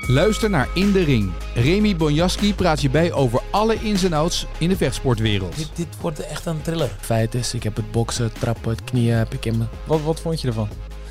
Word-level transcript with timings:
Luister 0.00 0.50
naar 0.50 0.68
In 0.74 0.92
de 0.92 1.02
Ring. 1.04 1.32
Remy 1.54 1.96
Bonjaski 1.96 2.54
praat 2.54 2.80
je 2.80 2.90
bij 2.90 3.12
over 3.12 3.42
alle 3.50 3.74
ins 3.74 4.04
en 4.04 4.12
outs 4.12 4.46
in 4.58 4.68
de 4.68 4.76
vechtsportwereld. 4.76 5.56
Dit, 5.56 5.70
dit 5.74 5.86
wordt 6.00 6.20
echt 6.20 6.46
een 6.46 6.62
thriller. 6.62 6.90
Feit 7.00 7.34
is, 7.34 7.54
ik 7.54 7.62
heb 7.62 7.76
het 7.76 7.90
boksen, 7.90 8.24
het 8.24 8.40
trappen, 8.40 8.70
het 8.70 8.84
knieën 8.84 9.16
heb 9.16 9.32
ik 9.32 9.44
in 9.44 9.58
me. 9.58 9.64
Wat, 9.84 10.02
wat 10.02 10.20
vond 10.20 10.40
je 10.40 10.48
ervan? 10.48 10.68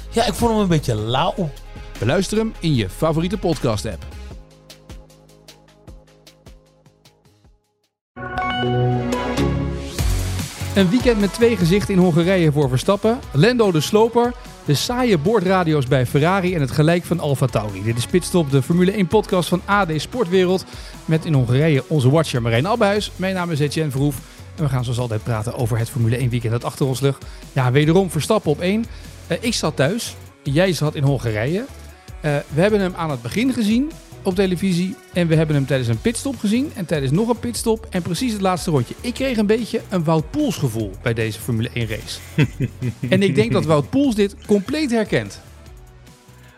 Ja, 0.09 0.25
ik 0.25 0.33
vond 0.33 0.51
hem 0.51 0.59
een 0.59 0.67
beetje 0.67 0.95
lauw. 0.95 1.49
Beluister 1.99 2.37
hem 2.37 2.53
in 2.59 2.75
je 2.75 2.89
favoriete 2.89 3.37
podcast-app. 3.37 4.05
Een 10.75 10.89
weekend 10.89 11.19
met 11.19 11.33
twee 11.33 11.57
gezichten 11.57 11.93
in 11.93 11.99
Hongarije 11.99 12.51
voor 12.51 12.69
Verstappen. 12.69 13.19
Lando 13.31 13.71
de 13.71 13.81
Sloper, 13.81 14.33
de 14.65 14.73
saaie 14.73 15.17
boordradio's 15.17 15.85
bij 15.85 16.05
Ferrari 16.05 16.55
en 16.55 16.61
het 16.61 16.71
gelijk 16.71 17.03
van 17.03 17.19
Alfa 17.19 17.45
Tauri. 17.45 17.83
Dit 17.83 17.97
is 17.97 18.05
Pitstop, 18.05 18.51
de 18.51 18.61
Formule 18.61 18.91
1 18.91 19.07
podcast 19.07 19.49
van 19.49 19.61
AD 19.65 19.89
Sportwereld. 19.95 20.65
Met 21.05 21.25
in 21.25 21.33
Hongarije 21.33 21.83
onze 21.87 22.09
watcher 22.09 22.41
Marijn 22.41 22.67
Abbehuis. 22.67 23.11
Mijn 23.15 23.33
naam 23.33 23.51
is 23.51 23.59
Etienne 23.59 23.91
Verhoef. 23.91 24.15
En 24.55 24.63
we 24.63 24.69
gaan 24.69 24.83
zoals 24.83 24.99
altijd 24.99 25.23
praten 25.23 25.55
over 25.55 25.77
het 25.77 25.89
Formule 25.89 26.17
1 26.17 26.29
weekend 26.29 26.51
dat 26.51 26.63
achter 26.63 26.85
ons 26.85 26.99
ligt. 26.99 27.25
Ja, 27.53 27.71
wederom 27.71 28.11
Verstappen 28.11 28.51
op 28.51 28.59
1. 28.59 28.85
Uh, 29.27 29.37
ik 29.39 29.53
zat 29.53 29.75
thuis, 29.75 30.15
jij 30.43 30.73
zat 30.73 30.95
in 30.95 31.03
Hongarije. 31.03 31.59
Uh, 31.59 31.65
we 32.53 32.61
hebben 32.61 32.79
hem 32.79 32.93
aan 32.95 33.09
het 33.09 33.21
begin 33.21 33.53
gezien 33.53 33.91
op 34.25 34.35
televisie. 34.35 34.95
En 35.13 35.27
we 35.27 35.35
hebben 35.35 35.55
hem 35.55 35.65
tijdens 35.65 35.89
een 35.89 36.01
pitstop 36.01 36.35
gezien. 36.35 36.71
En 36.75 36.85
tijdens 36.85 37.11
nog 37.11 37.29
een 37.29 37.39
pitstop. 37.39 37.87
En 37.89 38.01
precies 38.01 38.31
het 38.31 38.41
laatste 38.41 38.71
rondje. 38.71 38.95
Ik 39.01 39.13
kreeg 39.13 39.37
een 39.37 39.45
beetje 39.45 39.81
een 39.89 40.03
Wout 40.03 40.31
Poels 40.31 40.57
gevoel 40.57 40.91
bij 41.01 41.13
deze 41.13 41.39
Formule 41.39 41.69
1 41.73 41.87
race. 41.87 42.19
en 43.09 43.21
ik 43.21 43.35
denk 43.35 43.51
dat 43.51 43.65
Wout 43.65 43.89
Poels 43.89 44.15
dit 44.15 44.45
compleet 44.45 44.91
herkent. 44.91 45.41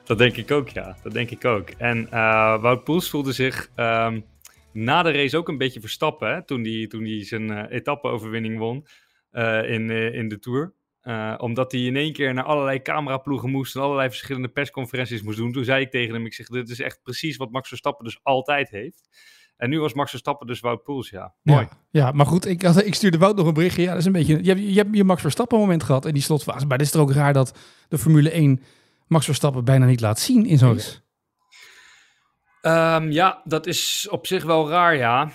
Dat 0.03 0.17
denk 0.17 0.38
ik 0.38 0.52
ook, 0.52 0.70
ja. 0.70 0.98
Dat 1.03 1.13
denk 1.13 1.30
ik 1.30 1.45
ook. 1.45 1.70
En 1.70 2.08
uh, 2.13 2.61
Wout 2.61 2.84
Poels 2.84 3.09
voelde 3.09 3.31
zich 3.31 3.70
um, 3.75 4.25
na 4.73 5.03
de 5.03 5.11
race 5.11 5.38
ook 5.38 5.47
een 5.47 5.58
beetje 5.58 5.80
verstappen. 5.80 6.34
Hè? 6.34 6.45
Toen 6.45 6.63
hij 6.63 6.88
toen 6.88 7.03
die 7.03 7.23
zijn 7.23 7.52
uh, 7.52 7.63
etappe-overwinning 7.69 8.58
won 8.58 8.86
uh, 9.31 9.69
in, 9.72 9.89
in 9.89 10.28
de 10.28 10.39
Tour. 10.39 10.73
Uh, 11.08 11.33
omdat 11.38 11.72
hij 11.72 11.81
in 11.81 11.95
één 11.95 12.13
keer 12.13 12.33
naar 12.33 12.44
allerlei 12.44 12.81
cameraploegen 12.81 13.50
moest 13.50 13.75
en 13.75 13.81
allerlei 13.81 14.09
verschillende 14.09 14.47
persconferenties 14.47 15.22
moest 15.22 15.38
doen. 15.38 15.52
Toen 15.52 15.63
zei 15.63 15.81
ik 15.81 15.91
tegen 15.91 16.13
hem, 16.13 16.25
ik 16.25 16.33
zeg, 16.33 16.47
dit 16.47 16.69
is 16.69 16.80
echt 16.80 17.00
precies 17.03 17.38
wat 17.38 17.52
Max 17.52 17.67
Verstappen 17.67 18.05
dus 18.05 18.19
altijd 18.23 18.69
heeft. 18.69 19.09
En 19.58 19.69
nu 19.69 19.80
was 19.80 19.94
Max 19.94 20.09
Verstappen 20.09 20.47
dus 20.47 20.59
Wout 20.59 20.83
Poels, 20.83 21.09
ja. 21.09 21.33
Mooi. 21.44 21.59
Ja, 21.59 21.69
ja 21.89 22.11
maar 22.11 22.25
goed, 22.25 22.45
ik, 22.45 22.63
ik 22.89 22.95
stuurde 22.95 23.17
Wout 23.17 23.35
nog 23.35 23.47
een 23.47 23.53
berichtje. 23.53 23.81
Ja, 23.81 23.89
dat 23.89 24.00
is 24.00 24.05
een 24.05 24.11
beetje, 24.11 24.44
je, 24.44 24.50
hebt, 24.50 24.61
je 24.61 24.75
hebt 24.75 24.95
je 24.95 25.03
Max 25.03 25.22
Verstappen 25.22 25.59
moment 25.59 25.83
gehad 25.83 26.05
in 26.05 26.13
die 26.13 26.23
slotfase. 26.23 26.66
Maar 26.66 26.78
het 26.78 26.85
is 26.85 26.91
toch 26.91 27.02
ook 27.02 27.11
raar 27.11 27.33
dat 27.33 27.58
de 27.89 27.97
Formule 27.97 28.30
1 28.30 28.63
Max 29.08 29.25
Verstappen 29.25 29.66
bijna 29.66 29.85
niet 29.85 30.02
laat 30.02 30.19
zien 30.19 30.45
in 30.45 30.58
zo'n 30.58 30.73
race. 30.73 31.00
Um, 32.61 33.11
ja, 33.11 33.41
dat 33.44 33.67
is 33.67 34.08
op 34.09 34.28
zich 34.28 34.44
wel 34.44 34.69
raar, 34.69 34.95
ja. 34.95 35.31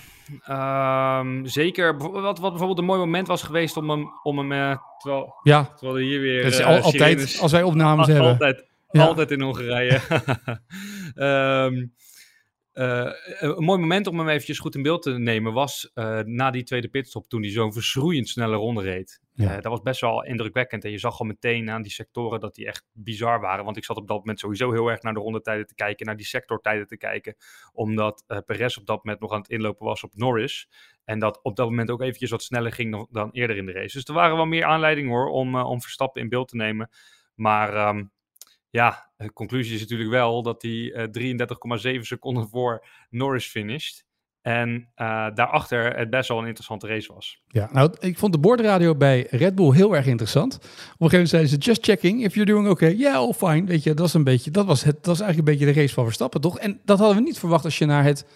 Um, 0.49 1.45
zeker, 1.47 1.97
wat, 1.97 2.39
wat 2.39 2.39
bijvoorbeeld 2.39 2.77
een 2.77 2.85
mooi 2.85 2.99
moment 2.99 3.27
was 3.27 3.43
geweest 3.43 3.77
om 3.77 3.89
hem, 3.89 4.09
om 4.23 4.37
hem 4.37 4.51
uh, 4.51 4.77
terwijl, 4.97 5.35
ja. 5.43 5.63
terwijl 5.63 5.97
er 5.97 6.03
hier 6.03 6.19
weer... 6.19 6.59
Uh, 6.59 6.65
al, 6.65 6.75
altijd, 6.75 6.93
sirenes, 6.93 7.39
als 7.39 7.51
wij 7.51 7.63
opnames 7.63 8.07
al, 8.07 8.13
hebben. 8.13 8.31
Altijd, 8.31 8.67
ja. 8.91 9.05
altijd 9.05 9.31
in 9.31 9.41
Hongarije. 9.41 10.01
um, 11.15 11.93
uh, 12.83 13.11
een 13.39 13.63
mooi 13.63 13.79
moment 13.79 14.07
om 14.07 14.19
hem 14.19 14.29
eventjes 14.29 14.59
goed 14.59 14.75
in 14.75 14.81
beeld 14.81 15.01
te 15.01 15.11
nemen 15.11 15.53
was 15.53 15.91
na 16.23 16.51
die 16.51 16.63
tweede 16.63 16.87
pitstop 16.87 17.27
toen 17.27 17.41
hij 17.41 17.51
zo'n 17.51 17.73
verschroeiend 17.73 18.29
snelle 18.29 18.55
ronde 18.55 18.81
reed. 18.81 19.21
Ja. 19.35 19.49
Uh, 19.49 19.53
dat 19.53 19.71
was 19.71 19.81
best 19.81 20.01
wel 20.01 20.23
indrukwekkend 20.23 20.85
en 20.85 20.91
je 20.91 20.97
zag 20.97 21.19
al 21.19 21.25
meteen 21.25 21.69
aan 21.69 21.81
die 21.81 21.91
sectoren 21.91 22.39
dat 22.39 22.55
die 22.55 22.65
echt 22.65 22.85
bizar 22.91 23.39
waren. 23.39 23.65
Want 23.65 23.77
ik 23.77 23.85
zat 23.85 23.97
op 23.97 24.07
dat 24.07 24.17
moment 24.17 24.39
sowieso 24.39 24.71
heel 24.71 24.87
erg 24.87 25.01
naar 25.01 25.13
de 25.13 25.19
rondetijden 25.19 25.67
te 25.67 25.75
kijken, 25.75 26.05
naar 26.05 26.15
die 26.15 26.25
sectortijden 26.25 26.87
te 26.87 26.97
kijken. 26.97 27.35
Omdat 27.71 28.23
uh, 28.27 28.37
Perez 28.45 28.77
op 28.77 28.85
dat 28.85 29.03
moment 29.03 29.21
nog 29.21 29.31
aan 29.31 29.41
het 29.41 29.49
inlopen 29.49 29.85
was 29.85 30.03
op 30.03 30.15
Norris. 30.15 30.69
En 31.03 31.19
dat 31.19 31.39
op 31.43 31.55
dat 31.55 31.69
moment 31.69 31.91
ook 31.91 32.01
eventjes 32.01 32.29
wat 32.29 32.43
sneller 32.43 32.71
ging 32.71 33.07
dan, 33.11 33.31
eerder 33.31 33.57
in 33.57 33.65
de 33.65 33.71
race. 33.71 33.97
Dus 33.97 34.05
er 34.05 34.13
waren 34.13 34.35
wel 34.35 34.45
meer 34.45 34.65
aanleidingen 34.65 35.11
hoor 35.11 35.27
om, 35.27 35.55
om 35.55 35.81
Verstappen 35.81 36.21
in 36.21 36.29
beeld 36.29 36.47
te 36.47 36.55
nemen. 36.55 36.89
Maar 37.35 37.87
um, 37.87 38.11
ja, 38.69 39.11
de 39.17 39.33
conclusie 39.33 39.75
is 39.75 39.81
natuurlijk 39.81 40.09
wel 40.09 40.43
dat 40.43 40.61
hij 40.61 41.09
uh, 41.15 41.95
33,7 41.95 41.99
seconden 41.99 42.49
voor 42.49 42.85
Norris 43.09 43.47
finished. 43.47 44.05
En 44.43 44.69
uh, 44.71 45.27
daarachter 45.33 45.97
het 45.97 46.09
best 46.09 46.29
wel 46.29 46.37
een 46.37 46.45
interessante 46.45 46.87
race 46.87 47.13
was. 47.13 47.41
Ja, 47.47 47.69
nou, 47.71 47.95
ik 47.99 48.17
vond 48.17 48.33
de 48.33 48.39
boordradio 48.39 48.95
bij 48.95 49.27
Red 49.29 49.55
Bull 49.55 49.73
heel 49.73 49.95
erg 49.95 50.05
interessant. 50.05 50.55
Op 50.55 50.61
een 50.61 50.69
gegeven 50.69 51.09
moment 51.09 51.29
zeiden 51.29 51.51
ze, 51.51 51.57
just 51.57 51.83
checking 51.85 52.23
if 52.23 52.33
you're 52.33 52.51
doing 52.51 52.67
okay. 52.67 52.93
Yeah, 52.93 53.15
all 53.15 53.33
fine. 53.33 53.65
Weet 53.65 53.83
je, 53.83 53.89
dat 53.89 53.99
was 53.99 54.13
een 54.13 54.23
beetje, 54.23 54.51
dat 54.51 54.65
was, 54.65 54.83
het, 54.83 54.95
dat 54.95 55.05
was 55.05 55.19
eigenlijk 55.19 55.49
een 55.49 55.57
beetje 55.57 55.73
de 55.73 55.79
race 55.79 55.93
van 55.93 56.03
Verstappen, 56.03 56.41
toch? 56.41 56.59
En 56.59 56.81
dat 56.85 56.99
hadden 56.99 57.17
we 57.17 57.23
niet 57.23 57.39
verwacht 57.39 57.65
als 57.65 57.77
je 57.77 57.85
naar, 57.85 58.03
het, 58.03 58.27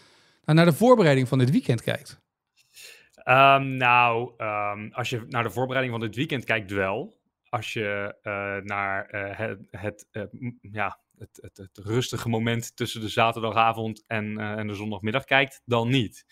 naar 0.46 0.66
de 0.66 0.74
voorbereiding 0.74 1.28
van 1.28 1.38
dit 1.38 1.52
weekend 1.52 1.82
kijkt. 1.82 2.20
Um, 3.26 3.78
nou, 3.78 4.32
um, 4.38 4.90
als 4.94 5.10
je 5.10 5.26
naar 5.28 5.44
de 5.44 5.50
voorbereiding 5.50 5.98
van 5.98 6.08
dit 6.08 6.16
weekend 6.16 6.44
kijkt 6.44 6.72
wel 6.72 7.18
als 7.50 7.74
je 7.74 8.16
uh, 8.24 8.56
naar 8.64 9.10
uh, 9.12 9.50
het, 9.72 10.08
het, 10.12 10.30
ja, 10.62 11.00
het, 11.18 11.40
het, 11.42 11.58
het, 11.58 11.78
rustige 11.78 12.30
moment 12.30 12.76
tussen 12.76 13.02
de 13.02 13.10
zaterdagavond 13.10 14.04
en, 14.08 14.38
en 14.38 14.68
de 14.68 14.74
zondagmiddag 14.74 15.24
kijkt, 15.24 15.62
dan 15.66 15.90
niet. 15.90 16.26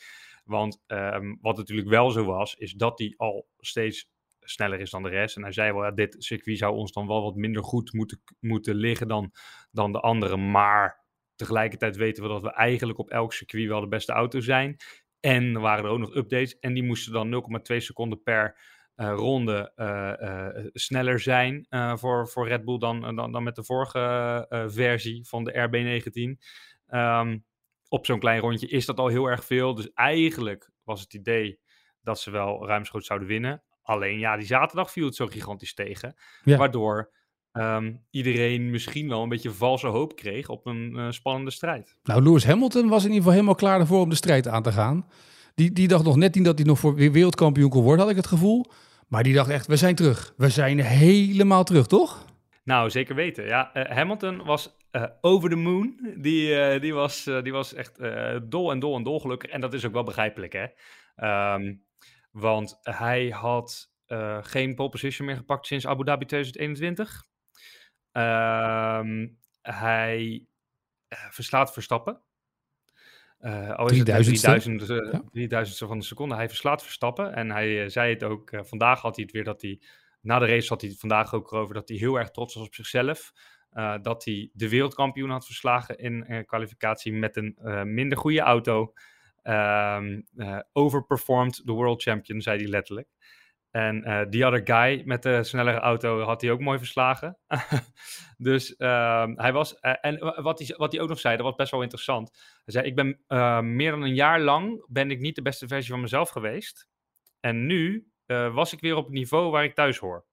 Want 0.44 0.84
um, 0.88 1.38
wat 1.42 1.58
natuurlijk 1.58 1.88
wel 1.88 2.12
zo 2.12 2.26
was, 2.26 2.56
is 2.56 2.74
dat 2.74 3.00
hij 3.00 3.14
al 3.18 3.48
steeds 3.60 4.10
sneller 4.40 4.80
is 4.80 4.90
dan 4.90 5.04
de 5.04 5.10
rest. 5.10 5.36
En 5.36 5.42
hij 5.42 5.52
zei 5.52 5.74
wel, 5.74 5.96
dit 5.96 6.16
circuit 6.20 6.58
zou 6.58 6.76
ons 6.76 6.92
dan 6.92 7.08
wel 7.08 7.24
wat 7.24 7.36
minder 7.36 7.64
goed 7.64 7.94
moeten, 7.94 8.22
moeten 8.40 8.76
liggen 8.76 9.08
dan, 9.08 9.32
dan 9.72 9.92
de 9.92 10.00
andere. 10.00 10.38
Maar 10.38 11.04
tegelijkertijd 11.36 11.96
weten 11.96 12.24
we 12.24 12.30
dat 12.30 12.42
we 12.42 12.52
eigenlijk 12.52 13.00
op 13.00 13.10
elk 13.10 13.34
circuit 13.34 13.68
wel 13.68 13.82
de 13.82 13.88
beste 13.88 14.12
auto 14.12 14.40
zijn. 14.40 14.78
En 15.20 15.56
er 15.56 15.62
waren 15.62 15.86
er 15.86 15.90
ook 15.90 16.00
nog 16.00 16.16
updates 16.16 16.60
en 16.60 16.74
die 16.74 16.84
moesten 16.84 17.14
dan 17.14 17.44
0,2 17.72 17.78
seconden 17.78 18.24
per 18.24 18.60
ronde 18.96 19.72
uh, 19.76 20.14
uh, 20.30 20.66
sneller 20.74 21.20
zijn 21.20 21.68
voor, 21.96 22.28
voor 22.28 22.48
Red 22.48 22.66
Bull 22.66 22.78
dan, 22.78 23.16
dan, 23.16 23.32
dan 23.32 23.44
met 23.44 23.56
de 23.56 23.64
vorige 23.64 24.66
versie 24.68 25.28
van 25.28 25.44
de 25.44 25.52
RB19. 25.52 26.44
Um, 26.90 27.46
op 27.90 28.06
zo'n 28.06 28.20
klein 28.20 28.40
rondje 28.40 28.68
is 28.68 28.86
dat 28.86 28.98
al 28.98 29.08
heel 29.08 29.26
erg 29.26 29.46
veel. 29.46 29.76
Dus 29.76 29.94
eigenlijk 29.94 30.72
was 30.84 31.02
het 31.02 31.14
idee 31.14 31.60
dat 32.02 32.20
ze 32.20 32.32
wel 32.32 32.68
ruimschoots 32.68 33.08
zouden 33.08 33.28
winnen. 33.28 33.64
Alleen 33.82 34.20
ja, 34.20 34.38
die 34.38 34.46
zaterdag 34.46 34.92
viel 34.92 35.06
het 35.06 35.16
zo 35.16 35.28
gigantisch 35.28 35.74
tegen. 35.74 36.16
Ja. 36.44 36.58
Waardoor 36.58 37.12
um, 37.54 38.06
iedereen 38.10 38.70
misschien 38.70 39.10
wel 39.10 39.24
een 39.24 39.30
beetje 39.30 39.52
valse 39.52 39.88
hoop 39.88 40.16
kreeg 40.16 40.50
op 40.50 40.66
een 40.66 41.14
spannende 41.14 41.52
strijd. 41.52 41.98
Nou, 42.04 42.24
Lewis 42.24 42.46
Hamilton 42.46 42.88
was 42.88 43.02
in 43.02 43.10
ieder 43.10 43.18
geval 43.18 43.34
helemaal 43.34 43.56
klaar 43.56 43.80
ervoor 43.80 44.02
om 44.02 44.10
de 44.10 44.16
strijd 44.16 44.48
aan 44.48 44.64
te 44.64 44.72
gaan. 44.72 45.08
Die, 45.56 45.72
die 45.72 45.88
dacht 45.88 46.04
nog 46.04 46.16
net 46.16 46.36
niet 46.36 46.46
dat 46.46 46.58
hij 46.58 46.68
nog 46.68 46.80
voor 46.80 46.96
wereldkampioen 46.96 47.70
kon 47.70 47.84
worden, 47.84 48.02
had 48.02 48.10
ik 48.10 48.18
het 48.18 48.28
gevoel. 48.28 48.66
Maar 49.08 49.24
die 49.24 49.34
dacht 49.34 49.50
echt, 49.50 49.68
we 49.68 49.76
zijn 49.76 49.96
terug. 49.96 50.34
We 50.38 50.50
zijn 50.50 50.80
helemaal 50.80 51.64
terug, 51.64 51.88
toch? 51.88 52.26
Nou, 52.64 52.90
zeker 52.90 53.16
weten. 53.16 53.46
Ja, 53.46 53.78
uh, 53.78 53.84
Hamilton 53.84 54.44
was 54.44 54.78
uh, 54.92 55.06
over 55.22 55.50
the 55.50 55.56
moon. 55.56 56.14
Die, 56.18 56.50
uh, 56.50 56.82
die, 56.82 56.94
was, 56.94 57.24
die 57.24 57.52
was 57.52 57.74
echt 57.74 58.00
dol 58.44 58.72
en 58.72 58.80
dol 58.80 58.96
en 58.96 59.04
dol 59.04 59.20
gelukkig. 59.20 59.50
En 59.50 59.62
dat 59.62 59.74
is 59.74 59.86
ook 59.86 59.94
wel 59.94 60.04
begrijpelijk, 60.04 60.54
hè. 60.54 60.66
Um, 61.54 61.84
want 62.32 62.80
hij 62.82 63.30
had 63.30 63.94
geen 64.42 64.76
pole 64.76 64.90
position 64.90 65.28
meer 65.28 65.36
gepakt 65.36 65.66
sinds 65.66 65.88
Abu 65.88 66.04
Dhabi 66.04 66.26
2021. 66.26 67.24
Um, 68.12 69.40
hij 69.62 70.46
verslaat 71.30 71.74
Verstappen. 71.74 72.25
Uh, 73.46 73.76
al 73.76 73.90
is 73.90 74.04
3000, 74.04 74.80
het 74.80 74.88
3000, 74.88 74.90
uh, 74.90 75.20
3000 75.32 75.78
van 75.78 76.00
de 76.00 76.06
seconde. 76.06 76.36
Hij 76.36 76.48
verslaat 76.48 76.84
Verstappen. 76.84 77.34
En 77.34 77.52
hij 77.52 77.84
uh, 77.84 77.90
zei 77.90 78.14
het 78.14 78.24
ook. 78.24 78.52
Uh, 78.52 78.60
vandaag 78.64 79.02
had 79.02 79.16
hij 79.16 79.24
het 79.24 79.34
weer 79.34 79.44
dat 79.44 79.62
hij. 79.62 79.80
Na 80.22 80.40
de 80.40 80.46
race 80.46 80.68
had 80.68 80.82
hij 80.82 80.90
het 80.90 81.00
vandaag 81.00 81.34
ook 81.34 81.54
over 81.54 81.74
dat 81.74 81.90
hij 81.90 81.98
heel 81.98 82.16
erg 82.16 82.32
trots 82.32 82.56
was 82.56 82.66
op 82.66 82.74
zichzelf. 82.74 83.34
dat 84.02 84.26
hij 84.26 84.50
de 84.54 84.70
wereldkampioen 84.70 85.30
had 85.30 85.46
verslagen 85.46 85.98
in 85.98 86.44
kwalificatie 86.46 87.14
met 87.14 87.36
een 87.36 87.56
minder 87.94 88.18
goede 88.18 88.40
auto. 88.40 88.94
Um, 89.44 90.26
overperformed 90.74 91.62
the 91.66 91.72
world 91.72 92.02
champion, 92.02 92.42
zei 92.42 92.58
hij 92.58 92.68
letterlijk. 92.68 93.08
En 93.76 94.08
uh, 94.08 94.22
die 94.30 94.46
other 94.46 94.62
guy 94.64 95.02
met 95.06 95.24
de 95.24 95.44
snellere 95.44 95.80
auto 95.80 96.22
had 96.22 96.42
hij 96.42 96.52
ook 96.52 96.60
mooi 96.60 96.78
verslagen. 96.78 97.38
dus 98.38 98.76
uh, 98.78 99.28
hij 99.36 99.54
was. 99.54 99.78
Uh, 99.82 99.94
en 100.02 100.20
wat 100.44 100.60
hij, 100.60 100.76
wat 100.78 100.92
hij 100.92 101.02
ook 101.02 101.10
nog 101.10 101.20
zei, 101.20 101.36
dat 101.36 101.46
was 101.46 101.56
best 101.56 101.72
wel 101.72 101.82
interessant. 101.82 102.32
Hij 102.64 102.74
zei: 102.74 102.86
Ik 102.86 102.96
ben 102.96 103.20
uh, 103.28 103.60
meer 103.60 103.92
dan 103.92 104.02
een 104.02 104.14
jaar 104.14 104.40
lang 104.42 104.86
ben 104.88 105.12
ik 105.12 105.20
niet 105.20 105.36
de 105.36 105.42
beste 105.42 105.68
versie 105.68 105.92
van 105.92 106.02
mezelf 106.02 106.30
geweest. 106.30 106.88
En 107.40 107.66
nu 107.66 108.08
was 108.54 108.74
ik 108.74 108.80
weer 108.80 108.96
op 108.96 109.06
het 109.06 109.14
niveau 109.14 109.52
waar 109.52 109.64
ik 109.64 109.76
thuis 109.76 109.98
hoor. 109.98 110.26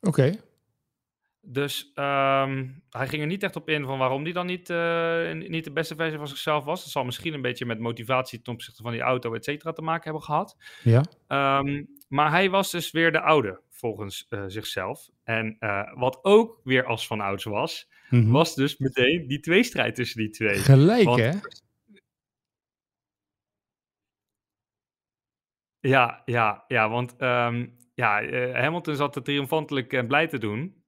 Oké. 0.00 0.08
Okay. 0.08 0.40
Dus 1.40 1.92
um, 1.94 2.82
hij 2.90 3.08
ging 3.08 3.22
er 3.22 3.26
niet 3.26 3.42
echt 3.42 3.56
op 3.56 3.68
in 3.68 3.84
van 3.84 3.98
waarom 3.98 4.22
hij 4.22 4.32
dan 4.32 4.46
niet, 4.46 4.68
niet 5.48 5.64
de 5.64 5.72
beste 5.72 5.94
versie 5.94 6.18
van 6.18 6.28
zichzelf 6.28 6.64
was. 6.64 6.82
Dat 6.82 6.92
zal 6.92 7.04
misschien 7.04 7.34
een 7.34 7.42
beetje 7.42 7.66
met 7.66 7.78
motivatie 7.78 8.42
ten 8.42 8.52
opzichte 8.52 8.82
van 8.82 8.92
die 8.92 9.00
auto, 9.00 9.34
et 9.34 9.44
cetera, 9.44 9.72
te 9.72 9.82
maken 9.82 10.04
hebben 10.04 10.22
gehad. 10.22 10.56
Ja. 10.82 11.02
Um, 11.58 11.88
maar 12.06 12.30
hij 12.30 12.50
was 12.50 12.70
dus 12.70 12.90
weer 12.90 13.12
de 13.12 13.20
oude, 13.20 13.60
volgens 13.70 14.26
eh, 14.28 14.44
zichzelf. 14.46 15.08
En 15.24 15.56
eh, 15.58 15.92
wat 15.94 16.18
ook 16.24 16.60
weer 16.64 16.84
als 16.84 17.06
van 17.06 17.20
ouds 17.20 17.44
was, 17.44 17.88
Mhm. 18.10 18.30
was 18.30 18.54
dus 18.54 18.76
meteen 18.76 19.26
die 19.26 19.40
tweestrijd 19.40 19.94
tussen 19.94 20.18
die 20.20 20.30
twee. 20.30 20.54
Gelijk, 20.54 21.04
Want- 21.04 21.20
hè? 21.20 21.30
Ja, 25.80 26.22
ja, 26.24 26.64
ja, 26.68 26.88
want 26.88 27.16
ehm, 27.16 27.66
ja, 27.94 28.20
eh, 28.22 28.60
Hamilton 28.62 28.96
zat 28.96 29.16
er 29.16 29.22
triomfantelijk 29.22 29.92
en 29.92 30.06
blij 30.06 30.26
te 30.26 30.38
doen 30.38 30.84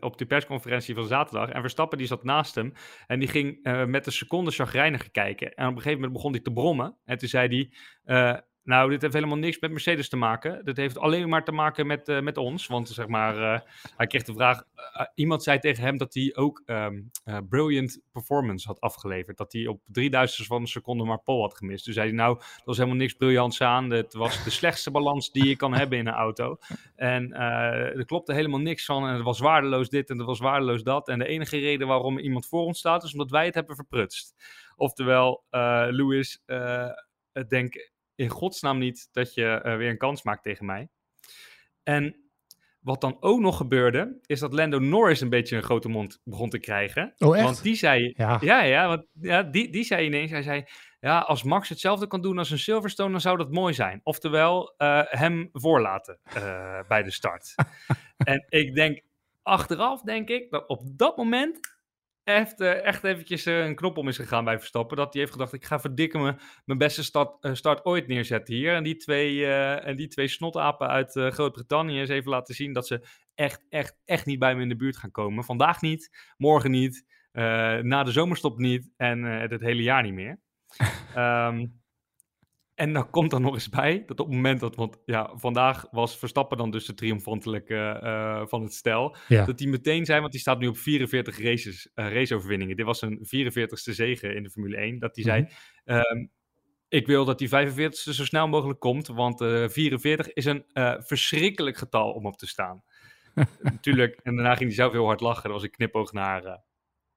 op 0.00 0.18
die 0.18 0.26
persconferentie 0.26 0.94
van 0.94 1.06
zaterdag. 1.06 1.48
En 1.50 1.60
Verstappen 1.60 1.98
die 1.98 2.06
zat 2.06 2.24
naast 2.24 2.54
hem 2.54 2.72
en 3.06 3.18
die 3.18 3.28
ging 3.28 3.58
met 3.86 4.06
een 4.06 4.12
seconde 4.12 4.50
chagrijniger 4.50 5.10
kijken. 5.10 5.54
En 5.54 5.64
op 5.66 5.70
een 5.70 5.76
gegeven 5.76 5.94
moment 5.98 6.12
begon 6.12 6.32
hij 6.32 6.40
te 6.40 6.52
brommen. 6.52 6.96
En 7.04 7.18
toen 7.18 7.28
zei 7.28 7.70
hij, 8.04 8.44
nou, 8.64 8.90
dit 8.90 9.02
heeft 9.02 9.14
helemaal 9.14 9.36
niks 9.36 9.58
met 9.58 9.70
Mercedes 9.70 10.08
te 10.08 10.16
maken. 10.16 10.64
Dit 10.64 10.76
heeft 10.76 10.98
alleen 10.98 11.28
maar 11.28 11.44
te 11.44 11.52
maken 11.52 11.86
met, 11.86 12.08
eh, 12.08 12.20
met 12.20 12.36
ons. 12.36 12.66
Want 12.66 12.88
zeg 12.88 13.06
maar, 13.06 13.54
eh, 13.54 13.60
hij 13.96 14.06
kreeg 14.06 14.22
de 14.22 14.32
vraag, 14.32 14.62
eh, 14.74 15.06
iemand 15.14 15.42
zei 15.42 15.58
tegen 15.58 15.84
hem 15.84 15.98
dat 15.98 16.14
hij 16.14 16.32
ook 16.34 16.62
ehm, 16.66 17.02
eh, 17.24 17.38
brilliant 17.48 18.00
performance 18.12 18.66
had 18.66 18.80
afgeleverd. 18.80 19.36
Dat 19.36 19.52
hij 19.52 19.66
op 19.66 19.80
drieduizendste 19.86 20.46
van 20.46 20.60
een 20.60 20.66
seconde 20.66 21.04
maar 21.04 21.18
pole 21.18 21.40
had 21.40 21.56
gemist. 21.56 21.84
Toen 21.84 21.94
zei 21.94 22.06
hij, 22.06 22.16
nou, 22.16 22.38
er 22.38 22.62
was 22.64 22.76
helemaal 22.76 22.98
niks 22.98 23.12
briljants 23.12 23.60
aan. 23.60 23.90
Het 23.90 24.14
was 24.14 24.44
de 24.44 24.50
slechtste 24.50 24.90
balans 24.90 25.32
die 25.32 25.46
je 25.46 25.56
kan 25.56 25.74
hebben 25.80 25.98
in 25.98 26.06
een 26.06 26.14
auto. 26.14 26.58
En 26.96 27.32
er 27.32 28.04
klopte 28.04 28.32
helemaal 28.32 28.60
niks 28.60 28.84
van. 28.84 29.06
En 29.08 29.14
het 29.14 29.22
was 29.22 29.38
waardeloos 29.38 29.88
dit 29.88 30.10
en 30.10 30.18
het 30.18 30.26
was 30.26 30.38
waardeloos 30.38 30.82
dat. 30.82 31.08
En 31.08 31.18
de 31.18 31.26
enige 31.26 31.58
reden 31.58 31.86
waarom 31.86 32.18
iemand 32.18 32.46
voor 32.46 32.64
ons 32.64 32.78
staat, 32.78 33.02
is 33.02 33.12
omdat 33.12 33.30
wij 33.30 33.44
het 33.44 33.54
hebben 33.54 33.76
verprutst. 33.76 34.34
Oftewel, 34.76 35.44
Lewis, 35.90 36.42
denk 37.48 37.92
in 38.14 38.28
godsnaam 38.28 38.78
niet 38.78 39.08
dat 39.12 39.34
je 39.34 39.46
eh, 39.46 39.76
weer 39.76 39.90
een 39.90 39.98
kans 39.98 40.22
maakt 40.22 40.42
tegen 40.42 40.66
mij. 40.66 40.88
En 41.82 42.24
wat 42.80 43.00
dan 43.00 43.16
ook 43.20 43.40
nog 43.40 43.56
gebeurde, 43.56 44.18
is 44.26 44.40
dat 44.40 44.52
Lando 44.52 44.78
Norris 44.78 45.20
een 45.20 45.28
beetje 45.28 45.56
een 45.56 45.62
grote 45.62 45.88
mond 45.88 46.20
begon 46.24 46.50
te 46.50 46.58
krijgen. 46.58 47.14
Oh, 47.18 47.36
echt? 47.36 47.44
Want 47.44 47.62
die 47.62 47.74
zei, 47.74 48.12
Ja. 48.16 48.38
ja, 48.40 48.62
ja, 48.62 48.86
want, 48.86 49.06
ja 49.20 49.42
die, 49.42 49.72
die 49.72 49.84
zei 49.84 50.06
ineens, 50.06 50.30
hij 50.30 50.42
zei, 50.42 50.64
ja, 51.00 51.18
als 51.18 51.42
Max 51.42 51.68
hetzelfde 51.68 52.06
kan 52.06 52.20
doen 52.20 52.38
als 52.38 52.50
een 52.50 52.58
Silverstone, 52.58 53.10
dan 53.10 53.20
zou 53.20 53.36
dat 53.36 53.50
mooi 53.50 53.74
zijn. 53.74 54.00
Oftewel, 54.02 54.74
eh, 54.76 55.00
hem 55.04 55.48
voorlaten 55.52 56.18
eh, 56.24 56.80
bij 56.88 57.02
de 57.02 57.10
start. 57.10 57.54
en 58.16 58.46
ik 58.48 58.74
denk, 58.74 59.00
achteraf 59.42 60.02
denk 60.02 60.28
ik, 60.28 60.50
dat 60.50 60.66
op 60.66 60.82
dat 60.84 61.16
moment 61.16 61.73
echt, 62.24 62.60
eh, 62.60 62.84
echt 62.84 63.04
eventjes 63.04 63.46
eh, 63.46 63.64
een 63.64 63.74
knop 63.74 63.96
om 63.96 64.08
is 64.08 64.16
gegaan 64.16 64.44
bij 64.44 64.58
Verstappen. 64.58 64.96
Dat 64.96 65.12
hij 65.12 65.20
heeft 65.20 65.32
gedacht, 65.32 65.52
ik 65.52 65.64
ga 65.64 65.80
verdikken 65.80 66.22
me 66.22 66.34
mijn 66.64 66.78
beste 66.78 67.04
start, 67.04 67.44
eh, 67.44 67.54
start 67.54 67.84
ooit 67.84 68.06
neerzetten 68.06 68.54
hier. 68.54 68.74
En 68.74 68.82
die 68.82 68.96
twee, 68.96 69.46
en 69.80 69.96
die 69.96 70.08
twee 70.08 70.28
snotapen 70.28 70.88
uit 70.88 71.10
Groot-Brittannië 71.12 71.98
eens 71.98 72.08
even 72.08 72.30
laten 72.30 72.54
zien 72.54 72.72
dat 72.72 72.86
ze 72.86 73.06
echt, 73.34 73.64
echt, 73.68 73.98
echt 74.04 74.26
niet 74.26 74.38
bij 74.38 74.54
me 74.54 74.62
in 74.62 74.68
de 74.68 74.76
buurt 74.76 74.96
gaan 74.96 75.10
komen. 75.10 75.44
Vandaag 75.44 75.80
niet, 75.80 76.34
morgen 76.36 76.70
niet, 76.70 77.04
na 77.82 78.02
de 78.02 78.12
zomerstop 78.12 78.58
niet 78.58 78.90
en 78.96 79.22
het 79.22 79.60
hele 79.60 79.82
jaar 79.82 80.02
niet 80.02 80.14
meer. 80.14 80.40
Ehm, 81.14 81.66
en 82.74 82.92
dan 82.92 83.10
komt 83.10 83.32
er 83.32 83.40
nog 83.40 83.54
eens 83.54 83.68
bij 83.68 84.02
dat 84.06 84.20
op 84.20 84.26
het 84.26 84.34
moment 84.34 84.60
dat, 84.60 84.76
want 84.76 84.98
ja, 85.04 85.30
vandaag 85.34 85.86
was 85.90 86.18
Verstappen 86.18 86.58
dan 86.58 86.70
dus 86.70 86.86
de 86.86 86.94
triomfantelijke 86.94 87.76
eh, 87.76 88.46
van 88.46 88.62
het 88.62 88.74
stel. 88.74 89.16
Ja. 89.28 89.44
Dat 89.44 89.58
hij 89.58 89.68
meteen 89.68 90.04
zei, 90.04 90.20
want 90.20 90.32
die 90.32 90.40
staat 90.40 90.58
nu 90.58 90.66
op 90.66 90.76
44 90.76 91.42
races, 91.42 91.90
eh, 91.94 92.12
raceoverwinningen. 92.12 92.76
Dit 92.76 92.86
was 92.86 92.98
zijn 92.98 93.18
44ste 93.20 93.92
zege 93.92 94.34
in 94.34 94.42
de 94.42 94.50
Formule 94.50 94.76
1. 94.76 94.98
Dat 94.98 95.14
hij 95.14 95.24
zei, 95.24 95.48
ehm, 95.84 96.26
ik 96.94 97.06
wil 97.06 97.24
dat 97.24 97.38
die 97.38 97.48
45ste 97.48 98.14
zo 98.14 98.24
snel 98.24 98.48
mogelijk 98.48 98.80
komt, 98.80 99.06
want 99.06 99.40
eh 99.40 99.68
44 99.68 100.32
is 100.32 100.44
een 100.44 100.64
eh, 100.72 100.94
verschrikkelijk 100.98 101.76
getal 101.76 102.12
om 102.12 102.26
op 102.26 102.36
te 102.36 102.46
staan. 102.46 102.82
Natuurlijk, 103.62 104.20
en 104.22 104.34
daarna 104.34 104.54
ging 104.54 104.68
hij 104.68 104.74
zelf 104.74 104.92
heel 104.92 105.06
hard 105.06 105.20
lachen. 105.20 105.42
Dat 105.42 105.52
was 105.52 105.62
een 105.62 105.70
knipoog 105.70 106.12
naar, 106.12 106.44
eh, 106.44 106.58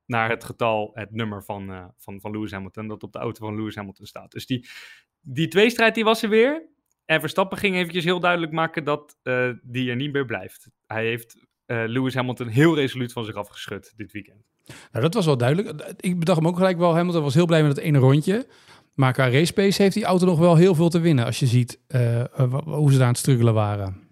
naar 0.05 0.29
het 0.29 0.43
getal, 0.43 0.91
het 0.93 1.11
nummer 1.11 1.43
van, 1.43 1.71
eh, 1.71 1.85
van, 1.97 2.21
van 2.21 2.31
Lewis 2.31 2.51
Hamilton, 2.51 2.87
dat 2.87 3.03
op 3.03 3.11
de 3.11 3.19
auto 3.19 3.45
van 3.45 3.55
Lewis 3.55 3.75
Hamilton 3.75 4.05
staat. 4.05 4.31
Dus 4.31 4.45
die, 4.45 4.67
die 5.29 5.47
tweestrijd 5.47 5.95
die 5.95 6.03
was 6.03 6.23
er 6.23 6.29
weer. 6.29 6.61
En 7.05 7.19
Verstappen 7.19 7.57
ging 7.57 7.75
eventjes 7.75 8.03
heel 8.03 8.19
duidelijk 8.19 8.51
maken 8.51 8.83
dat 8.83 9.17
eh, 9.23 9.49
die 9.61 9.89
er 9.89 9.95
niet 9.95 10.11
meer 10.11 10.25
blijft. 10.25 10.69
Hij 10.85 11.05
heeft 11.05 11.45
eh, 11.65 11.83
Lewis 11.85 12.13
Hamilton 12.13 12.47
heel 12.47 12.75
resoluut 12.75 13.13
van 13.13 13.25
zich 13.25 13.35
afgeschud 13.35 13.93
dit 13.95 14.11
weekend. 14.11 14.43
Nou, 14.65 15.03
dat 15.03 15.13
was 15.13 15.25
wel 15.25 15.37
duidelijk. 15.37 15.93
Ik 15.97 16.19
bedacht 16.19 16.37
hem 16.37 16.47
ook 16.47 16.57
gelijk 16.57 16.77
wel. 16.77 16.95
Hamilton 16.95 17.23
was 17.23 17.33
heel 17.33 17.45
blij 17.45 17.61
met 17.61 17.75
het 17.75 17.85
ene 17.85 17.97
rondje. 17.97 18.47
Maar 18.93 19.13
qua 19.13 19.29
race 19.29 19.81
heeft 19.81 19.93
die 19.93 20.05
auto 20.05 20.25
nog 20.25 20.39
wel 20.39 20.55
heel 20.55 20.75
veel 20.75 20.89
te 20.89 20.99
winnen. 20.99 21.25
Als 21.25 21.39
je 21.39 21.45
ziet 21.45 21.79
eh, 21.87 22.23
hoe 22.63 22.91
ze 22.91 22.97
daar 22.97 23.07
aan 23.07 23.11
het 23.11 23.21
struggelen 23.21 23.53
waren. 23.53 24.06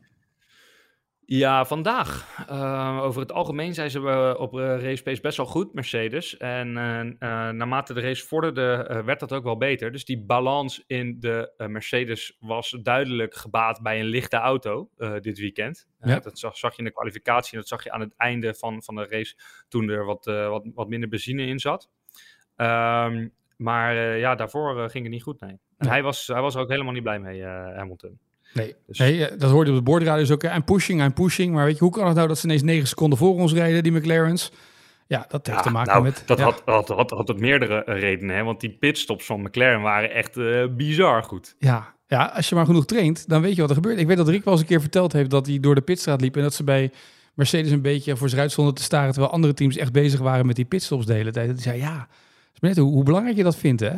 Ja, 1.27 1.65
vandaag. 1.65 2.43
Eh, 2.47 2.99
over 3.01 3.21
het 3.21 3.31
algemeen 3.31 3.73
zijn 3.73 3.91
ze 3.91 3.99
eh, 3.99 4.41
op 4.41 4.59
eh, 4.59 4.81
race 4.81 5.03
pace 5.03 5.21
best 5.21 5.37
wel 5.37 5.45
goed, 5.45 5.73
Mercedes. 5.73 6.37
En 6.37 6.67
eh, 6.77 7.49
naarmate 7.49 7.93
de 7.93 8.01
race 8.01 8.25
vorderde, 8.25 9.01
werd 9.05 9.19
dat 9.19 9.33
ook 9.33 9.43
wel 9.43 9.57
beter. 9.57 9.91
Dus 9.91 10.05
die 10.05 10.21
balans 10.21 10.83
in 10.87 11.19
de 11.19 11.53
Mercedes 11.67 12.37
was 12.39 12.77
duidelijk 12.81 13.35
gebaat 13.35 13.81
bij 13.81 13.99
een 13.99 14.05
lichte 14.05 14.37
auto 14.37 14.89
dit 15.19 15.39
weekend. 15.39 15.87
Ja. 16.01 16.19
dat 16.19 16.39
zag, 16.39 16.57
zag 16.57 16.71
je 16.71 16.77
in 16.77 16.83
de 16.83 16.91
kwalificatie 16.91 17.53
en 17.53 17.59
dat 17.59 17.67
zag 17.67 17.83
je 17.83 17.91
aan 17.91 17.99
het 17.99 18.13
einde 18.17 18.53
van, 18.53 18.83
van 18.83 18.95
de 18.95 19.05
race 19.09 19.35
toen 19.67 19.89
er 19.89 20.05
wat, 20.05 20.25
wat, 20.25 20.67
wat 20.73 20.89
minder 20.89 21.09
benzine 21.09 21.45
in 21.45 21.59
zat. 21.59 21.89
Ehm, 22.55 23.27
maar 23.57 23.95
ja, 24.17 24.35
daarvoor 24.35 24.89
ging 24.89 25.03
het 25.03 25.13
niet 25.13 25.23
goed, 25.23 25.39
nee. 25.39 25.59
En 25.77 25.87
hij, 25.87 26.03
was, 26.03 26.27
hij 26.27 26.41
was 26.41 26.55
er 26.55 26.61
ook 26.61 26.69
helemaal 26.69 26.93
niet 26.93 27.03
blij 27.03 27.19
mee, 27.19 27.43
Hamilton. 27.43 28.19
Nee, 28.55 28.75
Dus- 28.87 28.97
nee 28.97 29.27
eh, 29.27 29.39
dat 29.39 29.51
hoorde 29.51 29.71
je 29.71 29.77
op 29.77 29.85
de 29.85 29.91
boordradio 29.91 30.33
ook. 30.33 30.43
I'm 30.43 30.63
pushing, 30.63 31.01
I'm 31.01 31.13
pushing. 31.13 31.53
Maar 31.53 31.65
weet 31.65 31.77
je, 31.77 31.83
hoe 31.83 31.93
kan 31.93 32.05
het 32.07 32.15
nou 32.15 32.27
dat 32.27 32.37
ze 32.37 32.45
ineens 32.45 32.61
9 32.61 32.87
seconden 32.87 33.17
voor 33.17 33.35
ons 33.35 33.53
rijden, 33.53 33.83
die 33.83 33.91
McLaren's? 33.91 34.51
Ja, 35.07 35.25
dat 35.27 35.47
heeft 35.47 35.63
te 35.63 35.69
maken 35.69 35.91
nou, 35.91 36.03
met... 36.03 36.23
Dat 36.25 36.37
ja. 36.37 36.43
had, 36.43 36.61
had, 36.65 36.87
had, 36.87 37.09
had 37.09 37.27
het 37.27 37.39
meerdere 37.39 37.83
eh, 37.83 37.99
redenen, 37.99 38.35
hè? 38.35 38.43
want 38.43 38.59
die 38.59 38.69
pitstops 38.69 39.25
van 39.25 39.41
McLaren 39.41 39.81
waren 39.81 40.11
echt 40.11 40.37
eh, 40.37 40.65
bizar 40.71 41.23
goed. 41.23 41.55
Ja, 41.59 41.93
ja, 42.07 42.25
als 42.25 42.49
je 42.49 42.55
maar 42.55 42.65
genoeg 42.65 42.85
traint, 42.85 43.29
dan 43.29 43.41
weet 43.41 43.55
je 43.55 43.61
wat 43.61 43.69
er 43.69 43.75
gebeurt. 43.75 43.99
Ik 43.99 44.07
weet 44.07 44.17
dat 44.17 44.27
Rick 44.27 44.43
wel 44.43 44.53
eens 44.53 44.61
een 44.61 44.67
keer 44.67 44.81
verteld 44.81 45.13
heeft 45.13 45.29
dat 45.29 45.45
hij 45.45 45.59
door 45.59 45.75
de 45.75 45.81
pitstraat 45.81 46.21
liep 46.21 46.35
en 46.35 46.41
dat 46.41 46.53
ze 46.53 46.63
bij 46.63 46.91
Mercedes 47.33 47.71
een 47.71 47.81
beetje 47.81 48.15
voor 48.15 48.29
zich 48.29 48.39
uit 48.39 48.51
stonden 48.51 48.73
te 48.73 48.83
staren, 48.83 49.11
terwijl 49.11 49.33
andere 49.33 49.53
teams 49.53 49.77
echt 49.77 49.91
bezig 49.91 50.19
waren 50.19 50.45
met 50.45 50.55
die 50.55 50.65
pitstops 50.65 51.05
de 51.05 51.13
hele 51.13 51.31
tijd. 51.31 51.47
En 51.47 51.53
hij 51.53 51.63
zei, 51.63 51.77
ja, 51.77 52.07
is 52.53 52.59
net 52.59 52.77
hoe, 52.77 52.91
hoe 52.91 53.03
belangrijk 53.03 53.37
je 53.37 53.43
dat 53.43 53.55
vindt, 53.55 53.81
hè? 53.81 53.93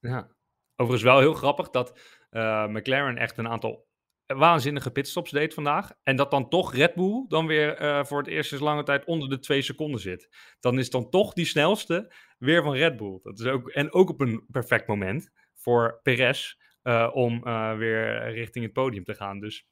Ja. 0.00 0.28
Overigens 0.76 1.10
wel 1.10 1.18
heel 1.18 1.34
grappig 1.34 1.70
dat 1.70 1.92
eh, 2.30 2.66
McLaren 2.66 3.16
echt 3.16 3.38
een 3.38 3.48
aantal 3.48 3.88
waanzinnige 4.26 4.90
pitstops 4.90 5.30
deed 5.30 5.54
vandaag. 5.54 5.92
En 6.02 6.16
dat 6.16 6.30
dan 6.30 6.48
toch 6.48 6.74
Red 6.74 6.94
Bull 6.94 7.24
dan 7.28 7.46
weer 7.46 7.76
eh, 7.76 8.04
voor 8.04 8.18
het 8.18 8.26
eerst 8.26 8.48
sinds 8.48 8.64
lange 8.64 8.82
tijd 8.82 9.04
onder 9.04 9.28
de 9.28 9.38
twee 9.38 9.62
seconden 9.62 10.00
zit. 10.00 10.28
Dan 10.60 10.78
is 10.78 10.90
dan 10.90 11.10
toch 11.10 11.32
die 11.32 11.44
snelste 11.44 12.14
weer 12.38 12.62
van 12.62 12.74
Red 12.74 12.96
Bull. 12.96 13.20
Dat 13.22 13.38
is 13.38 13.46
ook, 13.46 13.68
en 13.68 13.92
ook 13.92 14.08
op 14.08 14.20
een 14.20 14.46
perfect 14.50 14.86
moment 14.86 15.30
voor 15.54 16.00
Perez 16.02 16.54
eh, 16.82 17.10
om 17.12 17.40
weer 17.78 18.32
richting 18.32 18.64
het 18.64 18.72
podium 18.72 19.04
te 19.04 19.14
gaan. 19.14 19.40
Dus 19.40 19.68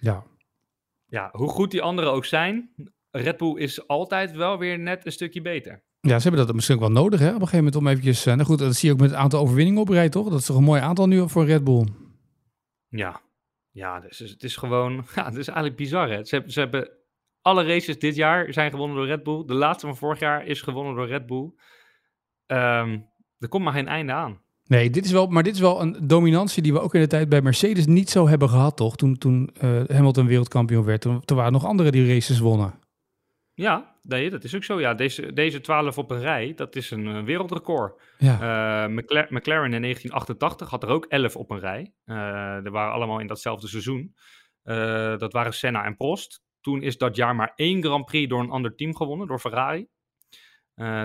Ja. 0.00 0.26
ja, 1.06 1.28
hoe 1.32 1.48
goed 1.48 1.70
die 1.70 1.82
anderen 1.82 2.12
ook 2.12 2.24
zijn, 2.24 2.74
Red 3.10 3.36
Bull 3.36 3.56
is 3.58 3.86
altijd 3.86 4.32
wel 4.32 4.58
weer 4.58 4.78
net 4.78 5.06
een 5.06 5.12
stukje 5.12 5.40
beter. 5.40 5.84
Ja, 6.06 6.18
ze 6.18 6.28
hebben 6.28 6.46
dat 6.46 6.54
misschien 6.54 6.76
ook 6.76 6.82
wel 6.82 7.02
nodig, 7.02 7.20
hè? 7.20 7.26
Op 7.28 7.32
een 7.34 7.40
gegeven 7.40 7.58
moment 7.58 7.76
om 7.76 7.86
eventjes... 7.86 8.26
eh, 8.26 8.34
nou 8.34 8.46
goed, 8.46 8.58
dat 8.58 8.74
zie 8.74 8.88
je 8.88 8.94
ook 8.94 9.00
met 9.00 9.10
het 9.10 9.18
aantal 9.18 9.40
overwinningen 9.40 9.80
op 9.80 9.88
rij, 9.88 10.08
toch? 10.08 10.28
Dat 10.28 10.38
is 10.40 10.46
toch 10.46 10.56
een 10.56 10.62
mooi 10.62 10.80
aantal 10.80 11.06
nu 11.06 11.28
voor 11.28 11.44
Red 11.44 11.64
Bull. 11.64 11.86
Ja, 12.88 13.20
ja 13.70 14.00
dus 14.00 14.18
het 14.18 14.42
is 14.42 14.56
gewoon, 14.56 14.92
ja, 15.14 15.24
het 15.24 15.36
is 15.36 15.46
eigenlijk 15.46 15.76
bizar. 15.76 16.08
Hè? 16.10 16.24
Ze, 16.24 16.34
hebben, 16.34 16.52
ze 16.52 16.60
hebben 16.60 16.90
alle 17.40 17.64
races 17.64 17.98
dit 17.98 18.14
jaar 18.14 18.52
zijn 18.52 18.70
gewonnen 18.70 18.96
door 18.96 19.06
Red 19.06 19.22
Bull. 19.22 19.44
De 19.44 19.54
laatste 19.54 19.86
van 19.86 19.96
vorig 19.96 20.18
jaar 20.18 20.46
is 20.46 20.62
gewonnen 20.62 20.94
door 20.94 21.06
Red 21.06 21.26
Bull. 21.26 21.52
Ehm, 22.46 22.98
er 23.38 23.48
komt 23.48 23.64
maar 23.64 23.72
geen 23.72 23.88
einde 23.88 24.12
aan. 24.12 24.44
Nee, 24.64 24.90
dit 24.90 25.04
is 25.04 25.10
wel, 25.12 25.26
maar 25.26 25.42
dit 25.42 25.54
is 25.54 25.60
wel 25.60 25.80
een 25.80 25.96
dominantie 26.02 26.62
die 26.62 26.72
we 26.72 26.80
ook 26.80 26.94
in 26.94 27.00
de 27.00 27.06
tijd 27.06 27.28
bij 27.28 27.42
Mercedes 27.42 27.86
niet 27.86 28.10
zo 28.10 28.28
hebben 28.28 28.48
gehad, 28.48 28.76
toch? 28.76 28.96
Toen, 28.96 29.18
toen 29.18 29.50
eh, 29.60 29.82
Hamilton 29.86 30.26
wereldkampioen 30.26 30.84
werd. 30.84 31.00
Toen, 31.00 31.20
toen 31.20 31.36
waren 31.36 31.52
nog 31.52 31.64
anderen 31.64 31.92
die 31.92 32.14
races 32.14 32.38
wonnen. 32.38 32.74
Ja, 33.56 33.96
nee, 34.02 34.30
dat 34.30 34.44
is 34.44 34.54
ook 34.54 34.64
zo. 34.64 34.80
Ja, 34.80 34.94
deze, 34.94 35.32
deze 35.32 35.60
12 35.60 35.98
op 35.98 36.10
een 36.10 36.20
rij, 36.20 36.54
dat 36.54 36.76
is 36.76 36.90
een 36.90 37.06
eh, 37.06 37.22
wereldrecord. 37.22 38.02
Ja, 38.18 38.34
Eh, 38.84 38.90
McLaren, 38.90 39.34
McLaren 39.34 39.72
in 39.72 39.80
1988 39.80 40.70
had 40.70 40.82
er 40.82 40.88
ook 40.88 41.04
11 41.04 41.36
op 41.36 41.50
een 41.50 41.58
rij. 41.58 41.92
Eh 42.04 42.16
er 42.64 42.70
waren 42.70 42.92
allemaal 42.92 43.18
in 43.18 43.26
datzelfde 43.26 43.68
seizoen. 43.68 44.14
Dat 45.18 45.32
waren 45.32 45.54
Senna 45.54 45.84
en 45.84 45.96
Prost. 45.96 46.42
Toen 46.60 46.82
is 46.82 46.98
dat 46.98 47.16
jaar 47.16 47.34
maar 47.36 47.52
één 47.54 47.82
Grand 47.82 48.04
Prix 48.04 48.28
door 48.28 48.40
een 48.40 48.50
ander 48.50 48.74
team 48.74 48.96
gewonnen, 48.96 49.26
door 49.26 49.38
Ferrari. 49.38 49.86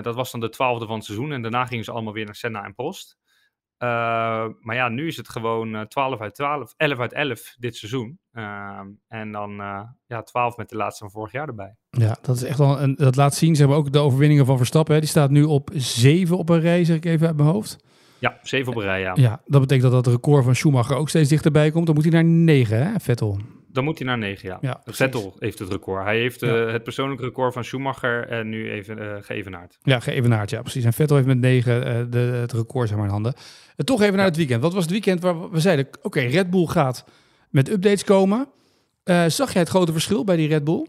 Dat 0.02 0.14
was 0.14 0.30
dan 0.30 0.40
de 0.40 0.48
twaalfde 0.48 0.86
van 0.86 0.94
het 0.94 1.04
seizoen 1.04 1.32
en 1.32 1.42
daarna 1.42 1.66
gingen 1.66 1.84
ze 1.84 1.92
allemaal 1.92 2.12
weer 2.12 2.24
naar 2.24 2.34
Senna 2.34 2.64
en 2.64 2.74
Prost. 2.74 3.18
Eh, 3.82 4.46
maar 4.60 4.74
ja, 4.74 4.88
nu 4.88 5.06
is 5.06 5.16
het 5.16 5.28
gewoon 5.28 5.74
eh 5.74 5.80
12 5.80 6.20
uit 6.20 6.34
12, 6.34 6.74
11 6.76 6.98
uit 6.98 7.12
11 7.12 7.54
dit 7.58 7.76
seizoen. 7.76 8.18
Ehm, 8.32 8.86
en 9.08 9.32
dan 9.32 9.60
eh, 9.60 9.80
ja, 10.06 10.22
12 10.22 10.56
met 10.56 10.68
de 10.68 10.76
laatste 10.76 11.04
van 11.04 11.12
vorig 11.12 11.32
jaar 11.32 11.48
erbij. 11.48 11.76
ja 11.90 12.16
dat 12.22 12.36
is 12.36 12.42
echt 12.42 12.58
wel 12.58 12.80
een, 12.80 12.94
dat 12.94 13.16
laat 13.16 13.34
zien. 13.34 13.54
Ze 13.54 13.60
hebben 13.60 13.78
ook 13.78 13.92
de 13.92 13.98
overwinningen 13.98 14.46
van 14.46 14.56
Verstappen. 14.56 14.94
Hè. 14.94 15.00
Die 15.00 15.08
staat 15.08 15.30
nu 15.30 15.42
op 15.42 15.70
zeven 15.74 16.38
op 16.38 16.48
een 16.48 16.60
rij, 16.60 16.84
zeg 16.84 16.96
ik 16.96 17.04
even 17.04 17.26
uit 17.26 17.36
mijn 17.36 17.48
hoofd. 17.48 17.76
Ja, 18.18 18.38
zeven 18.42 18.72
op 18.72 18.78
een 18.78 18.84
rij, 18.84 19.00
ja. 19.00 19.12
Ja, 19.14 19.40
dat 19.46 19.60
betekent 19.60 19.92
dat 19.92 20.04
dat 20.04 20.14
record 20.14 20.44
van 20.44 20.56
Schumacher 20.56 20.96
ook 20.96 21.08
steeds 21.08 21.28
dichterbij 21.28 21.70
komt. 21.70 21.86
Dan 21.86 21.94
moet 21.94 22.04
hij 22.04 22.12
naar 22.12 22.24
9, 22.24 22.86
hè, 22.86 23.00
Vettel? 23.00 23.38
Dan 23.72 23.84
moet 23.84 23.98
hij 23.98 24.06
naar 24.06 24.18
negen, 24.18 24.58
ja. 24.60 24.80
Vettel 24.84 25.36
heeft 25.38 25.58
het 25.58 25.68
record. 25.70 26.04
Hij 26.04 26.18
heeft 26.18 26.42
eh, 26.42 26.72
het 26.72 26.82
persoonlijk 26.82 27.20
record 27.20 27.52
van 27.52 27.64
Schumacher 27.64 28.28
en 28.28 28.48
nu 28.48 28.70
even 28.70 28.98
eh 28.98 29.22
geëvenaard. 29.22 29.78
Ja, 29.82 30.00
geëvenaard, 30.00 30.50
ja, 30.50 30.60
precies. 30.60 30.84
En 30.84 30.92
Vettel 30.92 31.16
heeft 31.16 31.28
met 31.28 31.38
9 31.38 31.84
eh, 31.86 32.04
de, 32.10 32.18
het 32.18 32.52
record 32.52 32.88
zeg 32.88 32.96
maar, 32.96 33.06
in 33.06 33.12
handen. 33.12 33.34
Toch 33.76 34.02
even 34.02 34.16
naar 34.16 34.24
het 34.26 34.36
weekend. 34.36 34.62
Wat 34.62 34.72
was 34.72 34.82
het 34.82 34.92
weekend 34.92 35.20
waar 35.22 35.50
we- 35.50 35.60
zeiden, 35.60 35.88
oké, 36.02 36.20
Red 36.20 36.50
Bull 36.50 36.66
gaat 36.66 37.04
met 37.50 37.68
updates 37.70 38.04
komen. 38.04 38.48
Zag 39.26 39.52
jij 39.52 39.60
het 39.60 39.68
grote 39.68 39.92
verschil 39.92 40.24
bij 40.24 40.36
die 40.36 40.48
Red 40.48 40.64
Bull? 40.64 40.86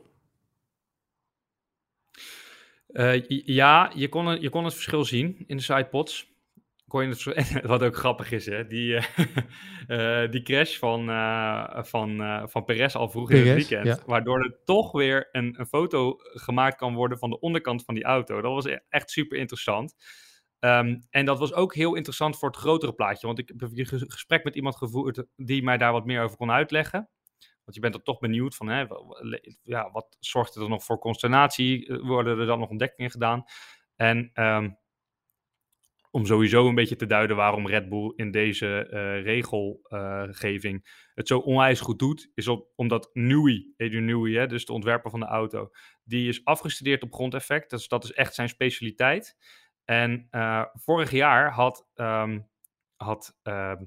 Ja, 3.45 3.91
je 3.95 4.09
kon, 4.09 4.25
het- 4.27 4.41
je 4.41 4.49
kon 4.49 4.63
het 4.63 4.73
verschil 4.73 5.05
zien 5.05 5.43
in 5.47 5.57
de 5.57 5.63
sidepods. 5.63 6.31
Kon 6.93 7.03
je 7.03 7.09
het, 7.09 7.21
vers- 7.21 7.51
wat 7.73 7.83
ook 7.83 7.95
grappig 7.95 8.31
is, 8.31 8.45
hè? 8.45 8.67
Die, 8.67 8.95
eh, 8.95 9.03
eh, 10.23 10.31
die 10.31 10.41
crash 10.41 10.77
van, 10.77 11.09
eh, 11.09 11.83
van, 11.83 12.17
van 12.49 12.63
Perez 12.63 12.95
al 12.95 13.09
vroeg 13.09 13.31
in 13.31 13.37
het 13.47 13.55
weekend. 13.55 13.85
ja. 13.85 13.99
Waardoor 14.05 14.43
er 14.43 14.59
toch 14.65 14.91
weer 14.91 15.29
een, 15.31 15.59
een 15.59 15.65
foto 15.65 16.15
gemaakt 16.19 16.75
kan 16.77 16.93
worden 16.93 17.17
van 17.17 17.29
de 17.29 17.39
onderkant 17.39 17.83
van 17.83 17.93
die 17.95 18.03
auto. 18.03 18.41
Dat 18.41 18.51
was 18.51 18.65
e- 18.65 18.79
echt 18.89 19.09
super 19.11 19.37
interessant. 19.37 19.95
Ehm, 20.59 20.99
en 21.09 21.25
dat 21.25 21.39
was 21.39 21.53
ook 21.53 21.75
heel 21.75 21.95
interessant 21.95 22.37
voor 22.37 22.49
het 22.49 22.57
grotere 22.57 22.93
plaatje. 22.93 23.27
Want 23.27 23.39
ik 23.39 23.47
heb 23.47 23.61
een 23.61 23.85
ges- 23.85 24.03
gesprek 24.07 24.43
met 24.43 24.55
iemand 24.55 24.75
gevoerd 24.75 25.25
die 25.35 25.63
mij 25.63 25.77
daar 25.77 25.91
wat 25.91 26.05
meer 26.05 26.23
over 26.23 26.37
kon 26.37 26.51
uitleggen. 26.51 27.09
Want 27.63 27.75
je 27.75 27.79
bent 27.79 27.95
er 27.95 28.03
toch 28.03 28.19
benieuwd 28.19 28.55
van, 28.55 28.67
hè, 28.67 28.85
ja, 29.63 29.91
wat 29.91 30.17
zorgt 30.19 30.55
er 30.55 30.69
nog 30.69 30.83
voor 30.83 30.99
consternatie? 30.99 31.99
Worden 32.01 32.39
er 32.39 32.45
dan 32.45 32.59
nog 32.59 32.69
ontdekkingen 32.69 33.11
gedaan? 33.11 33.43
En 33.95 34.29
ehm, 34.33 34.69
om 36.13 36.25
sowieso 36.25 36.67
een 36.67 36.75
beetje 36.75 36.95
te 36.95 37.05
duiden 37.05 37.35
waarom 37.35 37.67
Red 37.67 37.89
Bull 37.89 38.13
in 38.15 38.31
deze 38.31 38.87
eh, 38.87 39.23
regelgeving 39.23 41.07
het 41.13 41.27
zo 41.27 41.39
onwijs 41.39 41.79
goed 41.79 41.99
doet, 41.99 42.31
is 42.33 42.47
op, 42.47 42.71
omdat 42.75 43.09
Newey, 43.13 43.73
hè, 43.77 44.47
dus 44.47 44.65
de 44.65 44.73
ontwerper 44.73 45.11
van 45.11 45.19
de 45.19 45.25
auto, 45.25 45.69
die 46.03 46.27
is 46.27 46.45
afgestudeerd 46.45 47.03
op 47.03 47.13
grondeffect. 47.13 47.69
Dus 47.69 47.87
dat 47.87 48.03
is 48.03 48.11
echt 48.11 48.33
zijn 48.33 48.49
specialiteit. 48.49 49.35
En 49.85 50.27
eh, 50.29 50.63
vorig 50.73 51.11
jaar 51.11 51.51
had, 51.51 51.87
ehm, 51.93 52.39
had 52.95 53.37
ehm, 53.43 53.83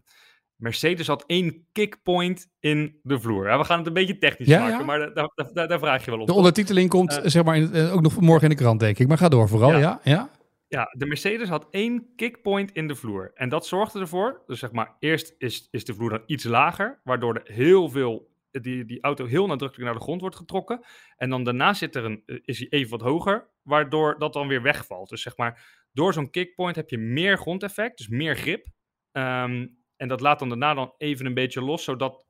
Mercedes 0.57 1.07
had 1.07 1.25
één 1.27 1.67
kickpoint 1.73 2.47
in 2.61 3.01
de 3.03 3.21
vloer. 3.21 3.47
Ja, 3.47 3.59
we 3.59 3.65
gaan 3.65 3.79
het 3.79 3.87
een 3.87 3.93
beetje 3.93 4.19
technisch 4.19 4.49
Ja, 4.49 4.61
maken, 4.61 4.79
ja. 4.79 4.85
maar 4.85 4.99
daar, 4.99 5.13
daar, 5.15 5.51
daar, 5.53 5.69
daar 5.69 5.79
vraag 5.79 6.05
je 6.05 6.11
wel 6.11 6.21
op. 6.21 6.27
De 6.27 6.33
ondertiteling 6.33 6.89
komt 6.89 7.17
Eh. 7.19 7.23
zeg 7.25 7.45
maar 7.45 7.57
in, 7.57 7.73
eh, 7.73 7.95
ook 7.95 8.01
nog 8.01 8.21
morgen 8.21 8.51
in 8.51 8.57
de 8.57 8.63
krant, 8.63 8.81
denk 8.81 8.99
ik. 8.99 9.09
Maar 9.09 9.19
ga 9.19 9.29
door 9.29 9.49
vooral, 9.49 9.79
ja. 9.79 10.01
Ja. 10.03 10.31
Ja? 10.69 10.95
De 10.97 11.07
Mercedes 11.07 11.49
had 11.49 11.67
één 11.71 12.15
kickpoint 12.17 12.73
in 12.73 12.89
de 12.89 12.95
vloer. 12.95 13.31
En 13.35 13.49
dat 13.49 13.67
zorgde 13.67 14.01
ervoor, 14.01 14.43
dus 14.47 14.59
zeg 14.59 14.73
maar, 14.73 14.97
eerst 14.99 15.35
is, 15.39 15.69
is 15.71 15.85
de 15.85 15.95
vloer 15.95 16.11
dan 16.11 16.23
iets 16.27 16.45
lager, 16.45 17.01
waardoor 17.05 17.35
er 17.35 17.53
heel 17.55 17.89
veel, 17.89 18.31
die, 18.51 18.85
die 18.85 19.03
auto 19.03 19.27
heel 19.27 19.47
nadrukkelijk 19.47 19.91
naar 19.91 19.99
de 19.99 20.05
grond 20.05 20.21
wordt 20.21 20.37
getrokken. 20.37 20.85
En 21.17 21.31
dan 21.31 21.45
daarna 21.45 21.75
zit 21.75 21.95
er 21.95 22.05
een, 22.05 22.23
eh, 22.27 22.39
is 22.43 22.59
hij 22.59 22.69
even 22.69 22.91
wat 22.91 23.09
hoger, 23.09 23.49
waardoor 23.63 24.19
dat 24.19 24.33
dan 24.33 24.49
weer 24.49 24.63
wegvalt. 24.63 25.09
Dus 25.09 25.23
zeg 25.23 25.37
maar, 25.37 25.85
door 25.93 26.13
zo'n 26.13 26.31
kickpoint 26.31 26.77
heb 26.77 26.91
je 26.91 26.99
meer 26.99 27.39
grondeffect, 27.39 27.99
dus 27.99 28.09
meer 28.09 28.37
grip. 28.37 28.67
Ehm, 29.13 29.67
en 29.97 30.09
dat 30.09 30.21
laat 30.21 30.39
dan 30.39 30.49
daarna 30.49 30.75
dan 30.75 30.95
even 30.99 31.27
een 31.27 31.35
beetje 31.35 31.63
los, 31.63 31.85
zodat 31.85 32.25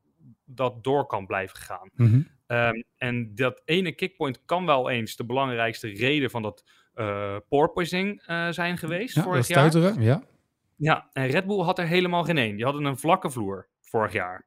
dat 0.44 0.84
door 0.84 1.06
kan 1.06 1.26
blijven 1.26 1.58
gaan. 1.58 1.90
Mhm. 1.94 2.20
Ehm, 2.46 2.82
en 2.96 3.34
dat 3.34 3.62
ene 3.64 3.92
kickpoint 3.92 4.44
kan 4.44 4.66
wel 4.66 4.90
eens 4.90 5.16
de 5.16 5.24
belangrijkste 5.24 5.88
reden 5.88 6.30
van 6.30 6.42
dat 6.42 6.64
eh 6.96 7.36
porpoising 7.48 8.22
eh, 8.26 8.48
zijn 8.50 8.78
geweest 8.78 9.14
ja 9.14 9.22
vorig 9.22 9.46
dat 9.46 9.48
jaar. 9.48 9.70
stuiteren, 9.70 10.02
ja. 10.02 10.22
Ja, 10.76 11.08
en 11.12 11.26
Red 11.26 11.46
Bull 11.46 11.62
had 11.62 11.78
er 11.78 11.86
helemaal 11.86 12.24
geen 12.24 12.38
één. 12.38 12.56
Die 12.56 12.64
hadden 12.64 12.84
een 12.84 12.98
vlakke 12.98 13.30
vloer 13.30 13.68
vorig 13.80 14.12
jaar. 14.12 14.46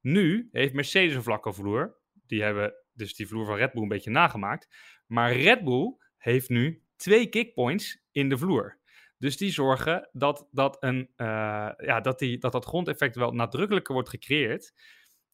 Nu 0.00 0.48
heeft 0.52 0.72
Mercedes 0.72 1.14
een 1.14 1.22
vlakke 1.22 1.52
vloer. 1.52 1.96
Die 2.26 2.42
hebben 2.42 2.74
dus 2.92 3.14
die 3.14 3.26
vloer 3.26 3.46
van 3.46 3.56
Red 3.56 3.72
Bull 3.72 3.82
een 3.82 3.88
beetje 3.88 4.10
nagemaakt. 4.10 4.68
Maar 5.06 5.32
Red 5.32 5.64
Bull 5.64 5.96
heeft 6.16 6.48
nu 6.48 6.82
twee 6.96 7.26
kickpoints 7.26 8.02
in 8.12 8.28
de 8.28 8.38
vloer. 8.38 8.78
Dus 9.18 9.36
die 9.36 9.50
zorgen 9.50 10.08
dat 10.12 10.48
dat, 10.50 10.76
een, 10.80 11.10
eh, 11.16 11.26
ja, 11.76 12.00
dat, 12.00 12.18
die, 12.18 12.38
dat 12.38 12.52
dat 12.52 12.64
grondeffect 12.64 13.16
wel 13.16 13.32
nadrukkelijker 13.32 13.94
wordt 13.94 14.08
gecreëerd. 14.08 14.72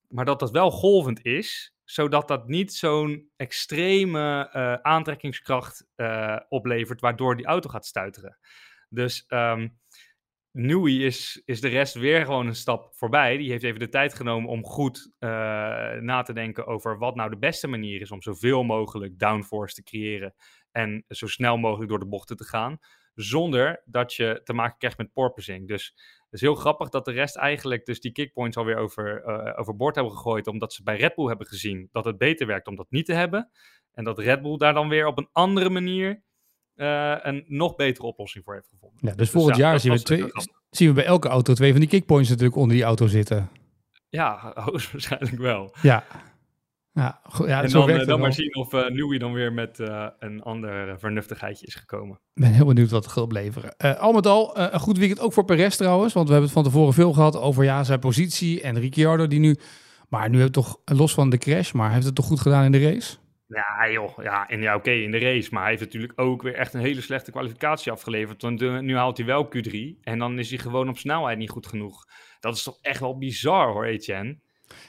Maar 0.08 0.24
dat 0.24 0.40
dat 0.40 0.50
wel 0.50 0.70
golvend 0.70 1.24
is, 1.24 1.74
zodat 1.84 2.28
dat 2.28 2.48
niet 2.48 2.72
zo'n 2.72 3.30
extreme 3.36 4.48
eh, 4.52 4.74
aantrekkingskracht 4.74 5.86
eh, 5.94 6.36
oplevert, 6.48 7.00
waardoor 7.00 7.36
die 7.36 7.46
auto 7.46 7.68
gaat 7.68 7.86
stuiteren. 7.86 8.38
Dus 8.88 9.24
ehm 9.26 9.68
Newey 10.58 10.92
is, 10.92 11.42
is 11.44 11.60
de 11.60 11.68
rest 11.68 11.94
weer 11.94 12.24
gewoon 12.24 12.46
een 12.46 12.54
stap 12.54 12.94
voorbij. 12.94 13.36
Die 13.36 13.50
heeft 13.50 13.62
even 13.62 13.80
de 13.80 13.88
tijd 13.88 14.14
genomen 14.14 14.50
om 14.50 14.64
goed 14.64 15.12
eh, 15.18 15.28
na 16.00 16.22
te 16.22 16.32
denken 16.32 16.66
over 16.66 16.98
wat 16.98 17.14
nou 17.14 17.30
de 17.30 17.38
beste 17.38 17.68
manier 17.68 18.00
is 18.00 18.10
om 18.10 18.22
zoveel 18.22 18.62
mogelijk 18.62 19.18
downforce 19.18 19.74
te 19.74 19.82
creëren 19.82 20.34
en 20.70 21.04
zo 21.08 21.26
snel 21.26 21.56
mogelijk 21.56 21.90
door 21.90 21.98
de 21.98 22.06
bochten 22.06 22.36
te 22.36 22.44
gaan, 22.44 22.78
zonder 23.14 23.82
dat 23.84 24.14
je 24.14 24.40
te 24.44 24.52
maken 24.52 24.78
krijgt 24.78 24.98
met 24.98 25.12
porpoising. 25.12 25.68
Dus 25.68 25.94
het 26.30 26.40
is 26.40 26.40
heel 26.40 26.54
grappig 26.54 26.88
dat 26.88 27.04
de 27.04 27.12
rest 27.12 27.36
eigenlijk 27.36 27.84
dus 27.84 28.00
die 28.00 28.12
kickpoints 28.12 28.56
alweer 28.56 28.76
over, 28.76 29.22
eh 29.22 29.58
overboord 29.58 29.94
hebben 29.94 30.12
gegooid, 30.12 30.46
omdat 30.46 30.72
ze 30.72 30.82
bij 30.82 30.96
Red 30.96 31.14
Bull 31.14 31.26
hebben 31.26 31.46
gezien 31.46 31.88
dat 31.92 32.04
het 32.04 32.18
beter 32.18 32.46
werkt 32.46 32.66
om 32.66 32.76
dat 32.76 32.86
niet 32.90 33.06
te 33.06 33.14
hebben. 33.14 33.50
En 33.92 34.04
dat 34.04 34.18
Red 34.18 34.42
Bull 34.42 34.56
daar 34.56 34.74
dan 34.74 34.88
weer 34.88 35.06
op 35.06 35.18
een 35.18 35.28
andere 35.32 35.70
manier 35.70 36.22
eh, 36.74 37.16
een 37.20 37.44
nog 37.46 37.74
betere 37.76 38.06
oplossing 38.06 38.44
voor 38.44 38.54
heeft 38.54 38.68
gevonden. 38.68 38.98
ja. 39.00 39.14
Dus 39.14 39.30
volgend 39.30 39.56
ja, 39.56 39.68
jaar 39.68 39.80
zien 39.80 39.92
we, 39.92 40.02
twee, 40.02 40.24
zien 40.70 40.88
we 40.88 40.94
bij 40.94 41.04
elke 41.04 41.28
auto 41.28 41.54
twee 41.54 41.70
van 41.70 41.80
die 41.80 41.88
kickpoints 41.88 42.28
natuurlijk 42.28 42.56
onder 42.56 42.76
die 42.76 42.84
auto 42.84 43.06
zitten. 43.06 43.50
Ja, 44.08 44.52
hoogstwaarschijnlijk 44.64 45.38
wel. 45.38 45.74
Ja. 45.82 46.04
Ja, 46.98 47.20
ja 47.46 47.62
en 47.62 47.70
dan, 47.70 47.90
eh, 47.90 48.06
dan 48.06 48.20
maar 48.20 48.32
zien 48.32 48.56
of 48.56 48.72
Newey 48.72 49.18
dan 49.18 49.32
weer 49.32 49.52
met 49.52 49.80
eh, 49.80 50.06
een 50.18 50.42
ander 50.42 50.98
vernuftigheidje 50.98 51.66
is 51.66 51.74
gekomen. 51.74 52.20
Ik 52.34 52.42
ben 52.42 52.52
heel 52.52 52.66
benieuwd 52.66 52.90
wat 52.90 53.04
het 53.04 53.12
gaat 53.12 53.24
opleveren. 53.24 53.76
Al 53.98 54.12
met 54.12 54.26
al, 54.26 54.58
een 54.58 54.80
goed 54.80 54.98
weekend 54.98 55.20
ook 55.20 55.32
voor 55.32 55.44
Perez 55.44 55.76
trouwens. 55.76 56.12
Want 56.12 56.26
we 56.26 56.32
hebben 56.32 56.50
het 56.50 56.60
van 56.62 56.72
tevoren 56.72 56.94
veel 56.94 57.12
gehad 57.12 57.36
over 57.36 57.64
ja, 57.64 57.84
zijn 57.84 57.98
positie. 57.98 58.60
En 58.60 58.80
Ricciardo 58.80 59.26
die 59.26 59.40
nu... 59.40 59.56
Maar 60.08 60.30
nu 60.30 60.40
heeft 60.40 60.52
toch, 60.52 60.80
los 60.84 61.14
van 61.14 61.30
de 61.30 61.38
crash, 61.38 61.72
maar 61.72 61.92
heeft 61.92 62.06
het 62.06 62.14
toch 62.14 62.26
goed 62.26 62.40
gedaan 62.40 62.64
in 62.64 62.72
de 62.72 62.90
race? 62.90 63.16
Ja, 63.46 63.90
joh. 63.90 64.18
Ja, 64.22 64.48
en 64.48 64.60
ja, 64.60 64.74
oké, 64.74 64.90
in 64.90 65.10
de 65.10 65.18
race. 65.18 65.48
Maar 65.52 65.62
hij 65.62 65.70
heeft 65.70 65.82
natuurlijk 65.82 66.12
ook 66.20 66.42
weer 66.42 66.54
echt 66.54 66.74
een 66.74 66.80
hele 66.80 67.00
slechte 67.00 67.30
kwalificatie 67.30 67.92
afgeleverd. 67.92 68.42
Want 68.42 68.60
nu 68.80 68.96
haalt 68.96 69.16
hij 69.16 69.26
wel 69.26 69.48
Q3. 69.56 70.00
En 70.02 70.18
dan 70.18 70.38
is 70.38 70.48
hij 70.48 70.58
gewoon 70.58 70.88
op 70.88 70.98
snelheid 70.98 71.38
niet 71.38 71.50
goed 71.50 71.66
genoeg. 71.66 72.04
Dat 72.40 72.56
is 72.56 72.62
toch 72.62 72.78
echt 72.80 73.00
wel 73.00 73.18
bizar 73.18 73.72
hoor, 73.72 73.84
Etienne. 73.84 74.38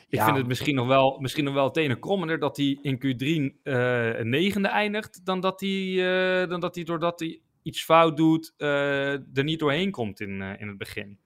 Ik 0.09 0.19
Ja. 0.19 0.25
vind 0.25 0.37
het 0.37 0.47
misschien 0.47 0.75
nog 0.75 0.87
wel, 0.87 1.17
misschien 1.19 1.43
nog 1.43 1.53
wel 1.53 1.71
tenen 1.71 1.99
krommender 1.99 2.39
dat 2.39 2.57
hij 2.57 2.77
in 2.81 2.95
Q3 2.97 3.59
eh, 3.63 4.19
een 4.19 4.29
negende 4.29 4.67
eindigt. 4.67 5.25
Dan 5.25 5.39
dat 5.39 5.59
hij, 5.59 6.41
eh, 6.41 6.49
dan 6.49 6.59
dat 6.59 6.75
hij 6.75 6.83
doordat 6.83 7.19
hij 7.19 7.39
iets 7.63 7.83
fout 7.83 8.17
doet, 8.17 8.53
eh, 8.57 9.11
er 9.11 9.43
niet 9.43 9.59
doorheen 9.59 9.91
komt 9.91 10.19
in, 10.19 10.41
eh, 10.41 10.61
in 10.61 10.67
het 10.67 10.77
begin. 10.77 11.17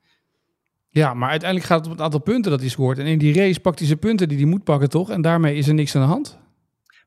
Ja, 0.89 1.13
maar 1.13 1.29
uiteindelijk 1.29 1.69
gaat 1.69 1.77
het 1.79 1.87
om 1.87 1.93
het 1.93 2.01
aantal 2.01 2.19
punten 2.21 2.51
dat 2.51 2.59
hij 2.59 2.69
scoort. 2.69 2.97
En 2.99 3.05
in 3.05 3.17
die 3.17 3.33
race 3.33 3.59
pakt 3.59 3.77
hij 3.79 3.87
zijn 3.87 3.99
punten 3.99 4.27
die 4.29 4.37
hij 4.37 4.47
moet 4.47 4.63
pakken, 4.63 4.89
toch? 4.89 5.09
En 5.09 5.21
daarmee 5.21 5.55
is 5.55 5.67
er 5.67 5.73
niks 5.73 5.95
aan 5.95 6.01
de 6.01 6.07
hand. 6.07 6.41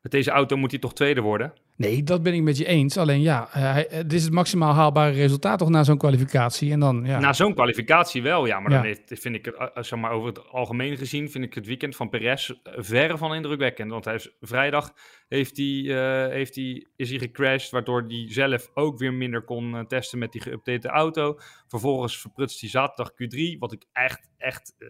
Met 0.07 0.15
deze 0.15 0.31
auto 0.31 0.57
moet 0.57 0.71
hij 0.71 0.81
toch 0.81 0.95
tweede 0.95 1.21
worden? 1.21 1.53
Nee, 1.77 2.03
dat 2.03 2.23
ben 2.23 2.35
ik 2.35 2.43
met 2.43 2.57
je 2.57 2.65
eens. 2.67 2.97
Alleen 2.97 3.21
ja, 3.21 3.49
eh, 3.53 3.61
hij- 3.73 3.87
het 3.91 4.13
is 4.13 4.25
het 4.25 4.33
maximaal 4.33 4.73
haalbare 4.73 5.13
resultaat 5.13 5.59
toch 5.59 5.69
na 5.69 5.85
zo'n 5.85 5.99
kwalificatie. 5.99 6.73
En 6.73 6.81
dan, 6.81 7.05
ja. 7.05 7.19
Na 7.19 7.33
zo'n 7.33 7.55
kwalificatie 7.55 8.23
wel, 8.23 8.47
ja. 8.47 8.61
Maar 8.61 8.71
Ja. 8.71 8.77
dan 8.77 8.87
heeft, 8.87 9.03
vind 9.21 9.35
ik 9.35 9.45
het, 9.45 9.55
eh, 9.57 9.83
zeg 9.83 9.99
maar, 9.99 10.11
over 10.11 10.29
het 10.29 10.49
algemeen 10.49 10.97
gezien, 10.97 11.31
vind 11.31 11.45
ik 11.45 11.55
het 11.55 11.67
weekend 11.67 11.97
van 11.97 12.09
Perez 12.09 12.51
eh, 12.51 12.73
verre 12.77 13.19
van 13.19 13.35
indrukwekkend. 13.35 13.91
Want 13.91 14.05
hij 14.05 14.15
is, 14.15 14.31
vrijdag 14.41 14.93
heeft 15.29 15.57
hij, 15.57 15.85
eh, 16.27 16.33
heeft 16.33 16.55
hij, 16.55 16.87
is 16.97 17.11
hij 17.11 17.19
gecrashed, 17.19 17.71
waardoor 17.71 18.05
hij 18.09 18.27
zelf 18.29 18.71
ook 18.75 18.99
weer 18.99 19.13
minder 19.15 19.43
kon 19.45 19.75
eh, 19.77 19.81
testen 19.85 20.19
met 20.19 20.33
die 20.33 20.43
geüpdate 20.49 20.87
auto. 20.91 21.39
Vervolgens 21.67 22.21
verprutst 22.21 22.61
hij 22.61 22.71
zaterdag 22.71 23.13
Q3, 23.13 23.59
wat 23.59 23.73
ik 23.73 23.85
echt, 23.93 24.31
echt 24.39 24.75
eh, 24.79 24.89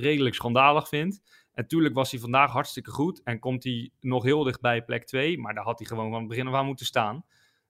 redelijk 0.00 0.34
schandalig 0.34 0.88
vind. 0.88 1.20
En 1.54 1.66
tuurlijk 1.66 1.94
was 1.94 2.10
hij 2.10 2.20
vandaag 2.20 2.52
hartstikke 2.52 2.90
goed 2.90 3.22
en 3.22 3.38
komt 3.38 3.64
hij 3.64 3.90
nog 4.00 4.22
heel 4.22 4.42
dichtbij 4.42 4.84
plek 4.84 5.04
2, 5.04 5.38
maar 5.38 5.54
daar 5.54 5.64
had 5.64 5.78
hij 5.78 5.88
gewoon 5.88 6.10
van 6.10 6.18
het 6.18 6.28
begin 6.28 6.46
af 6.46 6.54
aan 6.54 6.66
moeten 6.66 6.86
staan. 6.86 7.24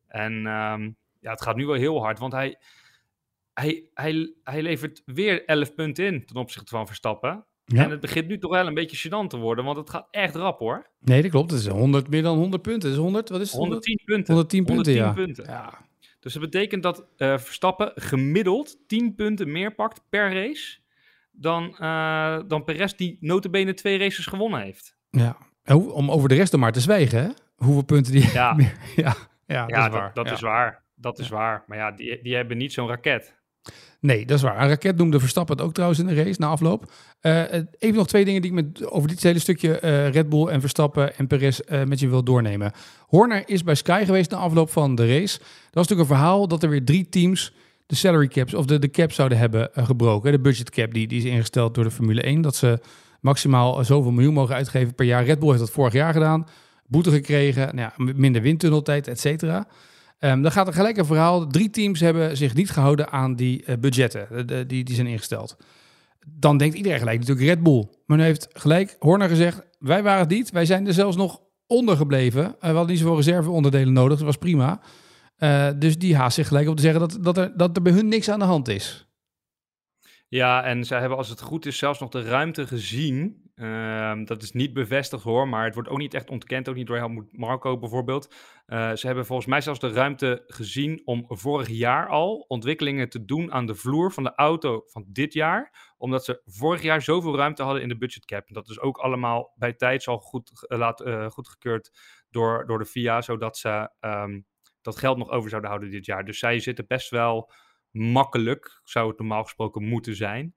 En 0.07 0.33
ehm, 0.33 0.91
ja, 1.21 1.31
het 1.31 1.43
gaat 1.43 1.57
nu 1.57 1.67
wel 1.67 1.77
heel 1.77 2.03
hard, 2.03 2.19
want 2.19 2.33
hij, 2.33 2.59
hij, 3.55 3.85
hij, 3.95 4.33
hij 4.45 4.63
levert 4.63 5.03
weer 5.05 5.45
11 5.45 5.75
punten 5.75 6.07
in 6.07 6.27
ten 6.27 6.37
opzichte 6.37 6.75
van 6.75 6.87
Verstappen. 6.87 7.45
Ja. 7.65 7.85
En 7.85 7.91
het 7.91 8.01
begint 8.01 8.27
nu 8.27 8.39
toch 8.39 8.51
wel 8.51 8.67
een 8.67 8.75
beetje 8.75 9.09
gênant 9.09 9.27
te 9.27 9.37
worden, 9.37 9.65
want 9.65 9.77
het 9.77 9.91
gaat 9.91 10.09
echt 10.11 10.35
rap 10.35 10.59
hoor. 10.59 10.91
Nee, 10.99 11.23
dat 11.23 11.31
klopt. 11.31 11.51
Het 11.51 11.61
is 11.61 11.67
100, 11.67 12.09
meer 12.09 12.23
dan 12.23 12.37
100 12.37 12.63
punten. 12.63 12.89
Het 12.89 12.99
is 12.99 13.05
100, 13.05 13.29
wat 13.29 13.41
is 13.41 13.51
het? 13.51 13.59
110 13.61 14.01
punten. 14.05 14.35
110 14.35 14.65
punten, 14.65 14.95
110 14.95 15.23
ja. 15.23 15.25
punten. 15.25 15.45
Ja. 15.45 15.91
Dus 16.21 16.33
dat 16.33 16.43
betekent 16.43 16.83
dat 16.83 17.07
eh, 17.17 17.39
Verstappen 17.39 17.93
gemiddeld 17.95 18.79
10 18.87 19.15
punten 19.15 19.53
meer 19.53 19.75
pakt 19.75 20.03
per 20.09 20.33
race 20.33 20.79
dan, 21.33 21.77
eh 21.79 22.39
dan 22.47 22.65
Perez 22.65 22.93
die 22.93 23.17
notabene 23.21 23.75
twee 23.75 23.99
races 23.99 24.27
gewonnen 24.27 24.61
heeft. 24.61 24.97
ja. 25.11 25.37
Om 25.75 26.11
over 26.11 26.29
de 26.29 26.35
rest 26.35 26.51
dan 26.51 26.61
maar 26.61 26.73
te 26.73 26.81
zwijgen, 26.81 27.23
hè? 27.23 27.29
Hoeveel 27.57 27.85
punten 27.85 28.13
die... 28.13 28.31
Ja, 28.33 28.57
ja, 28.97 29.15
ja, 29.47 29.67
dat 29.67 29.79
is 29.79 29.89
waar. 29.89 29.91
dat, 29.91 30.15
dat 30.15 30.27
ja. 30.27 30.33
is 30.33 30.41
waar. 30.41 30.83
Dat 30.95 31.19
is 31.19 31.29
waar. 31.29 31.65
Maar 31.67 31.79
ja, 31.79 31.91
die, 31.91 32.23
die 32.23 32.35
hebben 32.35 32.57
niet 32.57 32.73
zo'n 32.73 32.89
raket. 32.89 33.35
Nee, 34.01 34.27
dat 34.27 34.37
is 34.37 34.43
waar. 34.43 34.63
Een 34.63 34.69
raket 34.69 34.97
noemde 34.97 35.21
Verstappen 35.21 35.57
het 35.57 35.65
ook 35.65 35.73
trouwens 35.73 36.01
in 36.01 36.07
de 36.07 36.15
race 36.15 36.41
na 36.41 36.47
afloop. 36.47 36.93
Uh, 37.21 37.43
even 37.79 37.97
nog 37.97 38.07
twee 38.07 38.25
dingen 38.25 38.43
die 38.43 38.51
ik 38.51 38.57
met, 38.57 38.91
over 38.91 39.09
dit 39.09 39.23
hele 39.23 39.39
stukje 39.39 39.81
uh, 39.83 40.09
Red 40.09 40.29
Bull 40.29 40.47
en 40.47 40.61
Verstappen 40.61 41.17
en 41.17 41.27
Perez 41.27 41.61
uh, 41.69 41.85
met 41.85 42.01
je 42.01 42.09
wil 42.09 42.25
doornemen. 42.25 42.73
Horner 43.07 43.43
is 43.47 43.65
bij 43.65 43.75
Sky 43.75 44.03
geweest 44.05 44.31
na 44.31 44.37
afloop 44.37 44.71
van 44.71 44.95
de 44.95 45.07
race. 45.07 45.39
Dat 45.39 45.49
was 45.75 45.89
natuurlijk 45.89 46.11
een 46.11 46.17
verhaal 46.17 46.49
dat 46.49 46.63
er 46.63 46.69
weer 46.69 46.85
drie 46.85 47.09
teams 47.09 47.55
de 47.93 47.99
salary 47.99 48.29
caps 48.29 48.55
of 48.55 48.67
de, 48.67 48.79
de 48.79 48.91
cap 48.91 49.13
zouden 49.13 49.39
hebben 49.39 49.71
gebroken. 49.73 50.33
De 50.33 50.41
budget 50.41 50.71
cap 50.71 50.95
die, 50.95 51.07
die 51.07 51.19
is 51.19 51.25
ingesteld 51.25 51.75
door 51.75 51.85
de 51.85 51.91
Formule 51.91 52.23
1. 52.23 52.41
Dat 52.41 52.57
ze 52.57 52.79
maximaal 53.21 53.85
zoveel 53.85 54.11
miljoen 54.11 54.35
mogen 54.35 54.55
uitgeven 54.55 54.95
per 54.95 55.07
jaar. 55.07 55.25
Red 55.25 55.39
Bull 55.39 55.49
heeft 55.49 55.61
dat 55.61 55.71
vorig 55.71 55.93
jaar 55.93 56.13
gedaan. 56.13 56.47
Boete 56.87 57.11
gekregen, 57.11 57.75
nou 57.75 57.91
ja, 57.97 58.13
minder 58.15 58.43
windtunneltijd, 58.43 59.09
et 59.09 59.21
cetera. 59.21 59.67
Um, 60.21 60.43
dan 60.43 60.53
gaat 60.53 60.67
er 60.67 60.73
gelijk 60.73 60.97
een 60.97 61.05
verhaal. 61.05 61.47
Drie 61.47 61.71
teams 61.71 62.01
hebben 62.01 62.37
zich 62.37 62.55
niet 62.55 62.71
gehouden 62.71 63.11
aan 63.11 63.35
die 63.35 63.65
uh, 63.67 63.77
budgetten 63.77 64.47
de, 64.47 64.67
die, 64.67 64.85
die 64.85 64.95
zijn 64.95 65.07
ingesteld. 65.07 65.57
Dan 66.27 66.57
denkt 66.57 66.77
iedereen 66.77 66.99
gelijk 66.99 67.19
natuurlijk 67.19 67.47
Red 67.47 67.63
Bull. 67.63 67.89
Maar 68.07 68.17
nu 68.17 68.23
heeft 68.23 68.49
gelijk 68.53 68.97
Horner 68.99 69.29
gezegd, 69.29 69.63
wij 69.79 70.03
waren 70.03 70.21
het 70.21 70.29
niet. 70.29 70.51
Wij 70.51 70.67
zijn 70.67 70.87
er 70.87 70.93
zelfs 70.93 71.17
nog 71.17 71.41
onder 71.67 71.97
gebleven. 71.97 72.43
Uh, 72.43 72.53
we 72.61 72.67
hadden 72.67 72.87
niet 72.87 72.99
zoveel 72.99 73.17
reserveonderdelen 73.17 73.93
nodig. 73.93 74.17
Dat 74.17 74.27
was 74.27 74.37
prima. 74.37 74.81
Uh, 75.43 75.71
dus 75.77 75.99
die 75.99 76.17
haast 76.17 76.35
zich 76.35 76.49
gelijk 76.49 76.69
op 76.69 76.77
te 76.77 76.83
zeggen 76.83 77.01
dat, 77.01 77.19
dat, 77.21 77.39
er, 77.39 77.57
dat 77.57 77.77
er 77.77 77.83
bij 77.83 77.93
hun 77.93 78.09
niks 78.09 78.29
aan 78.29 78.39
de 78.39 78.45
hand 78.45 78.69
is. 78.69 79.07
Ja, 80.29 80.65
en 80.65 80.85
zij 80.85 81.01
hebben 81.01 81.19
als 81.19 81.29
het 81.29 81.41
goed 81.41 81.67
is 81.67 81.79
zelfs 81.79 82.01
nog 82.01 82.11
de 82.11 82.23
ruimte 82.23 82.67
gezien 82.67 83.43
Ehm, 83.55 84.25
dat 84.25 84.43
is 84.43 84.53
niet 84.53 84.73
bevestigd 84.73 85.23
hoor, 85.23 85.49
maar 85.49 85.65
het 85.65 85.75
wordt 85.75 85.89
ook 85.89 85.99
niet 85.99 86.15
echt 86.15 86.31
ontkend, 86.31 86.69
ook 86.69 86.75
niet 86.75 86.87
door 86.87 86.97
Helmut 86.97 87.37
Marco 87.39 87.79
bijvoorbeeld. 87.79 88.35
Uh, 88.67 88.93
ze 88.93 89.07
hebben 89.07 89.27
volgens 89.27 89.49
mij 89.49 89.61
zelfs 89.61 89.81
de 89.81 89.93
ruimte 89.93 90.45
gezien 90.47 91.03
om 91.05 91.25
vorig 91.29 91.69
jaar 91.69 92.09
al 92.09 92.45
ontwikkelingen 92.49 93.09
te 93.09 93.25
doen 93.25 93.53
aan 93.53 93.67
de 93.67 93.75
vloer 93.75 94.13
van 94.13 94.23
de 94.23 94.35
auto 94.35 94.83
van 94.87 95.05
dit 95.09 95.33
jaar, 95.33 95.93
omdat 95.97 96.25
ze 96.25 96.43
vorig 96.45 96.83
jaar 96.83 97.03
zoveel 97.03 97.37
ruimte 97.37 97.63
hadden 97.63 97.83
in 97.83 97.89
de 97.89 97.97
budgetcap. 97.97 98.49
Dat 98.53 98.69
is 98.69 98.81
ook 98.81 98.99
allemaal 98.99 99.53
bij 99.57 99.73
tijd 99.73 100.07
al 100.07 100.19
goed, 100.19 100.67
uh, 100.69 100.79
laat, 100.79 101.05
goedgekeurd 101.33 101.91
door, 102.31 102.67
door 102.67 102.79
de 102.79 102.87
FIA, 102.87 103.23
zodat 103.23 103.57
ze 103.57 103.91
um, 104.01 104.47
dat 104.83 104.99
geld 104.99 105.19
nog 105.19 105.31
over 105.31 105.49
zouden 105.49 105.71
houden 105.71 105.91
dit 105.91 106.07
jaar. 106.07 106.25
Dus 106.25 106.39
zij 106.39 106.59
zitten 106.59 106.87
best 106.87 107.11
wel 107.11 107.53
makkelijk, 107.91 108.81
zou 108.85 109.09
het 109.09 109.19
normaal 109.19 109.43
gesproken 109.43 109.85
moeten 109.85 110.17
zijn. 110.17 110.55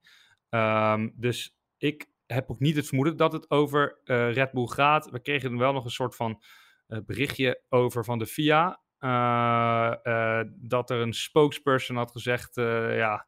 Um, 0.50 1.12
dus 1.16 1.56
ik 1.76 2.06
heb 2.26 2.50
ook 2.50 2.60
niet 2.60 2.76
het 2.76 2.86
vermoeden 2.86 3.16
dat 3.16 3.32
het 3.32 3.50
over 3.50 4.00
uh, 4.04 4.32
Red 4.32 4.52
Bull 4.52 4.66
gaat. 4.66 5.10
We 5.10 5.20
kregen 5.20 5.50
er 5.50 5.58
wel 5.58 5.72
nog 5.72 5.84
een 5.84 5.90
soort 5.90 6.16
van 6.16 6.42
uh, 6.88 6.98
berichtje 7.06 7.62
over 7.68 8.04
van 8.04 8.18
de 8.18 8.26
FIA. 8.26 8.80
Uh, 9.00 10.40
dat 10.54 10.90
er 10.90 11.00
een 11.00 11.12
spokesperson 11.12 11.96
had 11.96 12.10
gezegd 12.10 12.54
ja, 12.54 13.26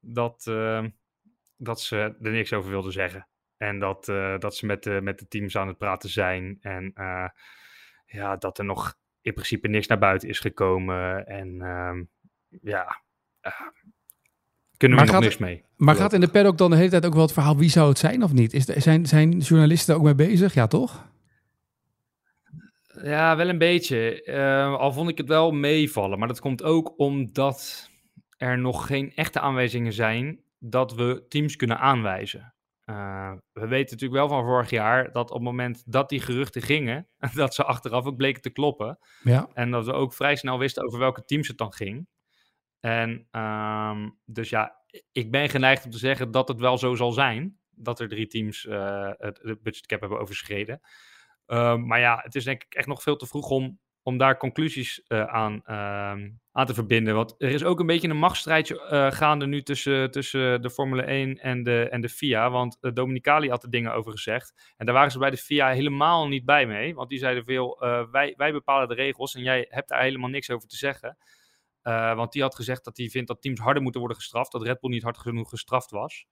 dat, 0.00 0.42
dat 1.56 1.80
ze 1.80 1.96
er 1.96 2.30
niks 2.30 2.52
over 2.52 2.70
wilden 2.70 2.92
zeggen. 2.92 3.28
En 3.56 3.78
dat, 3.78 4.04
dat 4.38 4.56
ze 4.56 4.66
met 4.66 4.82
de, 4.82 5.00
met 5.02 5.18
de 5.18 5.28
teams 5.28 5.56
aan 5.56 5.68
het 5.68 5.78
praten 5.78 6.08
zijn. 6.08 6.58
En 6.60 6.92
ja, 8.06 8.36
dat 8.36 8.58
er 8.58 8.64
nog 8.64 8.96
in 9.24 9.32
principe 9.32 9.68
niks 9.68 9.86
naar 9.86 9.98
buiten 9.98 10.28
is 10.28 10.38
gekomen. 10.38 11.26
En 11.26 11.60
ehm, 11.62 12.02
ja, 12.60 13.02
kunnen 14.76 14.98
we 14.98 15.04
maar 15.04 15.12
nog 15.14 15.22
niks 15.22 15.38
mee. 15.38 15.64
Maar 15.76 15.94
gaat 15.94 16.12
in 16.12 16.20
de 16.20 16.28
paddock 16.28 16.58
dan 16.58 16.70
de 16.70 16.76
hele 16.76 16.90
tijd 16.90 17.06
ook 17.06 17.12
wel 17.12 17.22
het 17.22 17.32
verhaal 17.32 17.56
wie 17.56 17.70
zou 17.70 17.88
het 17.88 17.98
zijn 17.98 18.22
of 18.22 18.32
niet? 18.32 18.52
Is 18.52 18.64
zijn, 18.64 19.06
zijn 19.06 19.38
journalisten 19.38 19.94
ook 19.94 20.02
mee 20.02 20.14
bezig? 20.14 20.54
Ja, 20.54 20.66
toch? 20.66 21.12
Ja, 23.02 23.36
wel 23.36 23.48
een 23.48 23.58
beetje. 23.58 24.26
Uh, 24.26 24.76
al 24.76 24.92
vond 24.92 25.08
ik 25.08 25.18
het 25.18 25.28
wel 25.28 25.52
meevallen. 25.52 26.18
Maar 26.18 26.28
dat 26.28 26.40
komt 26.40 26.62
ook 26.62 26.98
omdat 26.98 27.90
er 28.36 28.58
nog 28.58 28.86
geen 28.86 29.12
echte 29.14 29.40
aanwijzingen 29.40 29.92
zijn 29.92 30.40
dat 30.58 30.94
we 30.94 31.24
teams 31.28 31.56
kunnen 31.56 31.78
aanwijzen. 31.78 32.53
Uh, 32.90 33.32
we 33.52 33.66
weten 33.66 33.96
natuurlijk 33.96 34.20
wel 34.20 34.28
van 34.28 34.44
vorig 34.44 34.70
jaar 34.70 35.12
dat 35.12 35.30
op 35.30 35.36
het 35.36 35.44
moment 35.44 35.82
dat 35.86 36.08
die 36.08 36.20
geruchten 36.20 36.62
gingen, 36.62 37.08
dat 37.34 37.54
ze 37.54 37.64
achteraf 37.64 38.04
ook 38.04 38.16
bleken 38.16 38.42
te 38.42 38.50
kloppen. 38.50 38.98
Ja. 39.22 39.48
En 39.54 39.70
dat 39.70 39.86
we 39.86 39.92
ook 39.92 40.12
vrij 40.12 40.36
snel 40.36 40.58
wisten 40.58 40.84
over 40.84 40.98
welke 40.98 41.24
teams 41.24 41.48
het 41.48 41.58
dan 41.58 41.72
ging. 41.72 42.08
En 42.80 43.28
um, 43.30 44.18
dus 44.24 44.48
ja, 44.48 44.76
ik 45.12 45.30
ben 45.30 45.48
geneigd 45.48 45.84
om 45.84 45.90
te 45.90 45.98
zeggen 45.98 46.30
dat 46.30 46.48
het 46.48 46.60
wel 46.60 46.78
zo 46.78 46.94
zal 46.94 47.12
zijn. 47.12 47.58
Dat 47.70 48.00
er 48.00 48.08
drie 48.08 48.26
teams 48.26 48.64
uh, 48.64 49.10
het, 49.16 49.58
budgetcap 49.62 50.00
hebben 50.00 50.18
overschreden. 50.18 50.80
Uh, 51.46 51.76
maar 51.76 52.00
ja, 52.00 52.20
het 52.22 52.34
is 52.34 52.44
denk 52.44 52.62
ik 52.62 52.74
echt 52.74 52.86
nog 52.86 53.02
veel 53.02 53.16
te 53.16 53.26
vroeg 53.26 53.48
om, 53.48 53.80
om 54.06 54.18
daar 54.18 54.36
conclusies 54.36 55.02
uh, 55.08 55.24
aan, 55.24 55.62
uh, 55.66 56.10
aan 56.52 56.66
te 56.66 56.74
verbinden. 56.74 57.14
Want 57.14 57.34
er 57.38 57.50
is 57.50 57.64
ook 57.64 57.80
een 57.80 57.86
beetje 57.86 58.08
een 58.08 58.16
machtsstrijdje 58.16 58.80
eh, 58.80 59.10
gaande 59.10 59.46
nu 59.46 59.62
tussen, 59.62 60.10
tussen 60.10 60.62
de 60.62 60.70
Formule 60.70 61.02
1 61.02 61.38
en 61.38 61.62
de, 61.62 61.88
en 61.88 62.00
de 62.00 62.08
FIA. 62.08 62.50
Want 62.50 62.78
Dominicali 62.80 63.48
had 63.48 63.62
er 63.62 63.70
dingen 63.70 63.94
over 63.94 64.12
gezegd. 64.12 64.74
En 64.76 64.86
daar 64.86 64.94
waren 64.94 65.10
ze 65.10 65.18
bij 65.18 65.30
de 65.30 65.36
FIA 65.36 65.70
helemaal 65.70 66.28
niet 66.28 66.44
bij 66.44 66.66
mee. 66.66 66.94
Want 66.94 67.08
die 67.08 67.18
zeiden 67.18 67.44
veel, 67.44 67.78
wij, 68.10 68.34
wij 68.36 68.52
bepalen 68.52 68.88
de 68.88 68.94
regels 68.94 69.34
en 69.34 69.42
jij 69.42 69.66
hebt 69.68 69.88
daar 69.88 70.02
helemaal 70.02 70.30
niks 70.30 70.50
over 70.50 70.68
te 70.68 70.76
zeggen. 70.76 71.16
Want 72.16 72.32
die 72.32 72.42
had 72.42 72.54
gezegd 72.54 72.84
dat 72.84 72.96
hij 72.96 73.08
vindt 73.08 73.28
dat 73.28 73.42
teams 73.42 73.60
harder 73.60 73.82
moeten 73.82 74.00
worden 74.00 74.18
gestraft. 74.18 74.52
Dat 74.52 74.62
Red 74.62 74.80
Bull 74.80 74.90
niet 74.90 75.02
hard 75.02 75.18
genoeg 75.18 75.48
gestraft 75.48 75.90
was. 75.90 76.26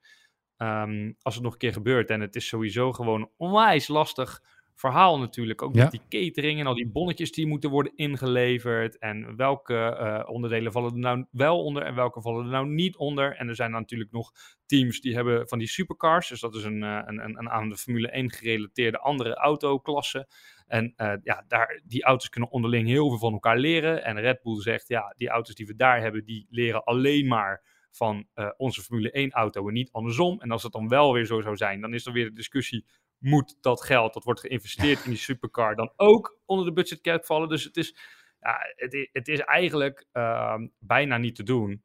Um, 0.57 1.17
als 1.23 1.35
het 1.35 1.43
nog 1.43 1.53
een 1.53 1.59
keer 1.59 1.73
gebeurt. 1.73 2.11
En 2.11 2.21
het 2.21 2.37
is 2.37 2.47
sowieso 2.47 2.93
gewoon 2.93 3.31
onwijs 3.37 3.89
lastig 3.89 4.41
verhaal 4.75 5.19
natuurlijk. 5.19 5.63
Ook 5.63 5.75
met 5.75 5.91
die 5.91 6.01
catering 6.09 6.61
en 6.61 6.67
al 6.67 6.75
die 6.75 6.89
bonnetjes 6.89 7.33
die 7.33 7.47
moeten 7.47 7.71
worden 7.71 7.93
ingeleverd. 7.97 8.99
En 8.99 9.37
welke 9.37 9.75
uh, 9.75 10.31
onderdelen 10.31 10.73
vallen 10.73 10.93
er 10.93 10.99
nou 10.99 11.25
wel 11.31 11.65
onder 11.65 11.83
en 11.83 11.95
welke 11.95 12.21
vallen 12.21 12.45
er 12.45 12.51
nou 12.51 12.67
niet 12.67 12.97
onder. 12.97 13.37
En 13.37 13.49
er 13.49 13.55
zijn 13.55 13.71
natuurlijk 13.71 14.13
nog 14.13 14.33
teams 14.67 15.01
die 15.01 15.15
hebben 15.15 15.49
van 15.49 15.59
die 15.59 15.69
supercars. 15.69 16.29
Dus 16.29 16.41
dat 16.41 16.55
is 16.55 16.65
een, 16.65 16.83
uh, 16.83 17.01
een, 17.05 17.39
een, 17.39 17.51
aan 17.51 17.69
de 17.69 17.77
Formule 17.77 18.11
1 18.11 18.31
gerelateerde 18.31 18.99
andere 18.99 19.35
autoklasse. 19.35 20.29
En 20.67 20.93
uh, 20.97 21.13
ja, 21.23 21.45
daar, 21.49 21.81
die 21.85 22.05
auto's 22.05 22.29
kunnen 22.29 22.51
onderling 22.51 22.89
heel 22.89 23.09
veel 23.09 23.19
van 23.19 23.33
elkaar 23.33 23.59
leren. 23.59 24.05
En 24.05 24.21
Red 24.21 24.43
Bull 24.43 24.61
zegt, 24.61 24.89
ja, 24.89 25.15
die 25.17 25.29
auto's 25.29 25.55
die 25.55 25.67
we 25.67 25.77
daar 25.77 26.01
hebben, 26.01 26.25
die 26.25 26.47
leren 26.51 26.85
alleen 26.85 27.27
maar 27.27 27.63
van 27.91 28.27
uh, 28.35 28.51
onze 28.57 28.83
Formule 28.83 29.11
1 29.11 29.31
auto 29.31 29.69
en 29.69 29.75
niet 29.75 29.93
andersom. 29.93 30.41
En 30.41 30.51
als 30.51 30.63
het 30.63 30.73
dan 30.73 30.89
wel 30.89 31.13
weer 31.13 31.27
zo 31.27 31.41
zou 31.41 31.57
zijn, 31.57 31.81
dan 31.81 31.95
is 31.95 32.07
er 32.07 32.13
weer 32.13 32.25
de 32.25 32.33
discussie, 32.33 32.87
moet 33.23 33.57
dat 33.61 33.83
geld, 33.83 34.15
dat 34.15 34.25
wordt 34.25 34.41
geïnvesteerd 34.41 35.05
in 35.05 35.11
die 35.11 35.19
supercar, 35.19 35.77
dan 35.77 35.93
ook 35.97 36.39
onder 36.45 36.67
de 36.67 36.73
budget 36.73 37.01
cap 37.01 37.25
vallen? 37.25 37.49
Dus 37.49 37.65
het 37.65 37.77
is, 37.77 37.97
ja, 38.41 38.59
het, 38.77 39.09
het 39.13 39.29
is 39.29 39.39
eigenlijk 39.39 40.07
uh, 40.13 40.55
bijna 40.79 41.17
niet 41.17 41.35
te 41.35 41.43
doen. 41.43 41.83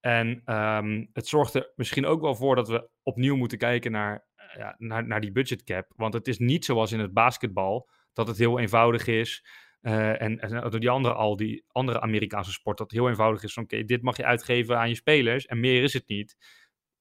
En 0.00 0.54
um, 0.54 1.10
het 1.12 1.26
zorgt 1.26 1.54
er 1.54 1.72
misschien 1.76 2.06
ook 2.06 2.20
wel 2.20 2.34
voor 2.34 2.56
dat 2.56 2.68
we 2.68 2.88
opnieuw 3.02 3.36
moeten 3.36 3.58
kijken 3.58 3.92
naar, 3.92 4.26
ja, 4.56 4.74
naar, 4.78 5.06
naar 5.06 5.20
die 5.20 5.32
budget 5.32 5.64
cap. 5.64 5.92
Want 5.96 6.14
het 6.14 6.28
is 6.28 6.38
niet 6.38 6.64
zoals 6.64 6.92
in 6.92 7.00
het 7.00 7.12
basketbal 7.12 7.88
dat 8.12 8.26
het 8.28 8.38
heel 8.38 8.58
eenvoudig 8.58 9.06
is. 9.06 9.44
Uh, 9.82 10.22
en, 10.22 10.36
door 10.70 10.80
die 10.80 10.90
andere, 10.90 11.14
al 11.14 11.36
die 11.36 11.64
andere 11.68 12.00
Amerikaanse 12.00 12.52
sport, 12.52 12.78
dat 12.78 12.90
heel 12.90 13.08
eenvoudig 13.08 13.42
is. 13.42 13.56
Oké, 13.56 13.84
dit 13.84 14.02
mag 14.02 14.16
je 14.16 14.24
uitgeven 14.24 14.78
aan 14.78 14.88
je 14.88 14.94
spelers 14.94 15.46
en 15.46 15.60
meer 15.60 15.82
is 15.82 15.92
het 15.92 16.08
niet. 16.08 16.36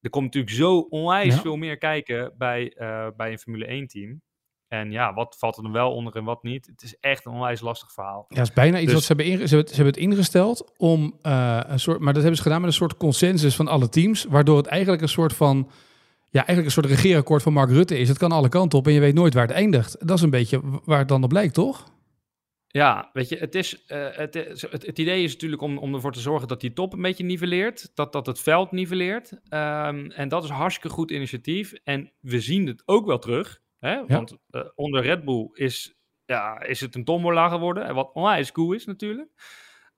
Er 0.02 0.10
komt 0.10 0.26
natuurlijk 0.26 0.56
zo 0.56 0.80
onwijs 0.80 1.36
ja. 1.36 1.42
veel 1.42 1.56
meer 1.56 1.78
kijken 1.78 2.34
bij, 2.38 2.76
uh, 2.78 3.08
bij 3.18 3.32
een 3.32 3.40
Formule 3.40 3.66
1 3.66 3.88
team. 3.88 4.22
En 4.68 4.92
ja, 4.92 5.14
wat 5.14 5.36
valt 5.40 5.58
er 5.58 5.64
dan 5.64 5.72
wel 5.72 5.94
onder 5.94 6.16
en 6.16 6.24
wat 6.24 6.44
niet? 6.44 6.66
Het 6.66 6.84
is 6.84 6.98
echt 7.00 7.26
een 7.26 7.32
onwijs 7.32 7.62
lastig 7.62 7.92
verhaal. 7.92 8.26
Ja, 8.28 8.40
het 8.40 8.48
is 8.48 8.54
bijna 8.54 8.78
iets 8.78 8.86
dus... 8.86 8.94
wat 8.94 9.04
ze 9.04 9.14
hebben, 9.14 9.48
ze 9.48 9.56
hebben, 9.56 9.70
ze 9.70 9.76
hebben 9.76 9.94
het 9.94 10.04
ingesteld 10.04 10.72
om 10.78 11.20
uh, 11.24 11.60
een 11.68 11.80
soort, 11.80 12.00
maar 12.00 12.14
dat 12.14 12.22
hebben 12.22 12.38
ze 12.38 12.44
gedaan 12.44 12.62
met 12.62 12.70
een 12.70 12.76
soort 12.76 12.98
consensus 12.98 13.56
van 13.56 13.68
alle 13.68 13.90
teams, 13.90 14.26
waardoor 14.26 14.58
het 14.58 14.66
eigenlijk 14.66 15.02
een 15.02 15.10
soort 15.10 15.34
van 15.34 15.70
ja, 16.30 16.46
eigenlijk 16.46 16.66
een 16.66 16.84
soort 16.84 16.86
regeerakkoord 16.86 17.44
van 17.44 17.54
Mark 17.54 17.70
Rutte 17.70 17.98
is. 17.98 18.08
Het 18.08 18.18
kan 18.18 18.32
alle 18.32 18.50
kanten 18.50 18.80
op 18.80 18.88
en 18.88 18.94
je 18.94 19.00
weet 19.00 19.14
nooit 19.14 19.34
waar 19.34 19.48
het 19.48 19.56
eindigt. 19.56 20.08
Dat 20.08 20.18
is 20.18 20.24
een 20.24 20.30
beetje 20.30 20.62
waar 20.84 21.00
het 21.00 21.08
dan 21.08 21.24
op 21.24 21.32
lijkt, 21.32 21.54
toch? 21.54 21.86
Ja, 22.68 23.10
weet 23.14 23.30
je, 23.30 23.38
het, 23.38 23.56
is, 23.56 23.86
uh, 23.88 24.10
het, 24.12 24.34
het, 24.34 24.62
het, 24.62 25.00
idee 25.00 25.24
is 25.24 25.34
natuurlijk 25.34 25.62
om, 25.62 25.78
om 25.78 25.94
ervoor 25.94 26.12
te 26.12 26.20
zorgen 26.20 26.48
dat 26.48 26.62
die 26.62 26.74
top 26.74 26.94
een 26.94 27.02
beetje 27.02 27.24
nivelleert. 27.24 27.92
Dat, 27.96 28.12
dat 28.12 28.26
het 28.26 28.40
veld 28.40 28.72
nivelleert. 28.72 29.32
Um, 29.32 30.12
en 30.12 30.30
dat 30.30 30.44
is 30.44 30.50
hartstikke 30.50 30.90
goed 30.90 31.12
initiatief. 31.12 31.74
En 31.74 32.14
we 32.20 32.40
zien 32.40 32.68
het 32.68 32.84
ook 32.86 33.06
wel 33.06 33.20
terug. 33.20 33.62
Hè? 33.80 33.94
Ja. 33.94 34.06
Want 34.06 34.38
uh, 34.52 34.62
onder 34.76 35.02
Red 35.02 35.26
Bull 35.26 35.50
is, 35.54 35.98
ja, 36.26 36.62
is 36.62 36.82
het 36.82 36.96
een 36.96 37.04
tombola 37.04 37.50
geworden. 37.50 37.94
Wat 37.94 38.14
onwijs 38.14 38.52
cool 38.52 38.74
is 38.74 38.86
natuurlijk. 38.86 39.30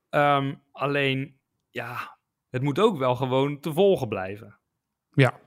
Um, 0.09 0.61
alleen, 0.71 1.39
ja, 1.69 2.19
het 2.49 2.61
moet 2.61 2.79
ook 2.79 2.97
wel 2.97 3.15
gewoon 3.15 3.59
te 3.59 3.73
volgen 3.73 4.07
blijven. 4.07 4.59
Ja, 5.11 5.39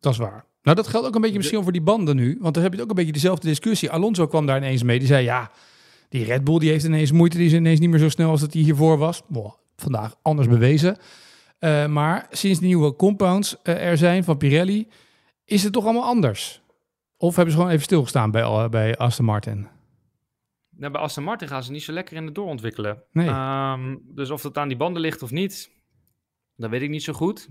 dat 0.00 0.12
is 0.12 0.18
waar. 0.18 0.47
Nou, 0.68 0.80
dat 0.80 0.88
geldt 0.88 1.06
ook 1.06 1.14
een 1.14 1.20
beetje 1.20 1.36
misschien 1.36 1.62
voor 1.62 1.72
die 1.72 1.80
banden 1.80 2.16
nu. 2.16 2.38
Want 2.40 2.54
dan 2.54 2.62
heb 2.62 2.74
je 2.74 2.82
ook 2.82 2.88
een 2.88 2.94
beetje 2.94 3.12
dezelfde 3.12 3.48
discussie. 3.48 3.90
Alonso 3.90 4.26
kwam 4.26 4.46
daar 4.46 4.56
ineens 4.56 4.82
mee. 4.82 4.98
Die 4.98 5.08
zei, 5.08 5.24
ja, 5.24 5.50
die 6.08 6.24
Red 6.24 6.44
Bull 6.44 6.58
die 6.58 6.70
heeft 6.70 6.84
ineens 6.84 7.12
moeite. 7.12 7.36
Die 7.36 7.46
is 7.46 7.52
ineens 7.52 7.80
niet 7.80 7.90
meer 7.90 7.98
zo 7.98 8.08
snel 8.08 8.30
als 8.30 8.40
dat 8.40 8.52
hij 8.52 8.62
hiervoor 8.62 8.98
was. 8.98 9.22
Boah, 9.26 9.52
vandaag 9.76 10.14
anders 10.22 10.48
bewezen. 10.48 10.96
Uh, 11.60 11.86
maar 11.86 12.26
sinds 12.30 12.58
de 12.58 12.66
nieuwe 12.66 12.96
compounds 12.96 13.56
uh, 13.64 13.86
er 13.86 13.96
zijn 13.96 14.24
van 14.24 14.36
Pirelli, 14.36 14.88
is 15.44 15.62
het 15.62 15.72
toch 15.72 15.84
allemaal 15.84 16.04
anders? 16.04 16.62
Of 17.16 17.34
hebben 17.34 17.52
ze 17.52 17.58
gewoon 17.58 17.74
even 17.74 17.84
stilgestaan 17.84 18.30
bij, 18.30 18.42
uh, 18.42 18.68
bij 18.68 18.96
Aston 18.96 19.24
Martin? 19.24 19.66
Nou, 20.70 20.92
bij 20.92 21.00
Aston 21.00 21.24
Martin 21.24 21.48
gaan 21.48 21.62
ze 21.62 21.72
niet 21.72 21.82
zo 21.82 21.92
lekker 21.92 22.16
in 22.16 22.24
het 22.24 22.34
doorontwikkelen. 22.34 23.02
Nee. 23.12 23.28
Um, 23.28 24.02
dus 24.04 24.30
of 24.30 24.42
dat 24.42 24.58
aan 24.58 24.68
die 24.68 24.76
banden 24.76 25.02
ligt 25.02 25.22
of 25.22 25.30
niet, 25.30 25.70
Dat 26.56 26.70
weet 26.70 26.82
ik 26.82 26.90
niet 26.90 27.02
zo 27.02 27.12
goed. 27.12 27.48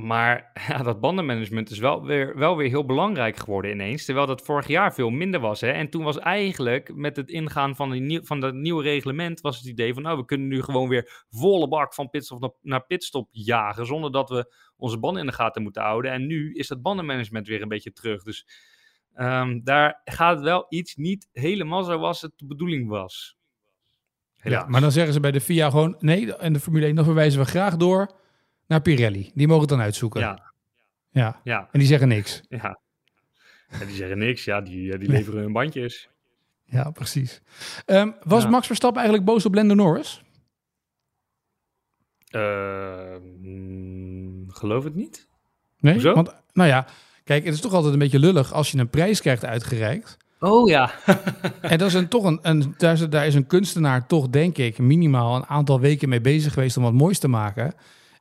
Maar 0.00 0.50
ja, 0.68 0.82
dat 0.82 1.00
bandenmanagement 1.00 1.70
is 1.70 1.78
wel 1.78 2.04
weer, 2.04 2.36
wel 2.36 2.56
weer 2.56 2.68
heel 2.68 2.84
belangrijk 2.84 3.36
geworden 3.36 3.70
ineens. 3.70 4.04
Terwijl 4.04 4.26
dat 4.26 4.42
vorig 4.42 4.66
jaar 4.66 4.94
veel 4.94 5.10
minder 5.10 5.40
was. 5.40 5.60
Hè? 5.60 5.70
En 5.70 5.90
toen 5.90 6.04
was 6.04 6.18
eigenlijk 6.18 6.94
met 6.94 7.16
het 7.16 7.30
ingaan 7.30 7.76
van, 7.76 7.90
die 7.90 8.00
nieuw, 8.00 8.22
van 8.22 8.40
dat 8.40 8.54
nieuwe 8.54 8.82
reglement... 8.82 9.40
was 9.40 9.56
het 9.56 9.66
idee 9.66 9.94
van 9.94 10.02
nou, 10.02 10.18
we 10.18 10.24
kunnen 10.24 10.48
nu 10.48 10.62
gewoon 10.62 10.88
weer 10.88 11.24
volle 11.30 11.68
bak 11.68 11.94
van 11.94 12.10
pitstop 12.10 12.40
naar, 12.40 12.50
naar 12.62 12.86
pitstop 12.86 13.28
jagen... 13.30 13.86
zonder 13.86 14.12
dat 14.12 14.28
we 14.28 14.54
onze 14.76 14.98
banden 14.98 15.20
in 15.20 15.28
de 15.28 15.34
gaten 15.34 15.62
moeten 15.62 15.82
houden. 15.82 16.12
En 16.12 16.26
nu 16.26 16.54
is 16.54 16.68
dat 16.68 16.82
bandenmanagement 16.82 17.46
weer 17.46 17.62
een 17.62 17.68
beetje 17.68 17.92
terug. 17.92 18.22
Dus 18.22 18.46
ehm, 19.14 19.60
daar 19.62 20.00
gaat 20.04 20.34
het 20.34 20.44
wel 20.44 20.66
iets 20.68 20.96
niet 20.96 21.28
helemaal 21.32 21.82
zoals 21.82 22.20
het 22.20 22.32
de 22.36 22.46
bedoeling 22.46 22.88
was. 22.88 23.38
Ja, 24.42 24.66
maar 24.68 24.80
dan 24.80 24.92
zeggen 24.92 25.12
ze 25.12 25.20
bij 25.20 25.30
de 25.30 25.40
FIA 25.40 25.70
gewoon... 25.70 25.96
nee, 25.98 26.36
en 26.36 26.52
de 26.52 26.60
Formule 26.60 26.86
1, 26.86 26.94
dan 26.94 27.04
verwijzen 27.04 27.40
we 27.40 27.46
graag 27.46 27.76
door 27.76 28.18
naar 28.70 28.80
Pirelli. 28.80 29.30
Die 29.34 29.46
mogen 29.46 29.60
het 29.60 29.70
dan 29.70 29.80
uitzoeken. 29.80 30.20
Ja, 30.20 30.52
ja. 31.10 31.40
ja, 31.44 31.68
En 31.72 31.78
die 31.78 31.88
zeggen 31.88 32.08
niks. 32.08 32.42
ja. 32.48 32.80
En 33.68 33.86
die 33.86 33.96
zeggen 33.96 34.18
niks, 34.18 34.44
ja, 34.44 34.60
die, 34.60 34.98
die 34.98 35.08
leveren 35.08 35.40
hun 35.40 35.52
bandjes. 35.52 36.08
Ja, 36.64 36.90
precies. 36.90 37.40
Ehm, 37.86 38.10
was 38.22 38.42
Ja. 38.42 38.48
Max 38.48 38.66
Verstappen 38.66 39.00
eigenlijk 39.00 39.30
boos 39.30 39.46
op 39.46 39.54
Lando 39.54 39.74
Norris? 39.74 40.22
Mm, 43.40 44.50
geloof 44.50 44.84
het 44.84 44.94
niet. 44.94 45.28
Nee? 45.78 45.92
Hoezo? 45.92 46.14
Want, 46.14 46.34
nou 46.52 46.68
ja, 46.68 46.86
kijk, 47.24 47.44
het 47.44 47.54
is 47.54 47.60
toch 47.60 47.72
altijd 47.72 47.92
een 47.92 47.98
beetje 47.98 48.18
lullig 48.18 48.52
als 48.52 48.70
je 48.70 48.78
een 48.78 48.90
prijs 48.90 49.20
krijgt 49.20 49.44
uitgereikt. 49.44 50.16
Oh 50.40 50.68
ja. 50.68 50.90
En 51.60 51.78
dat 51.78 51.88
is 51.88 51.94
een, 51.94 52.08
toch 52.08 52.24
een, 52.24 52.38
een, 52.42 52.74
daar, 52.76 52.92
is, 52.92 53.08
daar 53.08 53.26
is 53.26 53.34
een 53.34 53.46
kunstenaar 53.46 54.06
toch, 54.06 54.28
denk 54.28 54.58
ik, 54.58 54.78
minimaal 54.78 55.36
een 55.36 55.46
aantal 55.46 55.80
weken 55.80 56.08
mee 56.08 56.20
bezig 56.20 56.52
geweest 56.52 56.76
om 56.76 56.82
wat 56.82 56.92
moois 56.92 57.18
te 57.18 57.28
maken. 57.28 57.74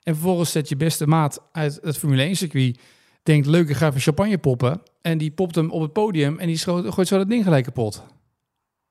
En 0.09 0.15
vervolgens 0.15 0.51
zet 0.51 0.69
je 0.69 0.75
beste 0.75 1.07
maat 1.07 1.49
uit 1.51 1.79
het 1.81 1.97
Formule 1.97 2.21
1 2.21 2.35
circuit, 2.35 2.79
denkt 3.23 3.47
leuk, 3.47 3.69
ik 3.69 3.75
ga 3.75 3.87
even 3.87 3.99
champagne 4.01 4.37
poppen. 4.37 4.81
En 5.01 5.17
die 5.17 5.31
popt 5.31 5.55
hem 5.55 5.71
op 5.71 5.81
het 5.81 5.93
podium 5.93 6.39
en 6.39 6.47
die 6.47 6.57
gooit 6.91 7.07
zo 7.07 7.17
dat 7.17 7.29
ding 7.29 7.43
gelijk 7.43 7.63
kapot. 7.63 8.03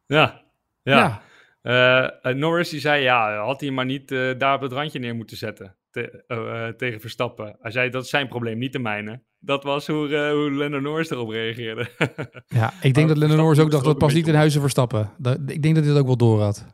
ja. 0.07 0.43
Ja. 0.83 0.97
ja. 0.97 1.23
Eh, 1.63 2.31
eh, 2.31 2.37
Norris 2.37 2.69
die 2.69 2.81
zei, 2.81 3.03
ja, 3.03 3.45
had 3.45 3.61
hij 3.61 3.71
maar 3.71 3.85
niet 3.85 4.11
eh, 4.13 4.31
daar 4.39 4.55
op 4.55 4.61
het 4.61 4.73
randje 4.73 4.99
neer 4.99 5.15
moeten 5.15 5.37
zetten 5.37 5.77
te- 5.91 6.25
eh, 6.27 6.69
tegen 6.69 7.01
Verstappen. 7.01 7.57
Hij 7.61 7.71
zei, 7.71 7.91
dat 7.91 8.05
is 8.05 8.11
zijn 8.11 8.29
probleem, 8.29 8.59
niet 8.59 8.73
de 8.73 8.79
mijne. 8.79 9.23
Dat 9.39 9.63
was 9.65 9.87
hoe, 9.87 10.17
eh 10.17 10.31
hoe 10.33 10.53
Lando 10.53 10.81
Norris 10.81 11.11
erop 11.11 11.29
reageerde. 11.29 11.89
Ja, 12.47 12.73
ik 12.73 12.81
denk 12.83 12.97
Maar 12.97 13.07
dat 13.07 13.17
Lennon 13.17 13.37
Norris 13.37 13.59
ook 13.59 13.71
dacht, 13.71 13.85
dat 13.85 14.03
een 14.03 14.15
niet 14.15 14.29
in 14.29 14.35
huizen 14.35 14.61
Verstappen. 14.61 15.11
Dat, 15.19 15.39
ik 15.47 15.63
denk 15.63 15.75
dat 15.75 15.85
hij 15.85 15.93
dat 15.93 16.01
ook 16.03 16.07
wel 16.07 16.17
door 16.17 16.41
had. 16.43 16.67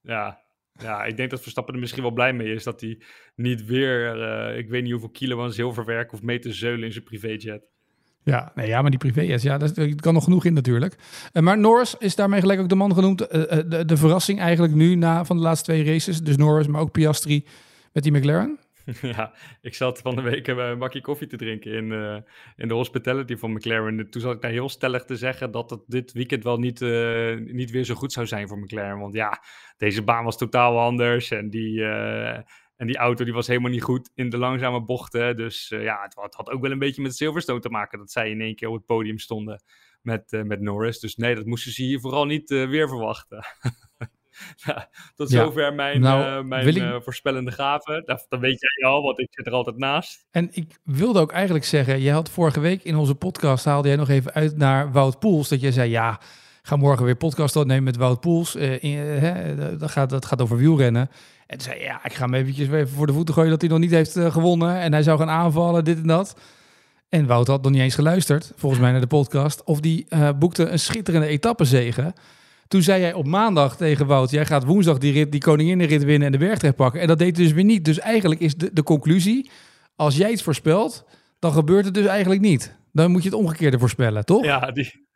ja. 0.00 0.46
Ja, 0.78 1.04
ik 1.04 1.16
denk 1.16 1.30
dat 1.30 1.40
Verstappen 1.40 1.74
er 1.74 1.80
misschien 1.80 2.02
wel 2.02 2.10
blij 2.10 2.32
mee 2.32 2.54
is 2.54 2.64
dat 2.64 2.80
hij 2.80 2.98
niet 3.34 3.64
weer, 3.64 4.22
eh, 4.22 4.58
ik 4.58 4.68
weet 4.68 4.82
niet 4.82 4.92
hoeveel 4.92 5.10
kilo 5.10 5.42
aan 5.42 5.52
zilverwerk 5.52 6.12
of 6.12 6.22
mee 6.22 6.38
te 6.38 6.52
zeulen 6.52 6.84
in 6.84 6.92
zijn 6.92 7.04
privéjet. 7.04 7.62
Ja, 8.22 8.52
nee, 8.54 8.68
ja, 8.68 8.80
maar 8.82 8.90
die 8.90 8.98
privé 8.98 9.20
ja, 9.20 9.58
daar 9.58 9.94
kan 9.94 10.14
nog 10.14 10.24
genoeg 10.24 10.44
in 10.44 10.52
natuurlijk. 10.52 10.96
Eh, 11.32 11.42
maar 11.42 11.58
Norris 11.58 11.94
is 11.98 12.14
daarmee 12.14 12.40
gelijk 12.40 12.60
ook 12.60 12.68
de 12.68 12.74
man 12.74 12.94
genoemd. 12.94 13.26
eh, 13.26 13.58
de, 13.66 13.84
de 13.84 13.96
verrassing 13.96 14.40
eigenlijk 14.40 14.74
nu 14.74 14.94
na 14.94 15.24
van 15.24 15.36
de 15.36 15.42
laatste 15.42 15.64
twee 15.64 15.84
races. 15.84 16.22
Dus 16.22 16.36
Norris, 16.36 16.66
maar 16.66 16.80
ook 16.80 16.92
Piastri 16.92 17.44
met 17.92 18.02
die 18.02 18.12
McLaren. 18.12 18.58
Ja, 19.16 19.34
ik 19.60 19.74
zat 19.74 19.98
van 20.00 20.16
de 20.16 20.22
week 20.22 20.48
eh, 20.48 20.56
een 20.56 20.78
bakje 20.78 21.00
koffie 21.00 21.26
te 21.26 21.36
drinken 21.36 21.72
in, 21.72 21.92
eh, 21.92 22.16
in 22.56 22.68
de 22.68 22.74
hospitality 22.74 23.36
van 23.36 23.52
McLaren. 23.52 23.98
En 23.98 24.10
Toen 24.10 24.20
zat 24.20 24.34
ik 24.34 24.40
daar 24.40 24.50
heel 24.50 24.68
stellig 24.68 25.04
te 25.04 25.16
zeggen 25.16 25.50
dat 25.50 25.70
het 25.70 25.80
dit 25.86 26.12
weekend 26.12 26.44
wel 26.44 26.58
niet, 26.58 26.82
eh, 26.82 27.36
niet 27.36 27.70
weer 27.70 27.84
zo 27.84 27.94
goed 27.94 28.12
zou 28.12 28.26
zijn 28.26 28.48
voor 28.48 28.58
McLaren. 28.58 28.98
Want 28.98 29.14
ja, 29.14 29.42
deze 29.76 30.02
baan 30.02 30.24
was 30.24 30.36
totaal 30.38 30.78
anders 30.78 31.30
en 31.30 31.50
die, 31.50 31.84
en 32.76 32.86
die 32.86 32.96
auto 32.96 33.24
die 33.24 33.32
was 33.34 33.46
helemaal 33.46 33.70
niet 33.70 33.82
goed 33.82 34.10
in 34.14 34.28
de 34.30 34.38
langzame 34.38 34.84
bochten. 34.84 35.36
Dus 35.36 35.68
ja, 35.68 36.02
het, 36.02 36.14
had- 36.14 36.50
ook 36.50 36.62
wel 36.62 36.70
een 36.70 36.78
beetje 36.78 37.02
met 37.02 37.16
Silverstone 37.16 37.60
te 37.60 37.68
maken 37.70 37.98
dat 37.98 38.10
zij 38.10 38.30
in 38.30 38.40
één 38.40 38.54
keer 38.54 38.68
op 38.68 38.74
het 38.74 38.86
podium 38.86 39.18
stonden 39.18 39.62
met, 40.02 40.42
met 40.44 40.60
Norris. 40.60 40.98
Dus 41.00 41.16
nee, 41.16 41.34
dat 41.34 41.46
moesten 41.46 41.72
ze 41.72 41.82
hier 41.82 42.00
vooral 42.00 42.24
niet 42.24 42.48
weer 42.48 42.88
verwachten. 42.88 43.44
tot 45.16 45.30
Ja, 45.30 45.44
zover 45.44 45.74
mijn, 45.74 46.00
nou, 46.00 46.38
eh, 46.38 46.44
mijn 46.44 46.66
ik- 46.66 46.76
eh, 46.76 46.96
voorspellende 47.00 47.50
gave. 47.50 48.02
Dat, 48.04 48.26
dat 48.28 48.40
weet 48.40 48.60
jij 48.60 48.90
al, 48.90 49.02
want 49.02 49.18
ik 49.18 49.28
zit 49.30 49.46
er 49.46 49.52
altijd 49.52 49.76
naast. 49.76 50.26
En 50.30 50.48
ik 50.52 50.78
wilde 50.84 51.20
ook 51.20 51.32
eigenlijk 51.32 51.64
zeggen, 51.64 52.00
jij 52.00 52.12
had 52.12 52.30
vorige 52.30 52.60
week 52.60 52.82
in 52.82 52.96
onze 52.96 53.14
podcast, 53.14 53.64
haalde 53.64 53.88
jij 53.88 53.96
nog 53.96 54.08
even 54.08 54.32
uit 54.32 54.56
naar 54.56 54.92
Wout 54.92 55.18
Poels. 55.18 55.48
Dat 55.48 55.60
jij 55.60 55.72
zei, 55.72 55.90
ja, 55.90 56.20
ga 56.62 56.76
morgen 56.76 57.04
weer 57.04 57.16
podcast 57.16 57.56
opnemen 57.56 57.84
met 57.84 57.96
Wout 57.96 58.20
Poels. 58.20 58.54
Eh, 58.56 58.82
in, 58.82 58.98
hè, 58.98 59.54
dat, 59.78 59.90
gaat, 59.90 60.10
dat 60.10 60.24
gaat 60.26 60.42
over 60.42 60.56
wielrennen. 60.56 61.10
En 61.46 61.58
toen 61.58 61.68
zei 61.72 61.82
ja, 61.82 62.04
ik 62.04 62.12
ga 62.12 62.24
hem 62.24 62.34
eventjes 62.34 62.68
weer 62.68 62.80
even 62.80 62.94
voor 62.96 63.06
de 63.06 63.12
voeten 63.12 63.34
gooien 63.34 63.50
dat 63.50 63.60
hij 63.60 63.70
nog 63.70 63.78
niet 63.78 63.90
heeft 63.90 64.18
gewonnen. 64.18 64.76
En 64.80 64.92
hij 64.92 65.02
zou 65.02 65.18
gaan 65.18 65.30
aanvallen, 65.30 65.84
dit 65.84 65.96
en 65.96 66.06
dat. 66.06 66.36
En 67.08 67.26
Wout 67.26 67.46
had 67.46 67.62
nog 67.62 67.72
niet 67.72 67.80
eens 67.80 67.94
geluisterd, 67.94 68.52
volgens 68.56 68.80
mij 68.80 68.90
naar 68.90 69.00
de 69.00 69.06
podcast. 69.06 69.64
Of 69.64 69.80
die 69.80 70.06
boekte 70.38 70.68
een 70.68 70.78
schitterende 70.78 71.26
etappezege. 71.26 72.14
Toen 72.68 72.82
zei 72.82 73.00
jij 73.00 73.12
op 73.12 73.26
maandag 73.26 73.76
tegen 73.76 74.06
Wout, 74.06 74.30
jij 74.30 74.46
gaat 74.46 74.64
woensdag 74.64 74.98
die, 74.98 75.12
rit, 75.12 75.32
die 75.32 75.40
koninginnenrit 75.40 76.04
winnen 76.04 76.26
en 76.26 76.32
de 76.32 76.38
bergtrek 76.38 76.76
pakken. 76.76 77.00
En 77.00 77.06
dat 77.06 77.18
deed 77.18 77.36
hij 77.36 77.44
dus 77.44 77.54
weer 77.54 77.64
niet. 77.64 77.84
Dus 77.84 77.98
eigenlijk 77.98 78.40
is 78.40 78.54
de, 78.54 78.72
de 78.72 78.82
conclusie, 78.82 79.50
als 79.96 80.16
jij 80.16 80.30
iets 80.30 80.42
voorspelt, 80.42 81.06
dan 81.38 81.52
gebeurt 81.52 81.84
het 81.84 81.94
dus 81.94 82.06
eigenlijk 82.06 82.40
niet. 82.40 82.78
Dan 82.92 83.10
moet 83.10 83.22
je 83.22 83.28
het 83.28 83.38
omgekeerde 83.38 83.78
voorspellen, 83.78 84.24
toch? 84.24 84.44
Ja, 84.44 84.70
die... 84.70 85.06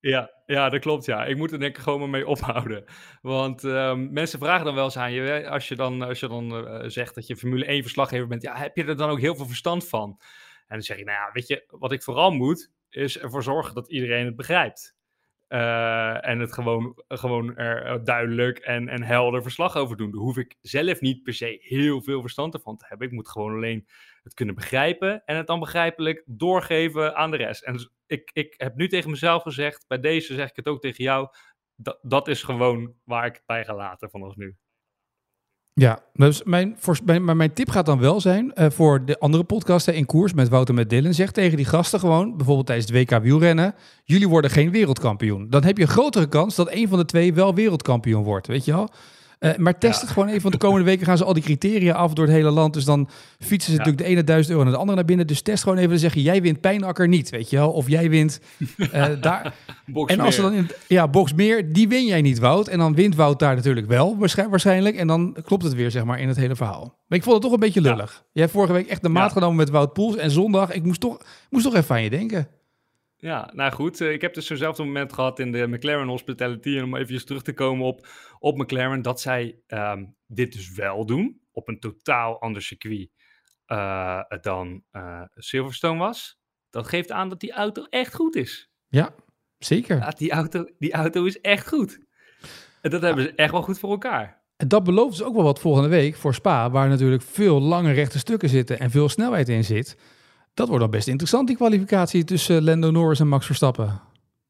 ja, 0.00 0.30
ja, 0.46 0.68
dat 0.68 0.80
klopt. 0.80 1.04
Ja. 1.04 1.24
Ik 1.24 1.36
moet 1.36 1.52
er 1.52 1.58
denk 1.58 1.76
ik 1.76 1.82
gewoon 1.82 1.98
maar 1.98 2.08
mee 2.08 2.26
ophouden. 2.26 2.84
Want 3.22 3.64
ehm, 3.64 4.12
mensen 4.12 4.38
vragen 4.38 4.64
dan 4.64 4.74
wel 4.74 4.84
eens 4.84 4.96
aan 4.96 5.12
je, 5.12 5.48
als 5.48 5.68
je 5.68 5.76
dan, 5.76 6.02
als 6.02 6.20
je 6.20 6.28
dan 6.28 6.66
eh, 6.66 6.88
zegt 6.88 7.14
dat 7.14 7.26
je 7.26 7.36
Formule 7.36 7.64
1 7.64 7.82
verslaggever 7.82 8.26
bent, 8.26 8.42
ja, 8.42 8.56
heb 8.56 8.76
je 8.76 8.84
er 8.84 8.96
dan 8.96 9.10
ook 9.10 9.20
heel 9.20 9.36
veel 9.36 9.46
verstand 9.46 9.88
van? 9.88 10.20
En 10.66 10.76
dan 10.76 10.82
zeg 10.82 10.98
je, 10.98 11.04
nou 11.04 11.18
ja, 11.18 11.30
weet 11.32 11.46
je, 11.46 11.64
wat 11.66 11.92
ik 11.92 12.02
vooral 12.02 12.30
moet, 12.30 12.70
is 12.88 13.18
ervoor 13.18 13.42
zorgen 13.42 13.74
dat 13.74 13.90
iedereen 13.90 14.24
het 14.26 14.36
begrijpt. 14.36 14.94
Eh, 15.48 16.28
en 16.28 16.38
het 16.38 16.52
gewoon, 16.52 17.02
gewoon 17.08 17.56
er 17.56 17.84
eh, 17.84 18.04
duidelijk 18.04 18.58
en, 18.58 18.88
en 18.88 19.02
helder 19.02 19.42
verslag 19.42 19.76
over 19.76 19.96
doen. 19.96 20.10
Daar 20.10 20.20
hoef 20.20 20.36
ik 20.36 20.56
zelf 20.60 21.00
niet 21.00 21.22
per 21.22 21.34
se 21.34 21.58
heel 21.60 22.02
veel 22.02 22.20
verstand 22.20 22.54
ervan 22.54 22.76
te 22.76 22.84
hebben. 22.88 23.06
Ik 23.06 23.12
moet 23.12 23.28
gewoon 23.28 23.54
alleen 23.54 23.86
het 24.22 24.34
kunnen 24.34 24.54
begrijpen 24.54 25.24
en 25.24 25.36
het 25.36 25.46
dan 25.46 25.60
begrijpelijk 25.60 26.22
doorgeven 26.26 27.16
aan 27.16 27.30
de 27.30 27.36
rest. 27.36 27.62
En 27.62 27.72
dus 27.72 27.90
ik, 28.06 28.30
ik 28.32 28.54
heb 28.56 28.74
nu 28.74 28.88
tegen 28.88 29.10
mezelf 29.10 29.42
gezegd, 29.42 29.84
bij 29.88 30.00
deze 30.00 30.34
zeg 30.34 30.50
ik 30.50 30.56
het 30.56 30.68
ook 30.68 30.80
tegen 30.80 31.04
jou, 31.04 31.28
dat, 31.76 31.98
dat 32.02 32.28
is 32.28 32.42
gewoon 32.42 32.94
waar 33.04 33.26
ik 33.26 33.34
het 33.34 33.46
bij 33.46 33.64
ga 33.64 33.74
laten 33.74 34.10
vanaf 34.10 34.36
nu. 34.36 34.56
Ja, 35.76 35.98
dus 36.12 36.42
mijn, 36.42 36.74
voor, 36.78 36.98
maar 37.20 37.36
mijn 37.36 37.52
tip 37.52 37.70
gaat 37.70 37.86
dan 37.86 37.98
wel 37.98 38.20
zijn 38.20 38.54
eh, 38.54 38.70
voor 38.70 39.04
de 39.04 39.18
andere 39.18 39.44
podcast 39.44 39.86
hè, 39.86 39.92
in 39.92 40.06
koers 40.06 40.32
met 40.32 40.48
Wouter 40.48 40.74
met 40.74 40.90
Dylan. 40.90 41.14
Zeg 41.14 41.30
tegen 41.30 41.56
die 41.56 41.66
gasten 41.66 42.00
gewoon, 42.00 42.36
bijvoorbeeld 42.36 42.66
tijdens 42.66 42.88
het 42.88 43.10
WK 43.10 43.22
wielrennen, 43.22 43.74
jullie 44.04 44.28
worden 44.28 44.50
geen 44.50 44.70
wereldkampioen. 44.70 45.50
Dan 45.50 45.64
heb 45.64 45.76
je 45.76 45.82
een 45.82 45.88
grotere 45.88 46.28
kans 46.28 46.54
dat 46.54 46.72
een 46.72 46.88
van 46.88 46.98
de 46.98 47.04
twee 47.04 47.34
wel 47.34 47.54
wereldkampioen 47.54 48.22
wordt, 48.22 48.46
weet 48.46 48.64
je 48.64 48.72
wel? 48.72 48.90
Eh, 49.44 49.56
maar 49.56 49.78
test 49.78 49.94
Ja. 49.94 50.00
het 50.00 50.10
gewoon 50.10 50.28
even, 50.28 50.40
want 50.42 50.54
de 50.54 50.60
komende 50.60 50.84
weken 50.84 51.06
gaan 51.06 51.16
ze 51.16 51.24
al 51.24 51.32
die 51.32 51.42
criteria 51.42 51.94
af 51.94 52.12
door 52.12 52.24
het 52.24 52.34
hele 52.34 52.50
land. 52.50 52.74
Dus 52.74 52.84
dan 52.84 53.08
fietsen 53.38 53.60
ze 53.60 53.70
Ja. 53.72 53.76
natuurlijk 53.78 53.98
de 53.98 54.04
ene 54.12 54.24
duizend 54.24 54.50
euro 54.50 54.62
naar 54.62 54.72
de 54.72 54.78
andere 54.78 54.96
naar 54.96 55.06
binnen. 55.06 55.26
Dus 55.26 55.42
test 55.42 55.62
gewoon 55.62 55.78
even 55.78 55.92
en 55.92 55.98
zeggen, 55.98 56.20
jij 56.22 56.42
wint 56.42 56.60
Pijnakker 56.60 57.08
niet, 57.08 57.30
weet 57.30 57.50
je 57.50 57.56
wel? 57.56 57.70
Of 57.72 57.88
jij 57.88 58.10
wint 58.10 58.40
eh, 58.92 59.06
daar. 59.20 59.54
En 60.06 60.20
als 60.20 60.34
ze 60.34 60.40
dan 60.42 60.52
in 60.52 60.70
ja, 60.88 61.08
box 61.08 61.32
meer, 61.32 61.72
die 61.72 61.88
win 61.88 62.06
jij 62.06 62.20
niet, 62.22 62.38
Wout. 62.38 62.68
En 62.68 62.78
dan 62.78 62.94
wint 62.94 63.14
Wout 63.14 63.38
daar 63.38 63.54
natuurlijk 63.54 63.86
wel, 63.86 64.18
waarsch- 64.18 64.46
waarschijnlijk. 64.50 64.96
En 64.96 65.06
dan 65.06 65.36
klopt 65.44 65.62
het 65.62 65.74
weer, 65.74 65.90
zeg 65.90 66.04
maar, 66.04 66.20
in 66.20 66.28
het 66.28 66.36
hele 66.36 66.56
verhaal. 66.56 66.98
Maar 67.06 67.18
ik 67.18 67.24
vond 67.24 67.34
het 67.34 67.44
toch 67.44 67.52
een 67.52 67.60
beetje 67.60 67.82
Ja. 67.82 67.90
lullig. 67.90 68.24
Jij 68.32 68.42
hebt 68.42 68.54
vorige 68.54 68.72
week 68.72 68.86
echt 68.86 69.02
de 69.02 69.08
maat 69.08 69.32
genomen 69.32 69.56
met 69.56 69.70
Wout 69.70 69.92
Poels. 69.92 70.16
En 70.16 70.30
zondag, 70.30 70.72
ik 70.72 70.84
moest 70.84 71.00
toch, 71.00 71.18
moest 71.50 71.64
toch 71.64 71.74
even 71.74 71.94
aan 71.94 72.02
je 72.02 72.10
denken. 72.10 72.48
Ja, 73.24 73.50
nou 73.52 73.72
goed. 73.72 74.00
eh, 74.00 74.12
ik 74.12 74.20
heb 74.20 74.34
dus 74.34 74.46
zo'nzelfde 74.46 74.84
moment 74.84 75.12
gehad 75.12 75.38
in 75.38 75.52
de 75.52 75.66
McLaren 75.66 76.08
Hospitality. 76.08 76.76
En 76.76 76.84
om 76.84 76.96
even 76.96 77.26
terug 77.26 77.42
te 77.42 77.52
komen 77.52 77.86
op, 77.86 78.06
op 78.38 78.56
McLaren, 78.56 79.02
dat 79.02 79.20
zij 79.20 79.58
ehm, 79.66 80.04
dit 80.26 80.52
dus 80.52 80.72
wel 80.72 81.06
doen. 81.06 81.40
Op 81.52 81.68
een 81.68 81.80
totaal 81.80 82.40
ander 82.40 82.62
circuit 82.62 83.10
eh, 83.66 84.20
dan 84.40 84.82
eh, 84.90 85.22
Silverstone 85.34 85.98
was. 85.98 86.38
Dat 86.70 86.88
geeft 86.88 87.10
aan 87.12 87.28
dat 87.28 87.40
die 87.40 87.52
auto 87.52 87.84
echt 87.90 88.14
goed 88.14 88.36
is. 88.36 88.70
Ja, 88.88 89.14
zeker. 89.58 89.96
Ja, 89.96 90.10
die, 90.10 90.30
auto, 90.30 90.66
die 90.78 90.92
auto 90.92 91.24
is 91.24 91.40
echt 91.40 91.68
goed. 91.68 91.98
En 92.80 92.90
dat 92.90 93.02
hebben 93.02 93.24
ze 93.24 93.34
echt 93.34 93.52
wel 93.52 93.62
goed 93.62 93.78
voor 93.78 93.90
elkaar. 93.90 94.42
En 94.56 94.68
dat 94.68 94.84
belooft 94.84 95.18
dus 95.18 95.26
ook 95.26 95.34
wel 95.34 95.44
wat 95.44 95.60
volgende 95.60 95.88
week 95.88 96.14
voor 96.16 96.34
Spa, 96.34 96.70
waar 96.70 96.88
natuurlijk 96.88 97.22
veel 97.22 97.60
lange 97.60 97.92
rechte 97.92 98.18
stukken 98.18 98.48
zitten 98.48 98.78
en 98.78 98.90
veel 98.90 99.08
snelheid 99.08 99.48
in 99.48 99.64
zit. 99.64 99.96
Dat 100.54 100.68
wordt 100.68 100.82
dan 100.82 100.90
best 100.90 101.08
interessant, 101.08 101.46
die 101.46 101.56
kwalificatie 101.56 102.24
tussen 102.24 102.64
Lando 102.64 102.90
Norris 102.90 103.20
en 103.20 103.28
Max 103.28 103.46
Verstappen. 103.46 104.00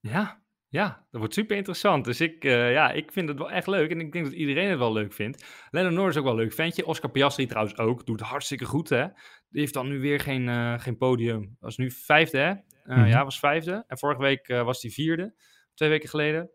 Ja, 0.00 0.42
ja, 0.74 1.06
dat 1.10 1.20
wordt 1.20 1.34
super 1.34 1.56
interessant. 1.56 2.04
Dus 2.04 2.20
ik, 2.20 2.44
eh, 2.44 2.72
ja, 2.72 2.90
ik 2.90 3.12
vind 3.12 3.28
het 3.28 3.38
wel 3.38 3.50
echt 3.50 3.66
leuk. 3.66 3.90
En 3.90 4.00
ik 4.00 4.12
denk 4.12 4.24
dat 4.24 4.34
iedereen 4.34 4.68
het 4.68 4.78
wel 4.78 4.92
leuk 4.92 5.12
vindt. 5.12 5.44
Lennon 5.70 5.94
Norris 5.94 6.14
is 6.14 6.18
ook 6.18 6.26
wel 6.26 6.32
een 6.32 6.40
leuk 6.40 6.52
ventje. 6.52 6.86
Oscar 6.86 7.10
Piastri 7.10 7.46
trouwens 7.46 7.78
ook. 7.78 8.06
Doet 8.06 8.20
hartstikke 8.20 8.64
goed, 8.64 8.88
hè. 8.88 9.06
Die 9.48 9.60
heeft 9.60 9.74
dan 9.74 9.88
nu 9.88 10.00
weer 10.00 10.20
geen, 10.20 10.48
eh, 10.48 10.78
geen 10.78 10.96
podium. 10.96 11.56
Was 11.60 11.76
nu 11.76 11.90
vijfde, 11.90 12.38
hè. 12.38 12.52
Mhm. 12.84 13.06
Ja, 13.06 13.24
was 13.24 13.38
vijfde. 13.38 13.84
En 13.86 13.98
vorige 13.98 14.20
week 14.20 14.46
was 14.46 14.82
hij 14.82 14.90
vierde. 14.90 15.34
Twee 15.74 15.88
weken 15.88 16.08
geleden. 16.08 16.50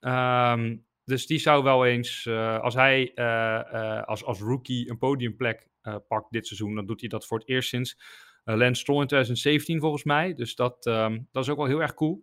Ehm, 0.00 0.76
dus 1.04 1.26
die 1.26 1.38
zou 1.38 1.62
wel 1.62 1.86
eens, 1.86 2.28
als 2.60 2.74
hij 2.74 3.14
als, 4.04 4.24
als 4.24 4.40
rookie 4.40 4.90
een 4.90 4.98
podiumplek 4.98 5.68
pakt 6.08 6.30
dit 6.30 6.46
seizoen, 6.46 6.74
dan 6.74 6.86
doet 6.86 7.00
hij 7.00 7.08
dat 7.08 7.26
voor 7.26 7.38
het 7.38 7.48
eerst 7.48 7.68
sinds 7.68 7.96
Lance 8.44 8.80
Stroll 8.80 9.00
in 9.00 9.06
2017 9.06 9.80
volgens 9.80 10.04
mij. 10.04 10.34
Dus 10.34 10.54
dat, 10.54 10.86
ehm, 10.86 11.18
dat 11.32 11.42
is 11.44 11.50
ook 11.50 11.56
wel 11.56 11.66
heel 11.66 11.82
erg 11.82 11.94
cool. 11.94 12.22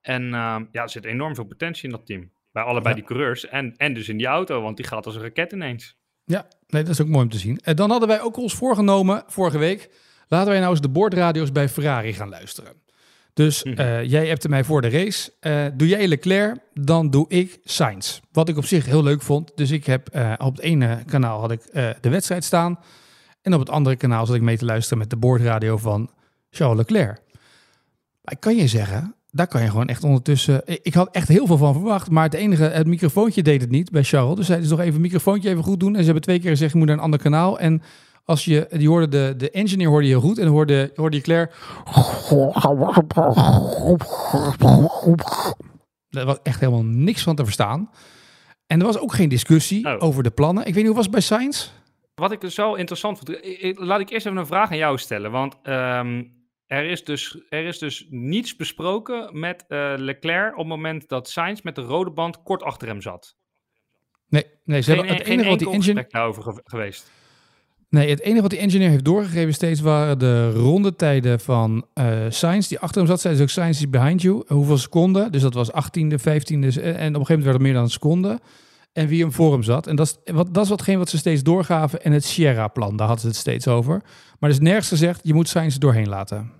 En 0.00 0.22
ehm, 0.34 0.64
ja, 0.72 0.82
er 0.82 0.90
zit 0.90 1.04
enorm 1.04 1.34
veel 1.34 1.44
potentie 1.44 1.84
in 1.84 1.90
dat 1.90 2.06
team. 2.06 2.32
Bij 2.52 2.62
allebei 2.62 2.88
Ja. 2.94 3.00
die 3.00 3.04
coureurs 3.08 3.46
en, 3.48 3.76
en 3.76 3.94
dus 3.94 4.08
in 4.08 4.16
die 4.16 4.26
auto, 4.26 4.62
want 4.62 4.76
die 4.76 4.86
gaat 4.86 5.06
als 5.06 5.14
een 5.14 5.22
raket 5.22 5.52
ineens. 5.52 5.96
Ja, 6.24 6.48
nee, 6.66 6.82
dat 6.82 6.92
is 6.92 7.00
ook 7.00 7.08
mooi 7.08 7.24
om 7.24 7.30
te 7.30 7.38
zien. 7.38 7.60
En 7.62 7.76
dan 7.76 7.90
hadden 7.90 8.08
wij 8.08 8.20
ook 8.20 8.36
ons 8.36 8.54
voorgenomen 8.54 9.24
vorige 9.26 9.58
week. 9.58 9.90
Laten 10.28 10.48
wij 10.50 10.58
nou 10.58 10.70
eens 10.70 10.80
de 10.80 10.88
boordradio's 10.88 11.52
bij 11.52 11.68
Ferrari 11.68 12.12
gaan 12.12 12.28
luisteren. 12.28 12.72
Dus 13.32 13.64
Mhm. 13.64 13.78
eh, 13.78 14.04
jij 14.04 14.26
hebt 14.26 14.48
mij 14.48 14.64
voor 14.64 14.80
de 14.82 14.88
race. 14.88 15.32
Eh, 15.40 15.66
doe 15.74 15.88
jij 15.88 16.08
Leclerc, 16.08 16.58
dan 16.72 17.10
doe 17.10 17.28
ik 17.28 17.58
Sainz. 17.64 18.20
Wat 18.32 18.48
ik 18.48 18.56
op 18.56 18.64
zich 18.64 18.86
heel 18.86 19.02
leuk 19.02 19.22
vond. 19.22 19.52
Dus 19.56 19.70
ik 19.70 19.84
heb 19.86 20.08
eh, 20.08 20.32
op 20.38 20.56
het 20.56 20.64
ene 20.64 21.04
kanaal 21.06 21.40
had 21.40 21.50
ik 21.50 21.64
eh, 21.64 21.90
de 22.00 22.08
wedstrijd 22.08 22.44
staan. 22.44 22.78
En 23.46 23.54
op 23.54 23.60
het 23.60 23.70
andere 23.70 23.96
kanaal 23.96 24.26
zat 24.26 24.36
ik 24.36 24.42
mee 24.42 24.56
te 24.56 24.64
luisteren 24.64 24.98
met 24.98 25.10
de 25.10 25.16
boordradio 25.16 25.76
van 25.76 26.10
Charles 26.50 26.76
Leclerc. 26.76 27.20
Maar 28.22 28.34
ik 28.34 28.40
kan 28.40 28.56
je 28.56 28.66
zeggen, 28.66 29.14
daar 29.30 29.46
kan 29.46 29.62
je 29.62 29.70
gewoon 29.70 29.86
echt 29.86 30.04
ondertussen... 30.04 30.62
Ik 30.64 30.94
had 30.94 31.08
echt 31.12 31.28
heel 31.28 31.46
veel 31.46 31.56
van 31.56 31.72
verwacht, 31.72 32.10
maar 32.10 32.24
het 32.24 32.34
enige, 32.34 32.62
het 32.64 32.86
microfoontje 32.86 33.42
deed 33.42 33.60
het 33.60 33.70
niet 33.70 33.90
bij 33.90 34.02
Charles. 34.02 34.36
Dus 34.36 34.48
hij 34.48 34.60
dus 34.60 34.68
nog 34.68 34.80
even 34.80 35.00
microfoontje 35.00 35.48
even 35.48 35.62
goed 35.62 35.80
doen. 35.80 35.92
En 35.92 35.98
ze 35.98 36.04
hebben 36.04 36.22
twee 36.22 36.40
keer 36.40 36.50
gezegd, 36.50 36.72
je 36.72 36.78
moet 36.78 36.86
naar 36.86 36.96
een 36.96 37.02
ander 37.02 37.18
kanaal. 37.20 37.58
En 37.58 37.82
als 38.24 38.44
je, 38.44 38.66
die 38.70 38.88
hoorde 38.88 39.08
de, 39.08 39.34
de 39.36 39.50
engineer 39.50 39.88
hoorde 39.88 40.06
je 40.06 40.12
heel 40.12 40.28
goed 40.28 40.38
en 40.38 40.46
hoorde, 40.46 40.92
hoorde 40.94 41.16
je 41.16 41.22
Claire... 41.22 41.50
Er 46.10 46.24
was 46.26 46.38
echt 46.42 46.60
helemaal 46.60 46.84
niks 46.84 47.22
van 47.22 47.36
te 47.36 47.44
verstaan. 47.44 47.90
En 48.66 48.80
er 48.80 48.86
was 48.86 48.98
ook 48.98 49.14
geen 49.14 49.28
discussie 49.28 49.86
Oh. 49.86 50.02
over 50.02 50.22
de 50.22 50.30
plannen. 50.30 50.66
Ik 50.66 50.74
weet 50.74 50.84
niet, 50.84 50.86
hoe 50.86 50.94
was 50.94 51.04
het 51.04 51.14
bij 51.14 51.22
Sainz? 51.22 51.70
Wat 52.16 52.32
ik 52.32 52.40
dus 52.40 52.54
zo 52.54 52.74
interessant 52.74 53.18
vond, 53.18 53.38
laat 53.78 54.00
ik 54.00 54.10
eerst 54.10 54.26
even 54.26 54.38
een 54.38 54.46
vraag 54.46 54.70
aan 54.70 54.76
jou 54.76 54.98
stellen. 54.98 55.30
Want 55.30 55.56
ehm, 55.62 56.22
er, 56.66 56.84
is 56.90 57.04
dus, 57.04 57.38
er 57.48 57.64
is 57.64 57.78
dus 57.78 58.06
niets 58.10 58.56
besproken 58.56 59.38
met 59.40 59.64
eh, 59.68 59.92
Leclerc 59.96 60.52
op 60.52 60.58
het 60.58 60.66
moment 60.66 61.08
dat 61.08 61.28
Sainz 61.28 61.60
met 61.60 61.74
de 61.74 61.80
rode 61.80 62.10
band 62.10 62.42
kort 62.42 62.62
achter 62.62 62.88
hem 62.88 63.00
zat. 63.02 63.36
Nee, 64.28 64.44
nee 64.64 64.80
ze 64.80 64.90
Geen, 64.90 64.98
hebben, 64.98 65.16
het 65.16 65.26
geen 65.26 65.32
enige 65.34 65.48
wat 65.50 65.58
die 65.58 65.74
gesprek 65.74 66.10
daarover 66.10 66.42
ge- 66.42 66.60
geweest. 66.64 67.10
Nee, 67.88 68.10
het 68.10 68.20
enige 68.20 68.40
wat 68.42 68.50
die 68.50 68.58
engineer 68.60 68.90
heeft 68.90 69.04
doorgegeven 69.04 69.54
steeds 69.54 69.80
waren 69.80 70.18
de 70.18 70.50
rondetijden 70.52 71.40
van 71.40 71.86
eh 71.94 72.24
Sainz. 72.28 72.68
Die 72.68 72.78
achter 72.78 72.98
hem 72.98 73.10
zat, 73.10 73.20
zei 73.20 73.34
dus 73.34 73.42
ook 73.42 73.48
Sainz 73.48 73.78
is 73.78 73.90
behind 73.90 74.22
you. 74.22 74.42
Hoeveel 74.46 74.78
seconden? 74.78 75.32
Dus 75.32 75.42
dat 75.42 75.54
was 75.54 75.70
18e, 75.72 75.74
15e. 76.18 76.82
En 76.82 77.14
op 77.14 77.20
een 77.20 77.26
gegeven 77.26 77.26
moment 77.26 77.26
werd 77.26 77.52
het 77.52 77.60
meer 77.62 77.72
dan 77.72 77.82
een 77.82 77.90
seconde. 77.90 78.40
En 78.96 79.06
wie 79.06 79.20
hem 79.22 79.32
voor 79.32 79.52
hem 79.52 79.62
zat. 79.62 79.86
En 79.86 79.96
dat 79.96 80.06
is, 80.24 80.32
wat, 80.32 80.54
dat 80.54 80.64
is 80.64 80.70
watgeen 80.70 80.98
wat 80.98 81.08
ze 81.08 81.18
steeds 81.18 81.42
doorgaven. 81.42 82.02
En 82.02 82.12
het 82.12 82.24
Sierra-plan, 82.24 82.96
daar 82.96 83.06
hadden 83.06 83.20
ze 83.24 83.26
het 83.26 83.36
steeds 83.36 83.68
over. 83.68 84.00
Maar 84.38 84.50
er 84.50 84.56
is 84.56 84.60
nergens 84.60 84.88
gezegd, 84.88 85.20
je 85.22 85.34
moet 85.34 85.48
Sainz 85.48 85.76
doorheen 85.76 86.08
laten. 86.08 86.52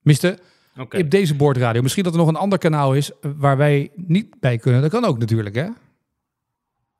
Miste, 0.00 0.38
Oké. 0.78 0.98
op 0.98 1.10
deze 1.10 1.34
boordradio. 1.34 1.82
Misschien 1.82 2.04
dat 2.04 2.12
er 2.12 2.18
nog 2.18 2.28
een 2.28 2.36
ander 2.36 2.58
kanaal 2.58 2.94
is 2.94 3.10
waar 3.20 3.56
wij 3.56 3.90
niet 3.94 4.40
bij 4.40 4.58
kunnen. 4.58 4.80
Dat 4.80 4.90
kan 4.90 5.04
ook 5.04 5.18
natuurlijk, 5.18 5.54
hè? 5.54 5.66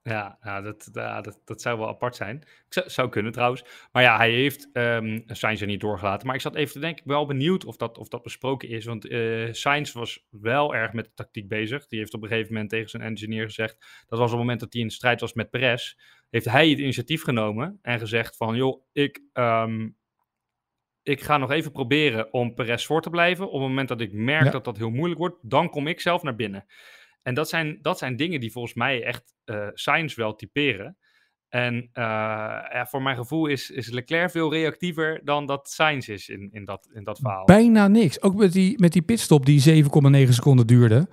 Ja, 0.08 0.60
dat, 0.60 0.88
dat, 0.92 1.40
dat 1.44 1.62
zou 1.62 1.78
wel 1.78 1.88
apart 1.88 2.16
zijn. 2.16 2.42
Zou, 2.68 2.90
zou 2.90 3.08
kunnen 3.08 3.32
trouwens. 3.32 3.64
Maar 3.92 4.02
ja, 4.02 4.16
hij 4.16 4.30
heeft 4.30 4.68
ehm 4.72 5.20
Sainz 5.26 5.60
er 5.60 5.66
niet 5.66 5.80
doorgelaten. 5.80 6.26
Maar 6.26 6.36
ik 6.36 6.42
zat 6.42 6.54
even 6.54 6.72
te 6.72 6.80
denken, 6.80 7.00
ik 7.00 7.06
ben 7.06 7.16
wel 7.16 7.26
benieuwd 7.26 7.64
of 7.64 7.76
dat, 7.76 7.98
of 7.98 8.08
dat 8.08 8.22
besproken 8.22 8.68
is. 8.68 8.84
Want 8.84 9.06
Sainz 9.56 9.92
was 9.92 10.26
wel 10.30 10.74
erg 10.74 10.92
met 10.92 11.04
de 11.04 11.14
tactiek 11.14 11.48
bezig. 11.48 11.86
Die 11.86 11.98
heeft 11.98 12.14
op 12.14 12.22
een 12.22 12.28
gegeven 12.28 12.52
moment 12.52 12.70
tegen 12.70 12.90
zijn 12.90 13.02
engineer 13.02 13.44
gezegd... 13.44 13.76
dat 14.06 14.18
was 14.18 14.20
op 14.20 14.28
het 14.28 14.38
moment 14.38 14.60
dat 14.60 14.72
hij 14.72 14.82
in 14.82 14.90
strijd 14.90 15.20
was 15.20 15.32
met 15.32 15.50
Perez... 15.50 15.94
heeft 16.30 16.44
hij 16.44 16.68
het 16.68 16.78
initiatief 16.78 17.22
genomen 17.22 17.78
en 17.82 17.98
gezegd 17.98 18.36
van... 18.36 18.56
joh, 18.56 18.82
ik, 18.92 19.20
ehm, 19.32 19.88
ik 21.02 21.20
ga 21.20 21.36
nog 21.36 21.50
even 21.50 21.72
proberen 21.72 22.32
om 22.32 22.54
Perez 22.54 22.86
voor 22.86 23.02
te 23.02 23.10
blijven. 23.10 23.46
Op 23.46 23.52
het 23.52 23.68
moment 23.68 23.88
dat 23.88 24.00
ik 24.00 24.12
merk 24.12 24.44
Ja. 24.44 24.50
dat 24.50 24.64
dat 24.64 24.76
heel 24.76 24.90
moeilijk 24.90 25.20
wordt... 25.20 25.36
dan 25.42 25.70
kom 25.70 25.86
ik 25.86 26.00
zelf 26.00 26.22
naar 26.22 26.36
binnen. 26.36 26.66
En 27.28 27.34
dat 27.34 27.48
zijn, 27.48 27.78
dat 27.82 27.98
zijn 27.98 28.16
dingen 28.16 28.40
die 28.40 28.52
volgens 28.52 28.74
mij 28.74 29.02
echt 29.02 29.34
eh 29.44 29.68
Sainz 29.72 30.14
wel 30.14 30.34
typeren. 30.34 30.96
En 31.48 31.90
eh, 31.92 32.04
ja, 32.72 32.86
voor 32.86 33.02
mijn 33.02 33.16
gevoel 33.16 33.46
is, 33.46 33.70
is 33.70 33.90
Leclerc 33.90 34.30
veel 34.30 34.52
reactiever 34.52 35.20
dan 35.24 35.46
dat 35.46 35.70
Sainz 35.70 36.08
is 36.08 36.28
in, 36.28 36.48
in, 36.52 36.64
dat, 36.64 36.88
in 36.92 37.04
dat 37.04 37.18
verhaal. 37.18 37.44
Bijna 37.44 37.88
niks. 37.88 38.22
Ook 38.22 38.34
met 38.34 38.52
die, 38.52 38.80
met 38.80 38.92
die 38.92 39.02
pitstop 39.02 39.46
die 39.46 39.84
7,9 39.84 40.28
seconden 40.28 40.66
duurde. 40.66 41.08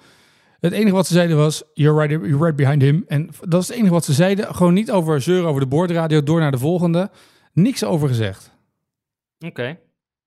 Het 0.60 0.74
enige 0.74 0.96
wat 0.96 1.08
ze 1.08 1.14
zeiden 1.14 1.38
was, 1.38 1.64
you're 1.74 2.06
right, 2.06 2.26
you're 2.26 2.44
right 2.44 2.56
behind 2.56 2.82
him. 2.82 3.04
En 3.08 3.30
dat 3.42 3.62
is 3.62 3.68
het 3.68 3.78
enige 3.78 3.94
wat 3.94 4.06
ze 4.06 4.14
zeiden. 4.14 4.56
Gewoon 4.56 4.74
niet 4.74 4.92
over 4.92 5.22
zeuren 5.22 5.50
over 5.50 5.62
de 5.62 5.68
boordradio, 5.68 6.24
door 6.24 6.40
naar 6.40 6.52
de 6.52 6.58
volgende. 6.58 7.12
Niks 7.54 7.84
over 7.84 8.08
gezegd. 8.08 8.58
Oké, 9.40 9.80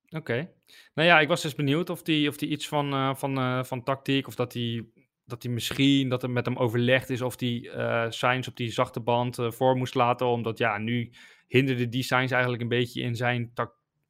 oké. 0.08 0.50
Nou 0.94 1.08
ja, 1.08 1.20
ik 1.20 1.28
was 1.28 1.42
dus 1.42 1.54
benieuwd 1.54 1.90
of 1.90 2.02
die, 2.02 2.28
of 2.28 2.36
die 2.36 2.48
iets 2.48 2.68
van, 2.68 2.92
eh, 2.92 3.14
van, 3.14 3.64
van 3.66 3.82
tactiek, 3.82 4.26
of 4.26 4.34
dat 4.34 4.52
die, 4.52 4.92
dat 5.28 5.42
die 5.42 5.50
misschien, 5.50 6.08
dat 6.08 6.22
er 6.22 6.30
met 6.30 6.46
hem 6.46 6.56
overlegd 6.56 7.10
is 7.10 7.22
of 7.22 7.36
die 7.36 7.70
eh 7.70 8.06
Sainz 8.08 8.48
op 8.48 8.56
die 8.56 8.70
zachte 8.70 9.00
band 9.00 9.38
eh, 9.38 9.50
voor 9.50 9.76
moest 9.76 9.94
laten, 9.94 10.26
omdat 10.26 10.58
ja, 10.58 10.78
nu 10.78 11.10
hinderde 11.46 11.88
die 11.88 12.02
Sainz 12.02 12.32
eigenlijk 12.32 12.62
een 12.62 12.68
beetje 12.68 13.02
in 13.02 13.16
zijn 13.16 13.52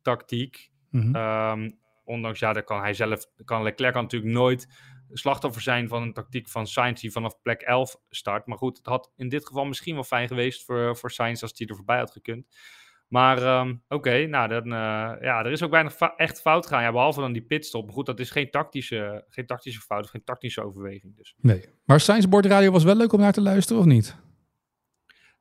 tactiek. 0.02 0.70
Mhm. 0.90 1.14
Ehm, 1.14 1.70
ondanks, 2.04 2.38
ja, 2.38 2.52
daar 2.52 2.64
kan 2.64 2.80
hij 2.80 2.94
zelf, 2.94 3.26
kan 3.44 3.62
Leclerc 3.62 3.92
kan 3.92 4.02
natuurlijk 4.02 4.32
nooit 4.32 4.68
slachtoffer 5.12 5.62
zijn 5.62 5.88
van 5.88 6.02
een 6.02 6.12
tactiek 6.12 6.48
van 6.48 6.66
Sainz 6.66 7.00
die 7.00 7.12
vanaf 7.12 7.40
plek 7.42 7.60
11 7.62 7.96
start. 8.10 8.46
Maar 8.46 8.58
goed, 8.58 8.76
het 8.76 8.86
had 8.86 9.12
in 9.16 9.28
dit 9.28 9.46
geval 9.46 9.64
misschien 9.64 9.94
wel 9.94 10.04
fijn 10.04 10.28
geweest 10.28 10.64
voor, 10.64 10.96
voor 10.96 11.10
Sainz 11.10 11.42
als 11.42 11.52
hij 11.56 11.66
er 11.66 11.76
voorbij 11.76 11.98
had 11.98 12.10
gekund. 12.10 12.46
Maar 13.08 13.42
ehm, 13.42 13.74
oké, 13.88 14.26
nou 14.26 14.48
dan, 14.48 14.64
eh, 14.64 15.14
ja, 15.20 15.44
er 15.44 15.50
is 15.50 15.62
ook 15.62 15.70
weinig 15.70 15.94
echt 16.16 16.40
fout 16.40 16.66
gaan, 16.66 16.82
ja, 16.82 16.92
behalve 16.92 17.20
dan 17.20 17.32
die 17.32 17.42
pitstop. 17.42 17.84
Maar 17.84 17.94
goed, 17.94 18.06
dat 18.06 18.20
is 18.20 18.30
geen 18.30 18.50
tactische, 18.50 19.24
geen 19.28 19.46
tactische 19.46 19.80
fout 19.80 20.04
of 20.04 20.10
geen 20.10 20.24
tactische 20.24 20.62
overweging. 20.62 21.16
Dus. 21.16 21.34
Nee. 21.36 21.64
Maar 21.84 22.00
Sainz 22.00 22.26
boordradio 22.26 22.70
was 22.70 22.84
wel 22.84 22.96
leuk 22.96 23.12
om 23.12 23.20
naar 23.20 23.32
te 23.32 23.40
luisteren, 23.40 23.80
of 23.80 23.88
niet? 23.88 24.16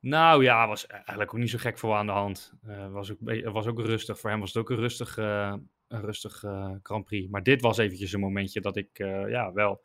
Nou 0.00 0.42
ja, 0.42 0.68
was 0.68 0.86
eigenlijk 0.86 1.34
ook 1.34 1.40
niet 1.40 1.50
zo 1.50 1.58
gek 1.58 1.78
voor 1.78 1.94
aan 1.94 2.06
de 2.06 2.12
hand. 2.12 2.52
Eh, 2.62 2.90
was, 2.90 3.10
ook, 3.10 3.18
was 3.52 3.66
ook 3.66 3.80
rustig. 3.80 4.18
Voor 4.18 4.30
hem 4.30 4.40
was 4.40 4.52
het 4.52 4.62
ook 4.62 4.70
een 4.70 4.76
rustig, 4.76 5.18
eh, 5.18 5.54
een 5.88 6.00
rustig 6.00 6.44
Grand 6.82 7.04
Prix. 7.04 7.28
Maar 7.30 7.42
dit 7.42 7.60
was 7.60 7.78
eventjes 7.78 8.12
een 8.12 8.20
momentje 8.20 8.60
dat 8.60 8.76
ik 8.76 8.98
ja, 9.28 9.52
wel 9.52 9.84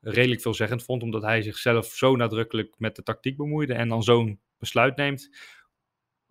redelijk 0.00 0.40
veelzeggend 0.40 0.82
vond. 0.82 1.02
Omdat 1.02 1.22
hij 1.22 1.42
zichzelf 1.42 1.86
zo 1.86 2.16
nadrukkelijk 2.16 2.74
met 2.78 2.96
de 2.96 3.02
tactiek 3.02 3.36
bemoeide 3.36 3.74
en 3.74 3.88
dan 3.88 4.02
zo'n 4.02 4.40
besluit 4.58 4.96
neemt. 4.96 5.30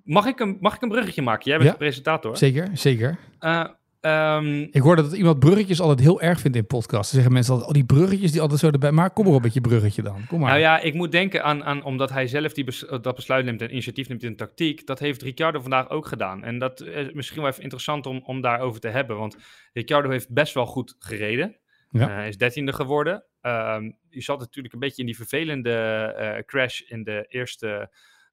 Mag 0.08 0.26
ik 0.26 0.40
een, 0.40 0.58
mag 0.60 0.76
ik 0.76 0.82
een 0.82 0.90
bruggetje 0.90 1.22
maken? 1.22 1.44
Jij 1.46 1.54
bent 1.58 1.66
Ja. 1.70 1.72
de 1.72 1.78
presentator. 1.84 2.38
Zeker, 2.38 2.70
zeker. 2.74 3.18
Eh, 3.40 3.66
ehm, 4.02 4.62
Ik 4.72 4.82
hoorde 4.82 5.02
dat 5.02 5.14
iemand 5.14 5.40
bruggetjes 5.40 5.80
altijd 5.82 6.00
heel 6.00 6.22
erg 6.22 6.40
vindt 6.40 6.58
in 6.58 6.66
podcasts. 6.68 7.14
Zeggen 7.14 7.32
mensen 7.34 7.52
altijd, 7.54 7.70
oh 7.70 7.76
die 7.76 7.86
bruggetjes 7.86 8.32
die 8.32 8.42
altijd 8.42 8.60
zo 8.60 8.70
erbij. 8.70 8.92
Maar 8.92 9.12
kom 9.12 9.26
maar 9.26 9.34
op 9.34 9.42
met 9.42 9.54
je 9.54 9.62
bruggetje 9.62 10.02
dan. 10.02 10.26
Kom 10.28 10.40
maar. 10.40 10.50
Nou 10.50 10.62
ja, 10.62 10.80
ik 10.80 10.94
moet 10.94 11.12
denken 11.12 11.44
aan, 11.44 11.64
aan 11.64 11.84
omdat 11.84 12.10
hij 12.10 12.28
zelf 12.28 12.54
die 12.54 12.64
bes- 12.64 12.86
dat 13.02 13.16
besluit 13.16 13.46
neemt 13.46 13.62
en 13.62 13.72
initiatief 13.72 14.08
neemt 14.10 14.24
in 14.24 14.36
tactiek. 14.36 14.86
Dat 14.88 15.00
heeft 15.00 15.22
Ricciardo 15.22 15.60
vandaag 15.62 15.90
ook 15.90 16.08
gedaan. 16.08 16.44
En 16.44 16.60
dat 16.60 16.82
is 16.82 17.12
misschien 17.14 17.42
wel 17.42 17.50
even 17.50 17.64
interessant 17.64 18.06
om, 18.06 18.22
om 18.26 18.42
daarover 18.42 18.80
te 18.82 18.88
hebben. 18.90 19.18
Want 19.18 19.38
Ricciardo 19.74 20.10
heeft 20.10 20.34
best 20.34 20.54
wel 20.54 20.66
goed 20.66 20.96
gereden. 21.00 21.56
Ja. 21.90 22.02
Eh, 22.10 22.16
Hij 22.16 22.28
is 22.28 22.38
dertiende 22.38 22.74
geworden. 22.74 23.24
Ehm 23.42 23.92
je 24.10 24.22
zat 24.22 24.40
natuurlijk 24.40 24.74
een 24.74 24.80
beetje 24.80 25.02
in 25.02 25.06
die 25.06 25.16
vervelende 25.16 25.72
eh, 26.18 26.44
crash 26.46 26.80
in 26.82 27.04
de 27.04 27.26
eerste 27.28 27.90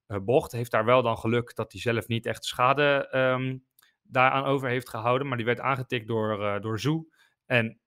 bocht. 0.06 0.52
Heeft 0.52 0.70
daar 0.70 0.84
wel 0.84 1.02
dan 1.02 1.18
geluk 1.18 1.54
dat 1.54 1.72
hij 1.72 1.80
zelf 1.80 2.08
niet 2.08 2.26
echt 2.26 2.44
schade 2.44 3.08
ehm, 3.10 3.56
daaraan 4.02 4.44
over 4.44 4.68
heeft 4.68 4.88
gehouden. 4.88 5.28
Maar 5.28 5.36
die 5.36 5.46
werd 5.46 5.60
aangetikt 5.60 6.06
door, 6.06 6.44
eh 6.44 6.60
door 6.60 6.80
Zoe. 6.80 7.06
En 7.46 7.78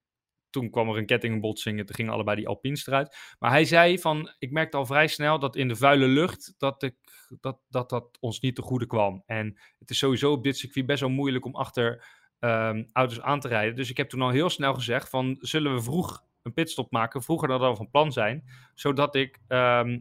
toen 0.49 0.69
kwam 0.69 0.89
er 0.89 0.97
een 0.97 1.05
kettingbotsing 1.05 1.77
toen 1.77 1.95
gingen 1.95 2.13
allebei 2.13 2.37
die 2.37 2.47
Alpines 2.47 2.87
eruit. 2.87 3.17
Maar 3.39 3.51
hij 3.51 3.65
zei 3.65 3.99
van, 3.99 4.31
ik 4.39 4.51
merkte 4.51 4.77
al 4.77 4.85
vrij 4.85 5.07
snel 5.07 5.39
dat 5.39 5.55
in 5.55 5.67
de 5.67 5.75
vuile 5.75 6.07
lucht, 6.07 6.53
dat, 6.57 6.83
ik, 6.83 6.95
dat, 7.39 7.59
dat 7.69 7.89
dat 7.89 8.17
ons 8.19 8.39
niet 8.39 8.55
te 8.55 8.61
goede 8.61 8.85
kwam. 8.85 9.23
En 9.25 9.59
het 9.79 9.89
is 9.89 9.97
sowieso 9.97 10.31
op 10.31 10.43
dit 10.43 10.57
circuit 10.57 10.85
best 10.85 10.99
wel 10.99 11.09
moeilijk 11.09 11.45
om 11.45 11.55
achter 11.55 12.05
ehm, 12.39 12.83
auto's 12.91 13.21
aan 13.21 13.39
te 13.39 13.47
rijden. 13.47 13.75
Dus 13.75 13.89
ik 13.89 13.97
heb 13.97 14.09
toen 14.09 14.21
al 14.21 14.29
heel 14.29 14.49
snel 14.49 14.73
gezegd 14.73 15.09
van, 15.09 15.37
zullen 15.39 15.73
we 15.73 15.81
vroeg 15.81 16.23
een 16.41 16.53
pitstop 16.53 16.91
maken, 16.91 17.23
vroeger 17.23 17.47
dan 17.47 17.69
we 17.69 17.75
van 17.75 17.89
plan 17.89 18.11
zijn, 18.11 18.43
zodat 18.73 19.15
ik 19.15 19.39
ehm, 19.47 19.89
eh, 19.89 19.97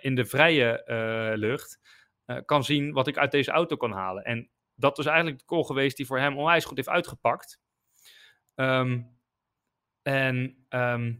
in 0.00 0.14
de 0.14 0.24
vrije 0.24 0.84
eh, 0.84 1.36
lucht 1.36 1.80
eh, 2.24 2.38
kan 2.44 2.64
zien 2.64 2.92
wat 2.92 3.06
ik 3.06 3.18
uit 3.18 3.30
deze 3.30 3.50
auto 3.50 3.76
kan 3.76 3.92
halen. 3.92 4.24
En 4.24 4.50
dat 4.74 4.98
is 4.98 5.06
eigenlijk 5.06 5.38
de 5.38 5.44
call 5.44 5.62
geweest 5.62 5.96
die 5.96 6.06
voor 6.06 6.18
hem 6.18 6.38
onwijs 6.38 6.64
goed 6.64 6.76
heeft 6.76 6.88
uitgepakt. 6.88 7.60
Ehm, 8.54 9.02
en 10.02 10.64
ehm, 10.68 11.14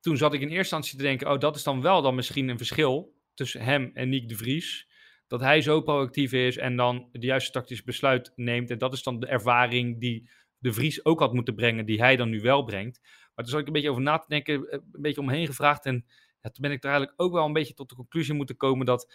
toen 0.00 0.16
zat 0.16 0.34
ik 0.34 0.40
in 0.40 0.46
eerste 0.46 0.58
instantie 0.58 0.96
te 0.96 1.02
denken: 1.02 1.30
oh, 1.30 1.38
dat 1.38 1.56
is 1.56 1.62
dan 1.62 1.82
wel 1.82 2.02
dan 2.02 2.14
misschien 2.14 2.48
een 2.48 2.58
verschil 2.58 3.14
tussen 3.34 3.60
hem 3.60 3.90
en 3.94 4.08
Nick 4.08 4.28
de 4.28 4.36
Vries. 4.36 4.88
Dat 5.26 5.40
hij 5.40 5.60
zo 5.60 5.80
proactief 5.80 6.32
is 6.32 6.56
en 6.56 6.76
dan 6.76 7.08
de 7.12 7.26
juiste 7.26 7.50
tactisch 7.50 7.82
besluit 7.82 8.32
neemt. 8.34 8.70
En 8.70 8.78
dat 8.78 8.92
is 8.92 9.02
dan 9.02 9.20
de 9.20 9.26
ervaring 9.26 10.00
die 10.00 10.30
de 10.58 10.72
Vries 10.72 11.04
ook 11.04 11.20
had 11.20 11.32
moeten 11.32 11.54
brengen, 11.54 11.86
die 11.86 12.00
hij 12.00 12.16
dan 12.16 12.28
nu 12.28 12.40
wel 12.40 12.64
brengt. 12.64 13.00
Maar 13.02 13.44
toen 13.44 13.54
zat 13.54 13.60
ik 13.60 13.66
een 13.66 13.72
beetje 13.72 13.90
over 13.90 14.02
na 14.02 14.18
te 14.18 14.28
denken, 14.28 14.54
eh, 14.54 14.78
een 14.92 15.02
beetje 15.02 15.20
omheen 15.20 15.46
gevraagd. 15.46 15.86
En 15.86 16.06
toen 16.50 16.62
ben 16.62 16.70
ik 16.72 16.82
er 16.84 16.90
eigenlijk 16.90 17.20
ook 17.20 17.32
wel 17.32 17.44
een 17.44 17.52
beetje 17.52 17.74
tot 17.74 17.88
de 17.88 17.94
conclusie 17.94 18.34
moeten 18.34 18.56
komen 18.56 18.86
dat 18.86 19.12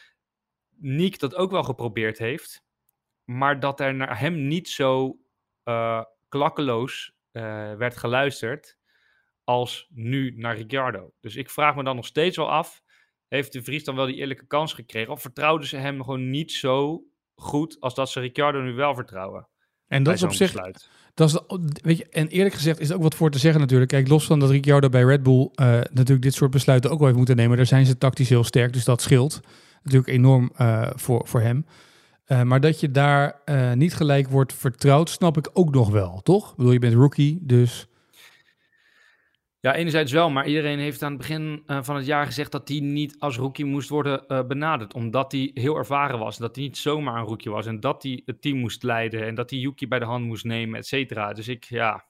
Niek 0.82 1.20
dat 1.20 1.36
ook 1.36 1.52
wel 1.52 1.64
geprobeerd 1.64 2.18
heeft. 2.18 2.64
Maar 3.24 3.60
dat 3.60 3.80
er 3.80 3.94
naar 3.94 4.20
hem 4.20 4.48
niet 4.48 4.70
zo 4.70 5.20
eh, 5.64 6.04
klakkeloos 6.30 7.14
eh, 7.32 7.42
werd 7.74 7.98
geluisterd 7.98 8.78
als 9.44 9.88
nu 9.90 10.36
naar 10.36 10.56
Ricciardo. 10.56 11.14
Dus 11.20 11.36
ik 11.36 11.50
vraag 11.50 11.76
me 11.76 11.84
dan 11.84 11.96
nog 11.96 12.06
steeds 12.06 12.38
wel 12.38 12.52
af, 12.52 12.84
heeft 13.28 13.54
de 13.54 13.64
Vries 13.64 13.84
dan 13.84 13.96
wel 13.96 14.06
die 14.06 14.16
eerlijke 14.16 14.48
kans 14.48 14.74
gekregen? 14.74 15.14
Of 15.14 15.22
vertrouwden 15.22 15.68
ze 15.68 15.78
hem 15.78 16.04
gewoon 16.04 16.30
niet 16.30 16.52
zo 16.52 17.04
goed 17.36 17.80
als 17.80 17.96
dat 17.96 18.10
ze 18.10 18.20
Ricciardo 18.20 18.62
nu 18.62 18.74
wel 18.74 18.96
vertrouwen? 18.96 19.48
En 19.92 20.04
dat 20.04 20.14
is 20.14 20.24
op 20.24 20.34
zich, 20.34 20.52
besluit? 20.52 20.90
dat 21.14 21.30
is, 21.30 21.40
weet 21.82 21.98
je, 21.98 22.08
en 22.10 22.28
eerlijk 22.28 22.56
gezegd 22.56 22.80
is 22.80 22.90
er 22.90 22.96
ook 22.96 23.02
wat 23.02 23.16
voor 23.16 23.32
te 23.32 23.40
zeggen 23.40 23.60
natuurlijk. 23.62 23.92
Kijk, 23.92 24.08
los 24.08 24.26
van 24.26 24.40
dat 24.40 24.50
Ricciardo 24.50 24.90
bij 24.90 25.04
Red 25.04 25.24
Bull 25.24 25.50
eh, 25.54 25.68
natuurlijk 25.68 26.22
dit 26.22 26.34
soort 26.34 26.52
besluiten 26.52 26.90
ook 26.90 26.98
wel 26.98 27.06
heeft 27.06 27.18
moeten 27.18 27.36
nemen. 27.36 27.58
Daar 27.58 27.66
zijn 27.66 27.86
ze 27.86 27.98
tactisch 27.98 28.30
heel 28.30 28.44
sterk, 28.44 28.74
dus 28.74 28.84
dat 28.84 29.02
scheelt 29.02 29.40
natuurlijk 29.84 30.12
enorm 30.12 30.52
eh, 30.56 30.90
voor, 30.96 31.28
voor 31.28 31.42
hem. 31.42 31.66
Eh, 32.26 32.42
maar 32.42 32.60
dat 32.60 32.80
je 32.80 32.92
daar 32.92 33.42
niet 33.76 33.94
gelijk 33.94 34.30
wordt 34.30 34.54
vertrouwd, 34.54 35.10
snap 35.10 35.38
ik 35.38 35.50
ook 35.54 35.74
nog 35.74 35.90
wel, 35.90 36.22
toch? 36.24 36.50
Ik 36.50 36.56
bedoel, 36.56 36.72
je 36.72 36.80
bent 36.80 36.94
rookie, 36.94 37.40
dus 37.42 37.88
Ja, 39.62 39.76
enerzijds 39.76 40.12
wel, 40.12 40.30
maar 40.30 40.48
iedereen 40.48 40.80
heeft 40.80 41.04
aan 41.04 41.10
het 41.12 41.18
begin 41.18 41.64
eh, 41.66 41.78
van 41.82 41.96
het 41.96 42.06
jaar 42.06 42.26
gezegd 42.26 42.52
dat 42.52 42.68
hij 42.68 42.80
niet 42.80 43.16
als 43.20 43.38
rookie 43.38 43.66
moest 43.66 43.90
worden 43.90 44.28
eh, 44.28 44.44
benaderd. 44.48 44.94
Omdat 44.94 45.32
hij 45.32 45.52
heel 45.54 45.76
ervaren 45.76 46.20
was. 46.20 46.38
Dat 46.38 46.56
hij 46.56 46.64
niet 46.64 46.78
zomaar 46.78 47.20
een 47.20 47.26
rookie 47.26 47.52
was. 47.52 47.66
En 47.66 47.80
dat 47.80 48.04
hij 48.04 48.22
het 48.26 48.42
team 48.42 48.58
moest 48.58 48.84
leiden. 48.84 49.26
En 49.26 49.36
dat 49.36 49.50
hij 49.50 49.60
Yuki 49.60 49.88
bij 49.88 50.00
de 50.00 50.06
hand 50.06 50.26
moest 50.26 50.44
nemen, 50.46 50.80
et 50.80 50.88
cetera. 50.88 51.34
Dus 51.34 51.48
ik, 51.48 51.64
ja. 51.64 51.90
Nou, 51.90 52.04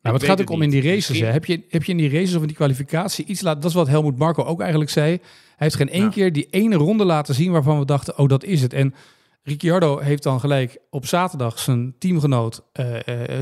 maar 0.00 0.12
het 0.12 0.22
gaat 0.24 0.40
ook 0.40 0.50
om 0.50 0.62
in 0.62 0.70
die 0.70 0.82
races. 0.82 1.20
Hè. 1.20 1.26
Heb, 1.26 1.44
je, 1.44 1.64
heb 1.68 1.84
je 1.84 1.92
in 1.92 1.98
die 1.98 2.10
races 2.10 2.34
of 2.34 2.40
in 2.40 2.46
die 2.46 2.56
kwalificatie 2.56 3.24
iets 3.24 3.40
laten... 3.40 3.60
Dat 3.60 3.70
is 3.70 3.76
wat 3.76 3.88
Helmoet 3.88 4.18
Marco 4.18 4.42
ook 4.42 4.60
eigenlijk 4.60 4.90
zei. 4.90 5.10
Hij 5.10 5.20
heeft 5.56 5.74
geen 5.74 5.88
één 5.90 6.02
Ja. 6.02 6.08
keer 6.08 6.32
die 6.32 6.46
ene 6.50 6.76
ronde 6.76 7.04
laten 7.04 7.34
zien 7.34 7.52
waarvan 7.52 7.78
we 7.78 7.84
dachten... 7.84 8.18
oh, 8.18 8.28
dat 8.28 8.44
is 8.44 8.62
het. 8.62 8.72
En 8.72 8.94
Ricciardo 9.42 9.98
heeft 9.98 10.22
dan 10.22 10.40
gelijk 10.40 10.78
op 10.90 11.06
zaterdag 11.06 11.58
zijn 11.58 11.94
teamgenoot... 11.98 12.62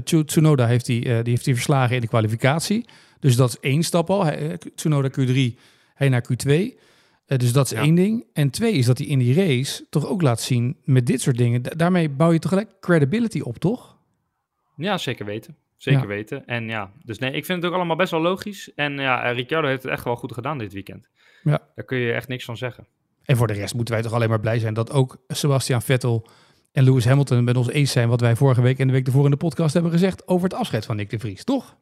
Tsu- 0.05 0.25
Tsunoda 0.25 0.67
heeft 0.67 0.87
die, 0.87 1.01
die 1.01 1.13
heeft 1.33 1.45
die 1.45 1.55
verslagen 1.55 1.95
in 1.95 2.01
de 2.01 2.09
kwalificatie. 2.09 2.85
Dus 3.21 3.37
dat 3.37 3.49
is 3.49 3.61
één 3.61 3.83
stap 3.83 4.11
al. 4.11 4.25
Hij, 4.25 4.59
Tsunoda 4.75 5.09
Q3, 5.11 5.59
hij 5.95 6.09
naar 6.09 6.25
Q2. 6.33 6.51
Eh, 7.27 7.39
dus 7.39 7.53
dat 7.53 7.65
is 7.65 7.71
Ja. 7.71 7.81
één 7.83 7.95
ding. 7.95 8.25
En 8.33 8.51
twee 8.51 8.73
is 8.73 8.87
dat 8.87 8.99
hij 8.99 9.07
in 9.07 9.19
die 9.19 9.35
race 9.35 9.87
toch 9.91 10.07
ook 10.07 10.23
laat 10.23 10.41
zien 10.41 10.77
met 10.85 11.07
dit 11.07 11.21
soort 11.21 11.37
dingen. 11.39 11.63
Da- 11.63 11.71
daarmee 11.77 12.09
bouw 12.09 12.33
je 12.33 12.39
toch 12.39 12.51
gelijk 12.51 12.71
credibility 12.81 13.41
op, 13.41 13.59
toch? 13.59 13.97
Ja, 14.77 14.99
zeker 14.99 15.25
weten. 15.25 15.57
Zeker 15.77 16.01
Ja. 16.01 16.07
weten. 16.07 16.47
En 16.47 16.69
ja, 16.69 16.91
dus 17.05 17.19
nee, 17.19 17.33
ik 17.33 17.45
vind 17.45 17.63
het 17.63 17.71
ook 17.71 17.77
allemaal 17.77 17.97
best 17.97 18.11
wel 18.11 18.21
logisch. 18.21 18.73
En 18.75 18.93
ja, 18.99 19.23
eh, 19.25 19.35
Ricciardo 19.37 19.69
heeft 19.69 19.83
het 19.83 19.93
echt 19.93 20.05
wel 20.05 20.17
goed 20.17 20.33
gedaan 20.33 20.59
dit 20.59 20.73
weekend. 20.73 21.09
Ja. 21.43 21.61
Daar 21.75 21.85
kun 21.85 21.99
je 21.99 22.13
echt 22.13 22.29
niks 22.29 22.45
van 22.45 22.57
zeggen. 22.57 22.87
En 23.25 23.37
voor 23.37 23.47
de 23.47 23.53
rest 23.53 23.75
moeten 23.75 23.95
wij 23.95 24.03
toch 24.03 24.13
alleen 24.13 24.29
maar 24.29 24.41
blij 24.41 24.59
zijn 24.59 24.75
dat 24.75 24.93
ook 24.93 25.17
Sebastian 25.29 25.83
Vettel 25.83 26.27
en 26.73 26.85
Lewis 26.85 27.05
Hamilton 27.05 27.45
met 27.45 27.57
ons 27.57 27.69
eens 27.71 27.93
zijn 27.93 28.09
wat 28.09 28.21
wij 28.21 28.37
vorige 28.37 28.63
week 28.63 28.79
en 28.79 28.87
de 28.87 28.93
week 28.93 29.07
ervoor 29.07 29.25
in 29.25 29.31
de 29.31 29.37
podcast 29.37 29.75
hebben 29.75 29.93
gezegd 29.93 30.29
over 30.29 30.49
het 30.49 30.59
afscheid 30.59 30.85
van 30.87 30.97
Nick 30.97 31.11
de 31.11 31.19
Vries, 31.19 31.45
toch? 31.45 31.77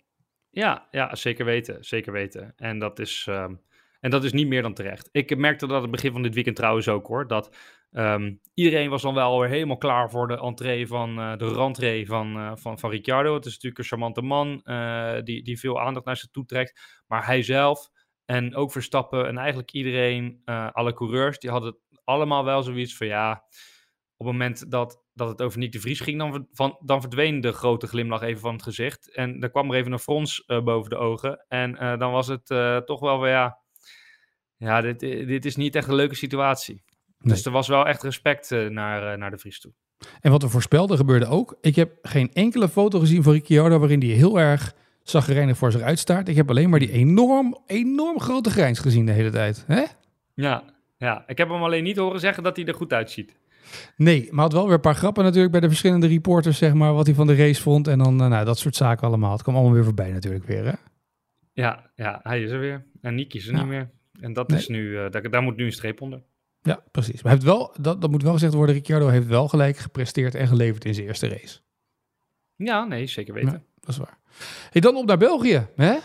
Ja, 0.55 0.89
ja, 0.91 1.15
zeker 1.15 1.45
weten. 1.45 1.85
Zeker 1.85 2.13
weten. 2.13 2.53
En 2.57 2.79
dat 2.79 2.99
is, 2.99 3.27
ehm, 3.29 3.55
en 4.01 4.11
dat 4.11 4.25
is 4.25 4.33
niet 4.33 4.47
meer 4.47 4.63
dan 4.63 4.75
terecht. 4.75 5.09
Ik 5.13 5.37
merkte 5.37 5.67
dat 5.67 5.83
het 5.83 5.91
begin 5.91 6.13
van 6.13 6.23
dit 6.23 6.35
weekend 6.35 6.57
trouwens 6.57 6.89
ook 6.89 7.07
hoor. 7.07 7.27
Dat 7.27 7.57
ehm, 7.93 8.35
iedereen 8.55 8.91
was 8.91 9.03
dan 9.03 9.15
wel 9.15 9.41
weer 9.41 9.49
helemaal 9.49 9.77
klaar 9.77 10.11
voor 10.11 10.29
de 10.29 10.39
entree 10.41 10.87
van 10.87 11.19
eh, 11.19 11.37
de 11.37 11.55
rentree 11.55 12.07
van, 12.07 12.37
eh, 12.37 12.53
van, 12.55 12.79
van 12.79 12.91
Ricciardo. 12.91 13.35
Het 13.35 13.45
is 13.47 13.53
natuurlijk 13.53 13.79
een 13.79 13.85
charmante 13.85 14.23
man 14.23 14.63
eh, 14.65 15.23
die, 15.25 15.43
die 15.43 15.59
veel 15.59 15.81
aandacht 15.81 16.07
naar 16.07 16.17
zich 16.17 16.31
toe 16.31 16.45
trekt. 16.45 17.03
Maar 17.07 17.27
hij 17.27 17.43
zelf 17.43 17.89
en 18.25 18.55
ook 18.55 18.73
Verstappen 18.73 19.27
en 19.27 19.39
eigenlijk 19.39 19.73
iedereen, 19.73 20.43
alle 20.73 20.95
coureurs, 20.95 21.39
die 21.39 21.51
hadden 21.51 21.79
allemaal 22.05 22.45
wel 22.45 22.63
zoiets 22.63 22.97
van 22.97 23.07
ja. 23.07 23.45
Op 24.17 24.27
het 24.27 24.37
moment 24.37 24.71
dat, 24.71 25.04
dat 25.15 25.29
het 25.29 25.43
over 25.43 25.59
Nick 25.59 25.73
de 25.73 25.81
Vries 25.81 26.01
ging, 26.01 26.19
dan, 26.19 26.47
van, 26.53 26.79
dan 26.81 27.01
verdween 27.01 27.41
de 27.41 27.53
grote 27.53 27.87
glimlach 27.87 28.23
even 28.23 28.41
van 28.41 28.53
het 28.53 28.63
gezicht. 28.63 29.15
En 29.15 29.41
er 29.41 29.51
kwam 29.51 29.71
er 29.71 29.77
even 29.77 29.93
een 29.93 29.99
frons 29.99 30.45
eh, 30.47 30.63
boven 30.63 30.91
de 30.91 30.97
ogen. 30.97 31.45
En 31.49 31.77
eh, 31.77 31.99
dan 31.99 32.13
was 32.13 32.27
het 32.27 32.51
eh, 32.51 32.77
toch 32.77 33.01
wel 33.01 33.21
weer, 33.21 33.31
ja, 33.31 33.59
ja 34.57 34.81
dit, 34.81 35.01
dit 35.01 35.45
is 35.45 35.57
niet 35.57 35.75
echt 35.75 35.89
een 35.89 35.95
leuke 35.95 36.15
situatie. 36.15 36.83
Nee. 37.19 37.35
Dus 37.35 37.45
er 37.45 37.53
was 37.53 37.69
wel 37.69 37.87
echt 37.87 38.03
respect 38.03 38.51
naar, 38.51 39.19
naar 39.19 39.31
de 39.31 39.39
Vries 39.39 39.61
toe. 39.61 39.73
En 40.21 40.31
wat 40.31 40.43
we 40.43 40.49
voorspelden 40.49 40.97
gebeurde 40.97 41.27
ook. 41.27 41.59
Ik 41.61 41.77
heb 41.77 41.99
geen 42.03 42.33
enkele 42.33 42.69
foto 42.69 42.99
gezien 42.99 43.23
van 43.23 43.33
Ricciardo 43.33 43.79
waarin 43.79 44.01
hij 44.01 44.09
heel 44.09 44.41
erg 44.41 44.75
zagrijnig 45.03 45.57
voor 45.57 45.73
zich 45.73 45.81
uitstaart. 45.81 46.29
Ik 46.29 46.37
heb 46.37 46.51
alleen 46.51 46.71
maar 46.71 46.79
die 46.79 46.93
enorm, 46.93 47.59
enorm 47.67 48.21
grote 48.21 48.51
grijns 48.51 48.79
gezien 48.79 49.07
de 49.07 49.13
hele 49.13 49.31
tijd. 49.31 49.65
Hè? 49.67 49.85
Ja, 50.35 50.65
ja, 50.97 51.25
ik 51.27 51.39
heb 51.39 51.49
hem 51.49 51.63
alleen 51.63 51.85
niet 51.85 51.97
horen 51.97 52.21
zeggen 52.21 52.43
dat 52.43 52.57
hij 52.57 52.65
er 52.65 52.75
goed 52.75 52.93
uitziet. 52.93 53.37
Nee, 53.97 54.29
maar 54.31 54.45
had 54.45 54.53
wel 54.53 54.65
weer 54.65 54.75
een 54.75 54.81
paar 54.81 54.95
grappen 54.95 55.25
natuurlijk 55.25 55.53
bij 55.53 55.61
de 55.61 55.69
verschillende 55.69 56.07
reporters, 56.07 56.59
zeg 56.59 56.75
maar, 56.75 56.93
wat 56.95 57.07
hij 57.07 57.15
van 57.15 57.27
de 57.27 57.35
race 57.35 57.63
vond. 57.63 57.89
En 57.89 57.99
dan, 57.99 58.21
eh, 58.21 58.29
nou, 58.29 58.45
dat 58.45 58.59
soort 58.59 58.77
zaken 58.77 59.07
allemaal. 59.07 59.33
Het 59.33 59.43
kwam 59.43 59.55
allemaal 59.55 59.73
weer 59.75 59.85
voorbij 59.85 60.13
natuurlijk 60.13 60.45
weer, 60.45 60.65
hè? 60.65 60.73
Ja, 61.53 61.91
ja 61.95 62.21
hij 62.23 62.43
is 62.43 62.51
er 62.51 62.59
weer. 62.59 62.87
En 63.01 63.15
Nick 63.15 63.35
is 63.35 63.47
er 63.47 63.53
Ja. 63.53 63.59
niet 63.59 63.69
meer. 63.69 63.91
En 64.21 64.33
dat 64.33 64.49
Nee. 64.49 64.59
is 64.59 64.69
nu, 64.69 64.99
eh, 64.99 65.11
daar, 65.11 65.31
daar 65.31 65.43
moet 65.43 65.57
nu 65.57 65.65
een 65.65 65.73
streep 65.73 66.01
onder. 66.01 66.23
Ja, 66.63 66.83
precies. 66.91 67.23
Maar 67.23 67.33
hij 67.33 67.41
heeft 67.43 67.45
wel, 67.57 67.75
dat, 67.81 68.01
dat 68.01 68.11
moet 68.11 68.23
wel 68.23 68.33
gezegd 68.33 68.55
worden, 68.55 68.75
Ricciardo 68.75 69.09
heeft 69.09 69.27
wel 69.27 69.49
gelijk 69.49 69.77
gepresteerd 69.77 70.35
en 70.35 70.49
geleverd 70.49 70.85
in 70.85 70.95
zijn 70.95 71.07
eerste 71.07 71.29
race. 71.29 71.59
Ja, 72.57 72.85
nee, 72.85 73.07
zeker 73.07 73.35
weten. 73.35 73.51
Ja. 73.53 73.63
Dat 73.81 73.89
is 73.91 73.97
waar. 73.97 74.19
Hey, 74.71 74.81
dan 74.81 74.97
op 74.97 75.07
naar 75.07 75.19
België, 75.19 75.67
hè? 75.77 75.97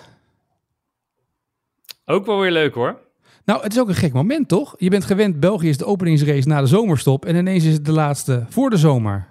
Ook 2.06 2.26
wel 2.26 2.40
weer 2.40 2.52
leuk 2.52 2.74
hoor. 2.74 3.00
Nou, 3.50 3.62
het 3.62 3.72
is 3.72 3.80
ook 3.80 3.88
een 3.88 3.96
gek 3.96 4.14
moment, 4.14 4.48
toch? 4.48 4.76
Je 4.78 4.90
bent 4.90 5.06
gewend, 5.06 5.40
België 5.40 5.70
is 5.70 5.78
de 5.78 5.86
openingsrace 5.86 6.48
na 6.48 6.62
de 6.62 6.68
zomerstop 6.68 7.26
en 7.26 7.36
ineens 7.36 7.66
is 7.66 7.74
het 7.74 7.86
de 7.86 7.92
laatste 7.92 8.46
voor 8.50 8.70
de 8.70 8.78
zomer. 8.78 9.28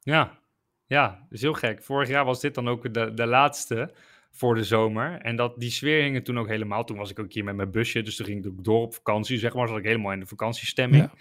Ja, 0.00 0.38
ja, 0.86 1.08
dat 1.08 1.32
is 1.32 1.40
heel 1.40 1.52
gek. 1.52 1.82
Vorig 1.82 2.08
jaar 2.08 2.24
was 2.24 2.40
dit 2.40 2.54
dan 2.54 2.68
ook 2.68 2.94
de, 2.94 3.14
de 3.14 3.26
laatste 3.26 3.94
voor 4.30 4.54
de 4.54 4.64
zomer. 4.64 5.20
En 5.20 5.36
dat, 5.36 5.58
die 5.58 5.70
sfeer 5.70 6.02
hing 6.02 6.16
er 6.16 6.22
toen 6.22 6.38
ook 6.38 6.48
helemaal. 6.48 6.84
Toen 6.84 6.96
was 6.96 7.10
ik 7.10 7.18
ook 7.18 7.32
hier 7.32 7.44
met 7.44 7.56
mijn 7.56 7.70
busje, 7.70 8.02
dus 8.02 8.16
toen 8.16 8.26
ging 8.26 8.44
ik 8.44 8.64
door 8.64 8.82
op 8.82 8.94
vakantie, 8.94 9.38
zeg 9.38 9.54
maar. 9.54 9.68
Zat 9.68 9.78
ik 9.78 9.84
helemaal 9.84 10.12
in 10.12 10.20
de 10.20 10.26
vakantiestemming. 10.26 11.02
Ja. 11.02 11.12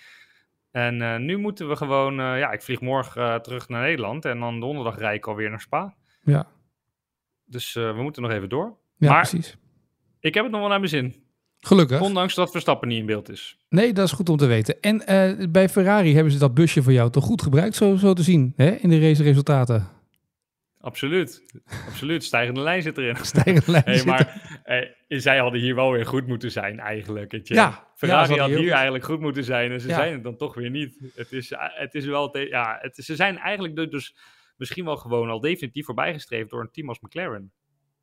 En 0.72 1.02
eh, 1.02 1.18
nu 1.20 1.38
moeten 1.38 1.70
we 1.70 1.76
gewoon, 1.76 2.20
eh, 2.20 2.40
ja, 2.40 2.52
ik 2.52 2.62
vlieg 2.62 2.82
morgen 2.82 3.34
eh, 3.34 3.40
terug 3.40 3.70
naar 3.70 3.82
Nederland 3.82 4.26
en 4.26 4.40
dan 4.40 4.60
donderdag 4.60 4.98
rijd 4.98 5.18
ik 5.18 5.28
alweer 5.28 5.50
naar 5.50 5.62
Spa. 5.62 5.96
Ja, 6.22 6.48
Dus 7.46 7.74
we 7.74 8.00
moeten 8.02 8.22
nog 8.22 8.32
even 8.32 8.50
door. 8.50 8.78
ja 8.98 9.10
Maar- 9.10 9.30
precies. 9.30 9.58
Ik 10.20 10.34
heb 10.34 10.44
het 10.44 10.52
nog 10.52 10.62
wel 10.62 10.70
naar 10.70 10.80
mijn 10.80 10.92
zin, 10.92 11.28
Gelukkig. 11.60 12.02
ondanks 12.02 12.36
dat 12.36 12.52
Verstappen 12.52 12.88
niet 12.88 13.00
in 13.00 13.06
beeld 13.06 13.30
is. 13.30 13.58
Nee, 13.70 13.94
dat 13.94 14.06
is 14.06 14.12
goed 14.12 14.30
om 14.30 14.38
te 14.38 14.46
weten. 14.46 14.80
En 14.82 15.06
eh, 15.08 15.48
bij 15.50 15.70
Ferrari 15.70 16.14
hebben 16.14 16.32
ze 16.34 16.40
dat 16.40 16.54
busje 16.54 16.84
voor 16.84 16.94
jou 16.94 17.10
toch 17.12 17.24
goed 17.24 17.42
gebruikt, 17.42 17.76
zo, 17.76 17.96
zo 17.96 18.14
te 18.14 18.24
zien, 18.24 18.54
hè? 18.56 18.70
in 18.72 18.90
de 18.90 19.00
raceresultaten. 19.00 19.88
Absoluut, 20.82 21.44
absoluut. 21.88 22.24
Stijgende 22.24 22.62
lijn 22.62 22.82
zit 22.82 22.98
erin. 22.98 23.16
Stijgende 23.26 23.72
lijn 23.72 23.84
Hey, 23.86 24.04
maar 24.06 24.60
eh, 24.64 24.90
zij 25.08 25.38
hadden 25.38 25.60
hier 25.62 25.76
wel 25.76 25.92
weer 25.92 26.06
goed 26.06 26.28
moeten 26.28 26.52
zijn 26.52 26.80
eigenlijk. 26.80 27.40
Ja, 27.44 27.88
Ferrari 27.96 28.38
had 28.40 28.50
hier 28.50 28.58
goed- 28.58 28.70
eigenlijk 28.70 29.04
goed 29.04 29.20
moeten 29.20 29.44
zijn 29.44 29.72
en 29.72 29.82
ze 29.82 29.88
Ja. 29.88 29.96
zijn 29.96 30.14
het 30.14 30.24
dan 30.24 30.38
toch 30.38 30.54
weer 30.56 30.70
niet. 30.70 31.12
Het 31.16 31.32
is, 31.32 31.52
eh, 31.52 31.60
het 31.62 31.94
is 31.96 32.06
wel, 32.06 32.30
te- 32.30 32.48
ja, 32.48 32.78
het 32.82 32.96
ze 32.96 33.16
zijn 33.16 33.38
eigenlijk 33.38 33.76
du- 33.76 33.88
dus 33.88 34.16
misschien 34.58 34.86
wel 34.86 34.98
gewoon 34.98 35.30
al 35.30 35.40
definitief 35.40 35.86
voorbijgestreefd 35.86 36.50
door 36.50 36.62
een 36.62 36.72
team 36.72 36.90
als 36.90 37.00
McLaren. 37.00 37.52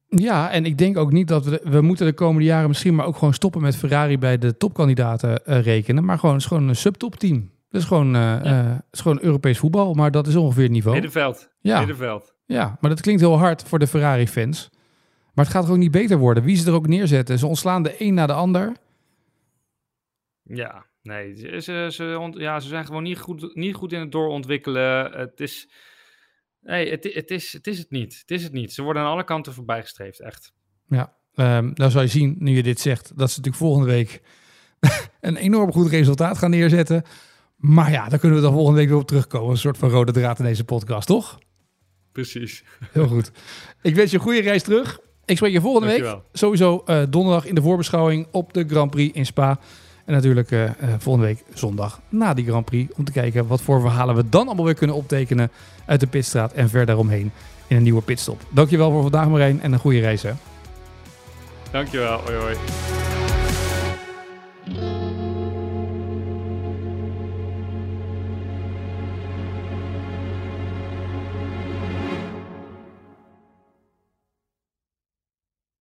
Ja, 0.09 0.51
en 0.51 0.64
ik 0.64 0.79
denk 0.79 0.97
ook 0.97 1.12
niet 1.12 1.29
dat 1.29 1.45
we... 1.45 1.61
we 1.64 1.81
moeten 1.81 2.07
de 2.07 2.12
komende 2.12 2.45
jaren 2.49 2.69
misschien 2.69 2.95
maar 2.95 3.07
ook 3.07 3.16
gewoon 3.16 3.35
stoppen 3.35 3.61
met 3.61 3.77
Ferrari 3.77 4.19
bij 4.19 4.38
de 4.38 4.57
topkandidaten 4.57 5.45
eh, 5.45 5.61
rekenen. 5.62 6.05
Maar 6.05 6.19
gewoon, 6.19 6.35
het 6.35 6.42
is 6.42 6.49
gewoon 6.49 6.69
een 6.69 6.77
subtopteam. 6.77 7.51
Dat 7.71 7.81
is 7.81 7.87
gewoon, 7.87 8.14
het 8.14 8.83
is 8.90 9.01
gewoon 9.01 9.19
Europees 9.23 9.59
voetbal, 9.59 9.95
maar 9.95 10.11
dat 10.11 10.27
is 10.27 10.37
ongeveer 10.37 10.62
het 10.62 10.73
niveau. 10.73 10.92
Middenveld, 10.95 11.51
Ja. 11.61 11.79
middenveld. 11.79 12.35
Ja, 12.45 12.77
maar 12.81 12.90
dat 12.90 13.01
klinkt 13.01 13.21
heel 13.21 13.38
hard 13.38 13.62
voor 13.62 13.79
de 13.79 13.87
Ferrari-fans. 13.87 14.71
Maar 15.35 15.45
het 15.45 15.55
gaat 15.55 15.64
er 15.64 15.71
ook 15.71 15.77
niet 15.77 15.90
beter 15.90 16.19
worden. 16.19 16.42
Wie 16.42 16.57
ze 16.57 16.66
er 16.69 16.75
ook 16.75 16.87
neerzetten. 16.87 17.38
Ze 17.38 17.47
ontslaan 17.47 17.83
de 17.83 17.95
een 17.99 18.14
na 18.14 18.27
de 18.27 18.33
ander. 18.33 18.73
Ja, 20.42 20.87
nee, 21.03 21.35
ze, 21.35 21.61
ze, 21.61 21.88
ze, 21.90 22.16
ont- 22.21 22.37
ja, 22.37 22.61
ze 22.61 22.69
zijn 22.69 22.87
gewoon 22.87 23.03
niet 23.03 23.19
goed, 23.19 23.55
niet 23.55 23.75
goed 23.75 23.92
in 23.92 24.01
het 24.01 24.12
doorontwikkelen. 24.12 25.12
Het 25.12 25.40
is, 25.40 25.69
nee, 26.66 26.90
het, 26.90 27.14
het, 27.14 27.31
is, 27.31 27.52
het 27.52 27.66
is 27.66 27.79
het 27.79 27.90
niet. 27.90 28.18
Het 28.20 28.31
is 28.31 28.42
het 28.42 28.52
niet. 28.52 28.72
Ze 28.72 28.83
worden 28.83 29.02
aan 29.02 29.11
alle 29.11 29.24
kanten 29.24 29.52
voorbijgestreefd, 29.52 30.20
echt. 30.20 30.52
Ehm 31.35 31.71
nou 31.75 31.90
zal 31.90 32.02
je 32.02 32.08
zien, 32.08 32.37
nu 32.38 32.56
je 32.56 32.62
dit 32.62 32.81
zegt, 32.81 33.12
dat 33.17 33.31
ze 33.31 33.37
natuurlijk 33.37 33.64
volgende 33.64 33.87
week 33.92 34.21
een 35.21 35.37
enorm 35.37 35.73
goed 35.73 35.90
resultaat 35.90 36.38
gaan 36.38 36.50
neerzetten. 36.50 37.02
Maar 37.56 37.90
ja, 37.90 38.08
daar 38.08 38.19
kunnen 38.19 38.38
we 38.38 38.44
dan 38.44 38.52
volgende 38.52 38.79
week 38.79 38.88
weer 38.88 38.98
op 38.98 39.06
terugkomen. 39.06 39.50
Een 39.50 39.56
soort 39.56 39.79
van 39.79 39.90
rode 39.90 40.12
draad 40.12 40.38
in 40.38 40.44
deze 40.44 40.64
podcast, 40.64 41.06
toch? 41.06 41.38
Precies. 42.12 42.64
Heel 42.92 43.06
goed. 43.06 43.31
Ik 43.83 43.94
wens 43.94 44.10
je 44.10 44.17
een 44.17 44.23
goede 44.23 44.40
reis 44.40 44.62
terug. 44.62 44.98
Ik 45.25 45.37
spreek 45.37 45.52
je 45.52 45.60
volgende 45.60 45.87
week. 45.87 46.17
Sowieso 46.33 46.83
eh, 46.85 47.02
donderdag 47.08 47.46
in 47.46 47.54
de 47.54 47.62
voorbeschouwing 47.62 48.27
op 48.31 48.52
de 48.52 48.64
Grand 48.69 48.90
Prix 48.90 49.17
in 49.17 49.27
Spa. 49.27 49.58
En 50.07 50.13
natuurlijk 50.13 50.50
eh, 50.50 50.65
eh, 50.65 50.71
volgende 50.98 51.27
week 51.27 51.44
zondag 51.54 52.00
na 52.09 52.35
die 52.35 52.46
Grand 52.46 52.65
Prix. 52.65 52.92
Om 52.96 53.04
te 53.04 53.13
kijken 53.13 53.46
wat 53.46 53.61
voor 53.61 53.81
verhalen 53.81 54.15
we 54.15 54.29
dan 54.29 54.46
allemaal 54.46 54.65
weer 54.65 54.75
kunnen 54.75 54.96
optekenen 54.96 55.50
uit 55.87 56.00
de 56.00 56.07
pitstraat 56.07 56.52
en 56.52 56.69
ver 56.69 56.87
daaromheen 56.87 57.33
in 57.67 57.77
een 57.77 57.83
nieuwe 57.83 58.02
pitstop. 58.02 58.40
Dankjewel 58.50 58.90
voor 58.90 59.02
vandaag 59.02 59.29
Marijn 59.29 59.61
en 59.63 59.73
een 59.73 59.79
goede 59.79 60.00
reis 60.00 60.23
hè. 60.23 60.33
Dankjewel. 61.71 62.21
Hoi 62.21 62.37
hoi. 62.37 62.57